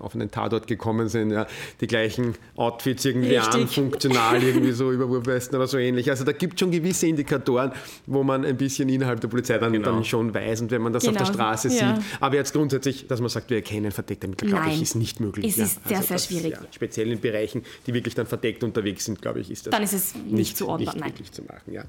auf 0.00 0.14
einen 0.14 0.28
Tatort 0.28 0.66
gekommen 0.66 1.08
sind, 1.08 1.30
ja, 1.30 1.46
die 1.80 1.86
gleichen 1.86 2.34
Outfits 2.56 3.04
irgendwie 3.04 3.36
Richtig. 3.36 3.62
an, 3.62 3.68
funktional 3.68 4.42
irgendwie 4.42 4.72
so 4.72 4.90
über 4.90 5.06
Urwesten 5.06 5.56
oder 5.56 5.68
so 5.68 5.78
ähnlich. 5.78 6.10
Also 6.10 6.24
da 6.24 6.32
gibt 6.32 6.54
es 6.54 6.60
schon 6.60 6.72
gewisse 6.72 7.06
Indikatoren, 7.06 7.70
wo 8.06 8.24
man 8.24 8.44
ein 8.44 8.56
bisschen 8.56 8.88
innerhalb 8.88 9.20
der 9.20 9.28
Polizei 9.28 9.56
dann, 9.58 9.72
Genau. 9.72 9.92
dann 9.92 10.04
schon 10.04 10.34
weiß 10.34 10.62
und 10.62 10.72
wenn 10.72 10.82
man 10.82 10.92
das 10.92 11.04
auf 11.06 11.14
Genau, 11.14 11.24
der 11.24 11.32
Straße 11.32 11.68
ja. 11.68 11.96
sieht. 11.96 12.04
Aber 12.18 12.34
jetzt 12.34 12.52
grundsätzlich, 12.52 13.06
dass 13.06 13.20
man 13.20 13.28
sagt, 13.28 13.48
wir 13.48 13.58
erkennen 13.58 13.92
verdeckte 13.92 14.26
Ermittler, 14.26 14.48
glaube 14.48 14.70
ich, 14.70 14.82
ist 14.82 14.96
nicht 14.96 15.20
möglich. 15.20 15.46
Es 15.46 15.58
ist 15.58 15.86
sehr, 15.86 16.02
sehr 16.02 16.16
das, 16.16 16.26
schwierig. 16.26 16.52
Ja, 16.54 16.60
speziell 16.72 17.12
in 17.12 17.20
Bereichen, 17.20 17.62
die 17.86 17.94
wirklich 17.94 18.16
dann 18.16 18.26
verdeckt 18.26 18.64
unterwegs 18.64 19.04
sind, 19.04 19.22
glaube 19.22 19.38
ich, 19.38 19.52
ist 19.52 19.66
das 19.66 19.70
Dann 19.70 19.84
ist 19.84 19.92
es 19.92 20.14
nicht 20.28 20.56
zuordnen, 20.56 20.88
nicht 20.88 20.98
nein. 21.00 21.12
zu 21.30 21.42
machen. 21.42 21.72
Ja. 21.72 21.84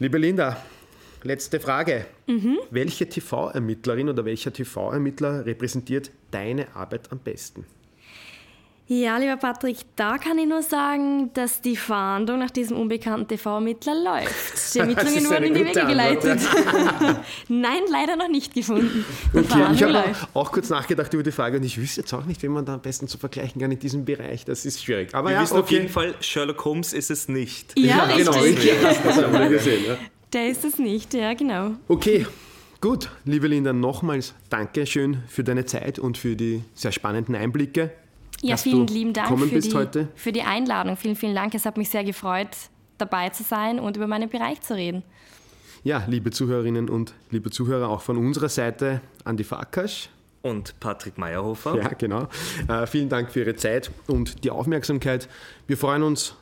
Liebe 0.00 0.18
Linda, 0.18 0.56
letzte 1.22 1.60
Frage. 1.60 2.06
Mhm. 2.26 2.58
Welche 2.70 3.08
TV-Ermittlerin 3.08 4.08
oder 4.08 4.24
welcher 4.24 4.52
TV-Ermittler 4.52 5.46
repräsentiert 5.46 6.10
deine 6.30 6.74
Arbeit 6.74 7.10
am 7.12 7.18
besten? 7.18 7.64
Ja, 8.90 9.18
lieber 9.18 9.36
Patrick, 9.36 9.76
da 9.96 10.16
kann 10.16 10.38
ich 10.38 10.46
nur 10.46 10.62
sagen, 10.62 11.30
dass 11.34 11.60
die 11.60 11.76
Fahndung 11.76 12.38
nach 12.38 12.50
diesem 12.50 12.78
unbekannten 12.78 13.28
TV-Ermittler 13.28 13.94
läuft. 13.94 14.74
Die 14.74 14.78
Ermittlungen 14.78 15.28
wurden 15.28 15.44
in 15.44 15.54
die 15.54 15.64
Wege 15.66 15.86
geleitet. 15.86 16.40
Nein, 17.48 17.82
leider 17.90 18.16
noch 18.16 18.28
nicht 18.28 18.54
gefunden. 18.54 19.04
Die 19.34 19.38
Okay, 19.40 19.66
ich 19.74 19.82
habe 19.82 20.04
auch, 20.32 20.50
kurz 20.52 20.70
nachgedacht 20.70 21.12
über 21.12 21.22
die 21.22 21.32
Frage 21.32 21.58
und 21.58 21.64
ich 21.64 21.78
wüsste 21.78 22.00
jetzt 22.00 22.14
auch 22.14 22.24
nicht, 22.24 22.42
wen 22.42 22.52
man 22.52 22.64
da 22.64 22.74
am 22.74 22.80
besten 22.80 23.08
zu 23.08 23.18
vergleichen 23.18 23.60
kann 23.60 23.70
in 23.70 23.78
diesem 23.78 24.06
Bereich. 24.06 24.46
Das 24.46 24.64
ist 24.64 24.82
schwierig. 24.82 25.14
Aber 25.14 25.28
Wir 25.28 25.36
ja, 25.36 25.42
wissen 25.42 25.58
auf 25.58 25.64
okay. 25.64 25.74
jeden 25.74 25.88
Fall, 25.90 26.14
Sherlock 26.20 26.64
Holmes 26.64 26.94
ist 26.94 27.10
es 27.10 27.28
nicht. 27.28 27.78
Ja, 27.78 28.06
genau, 28.06 28.30
richtig. 28.32 28.72
richtig. 28.72 28.82
Das, 28.82 29.02
das 29.02 29.22
haben 29.22 29.32
wir 29.34 29.48
gesehen. 29.50 29.84
Ja. 29.86 29.98
Der 30.32 30.48
ist 30.48 30.64
es 30.64 30.78
nicht, 30.78 31.14
ja, 31.14 31.32
genau. 31.32 31.72
Okay, 31.88 32.26
gut. 32.82 33.10
Liebe 33.24 33.46
Linda, 33.46 33.72
nochmals 33.72 34.34
danke 34.50 34.84
schön 34.84 35.22
für 35.26 35.42
deine 35.42 35.64
Zeit 35.64 35.98
und 35.98 36.18
für 36.18 36.36
die 36.36 36.62
sehr 36.74 36.92
spannenden 36.92 37.34
Einblicke. 37.34 37.92
Ja, 38.42 38.52
dass 38.52 38.62
vielen 38.62 38.86
du 38.86 38.92
lieben 38.92 39.12
Dank 39.14 39.28
für 39.38 39.46
bist 39.46 39.72
die, 39.72 39.76
heute. 39.76 40.08
für 40.14 40.32
die 40.32 40.42
Einladung. 40.42 40.96
Vielen, 40.96 41.16
vielen 41.16 41.34
Dank. 41.34 41.54
Es 41.54 41.64
hat 41.64 41.78
mich 41.78 41.88
sehr 41.88 42.04
gefreut, 42.04 42.50
dabei 42.98 43.30
zu 43.30 43.42
sein 43.42 43.80
und 43.80 43.96
über 43.96 44.06
meinen 44.06 44.28
Bereich 44.28 44.60
zu 44.60 44.74
reden. 44.74 45.02
Ja, 45.82 46.04
liebe 46.06 46.30
Zuhörerinnen 46.30 46.90
und 46.90 47.14
liebe 47.30 47.50
Zuhörer, 47.50 47.88
auch 47.88 48.02
von 48.02 48.18
unserer 48.18 48.50
Seite 48.50 49.00
Andi 49.24 49.44
Farkasch. 49.44 50.10
Und 50.42 50.78
Patrick 50.78 51.16
Meyerhofer. 51.18 51.76
Ja, 51.76 51.88
genau. 51.88 52.28
Äh, 52.68 52.86
vielen 52.86 53.08
Dank 53.08 53.32
für 53.32 53.40
Ihre 53.40 53.56
Zeit 53.56 53.90
und 54.06 54.44
die 54.44 54.50
Aufmerksamkeit. 54.50 55.28
Wir 55.66 55.76
freuen 55.76 56.02
uns 56.02 56.36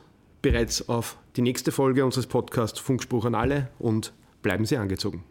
bereits 0.51 0.87
auf 0.87 1.17
die 1.35 1.41
nächste 1.41 1.73
Folge 1.73 2.05
unseres 2.05 2.25
Podcasts 2.25 2.79
Funkspruch 2.79 3.25
an 3.25 3.35
alle 3.35 3.67
und 3.79 4.13
bleiben 4.41 4.65
Sie 4.65 4.77
angezogen. 4.77 5.25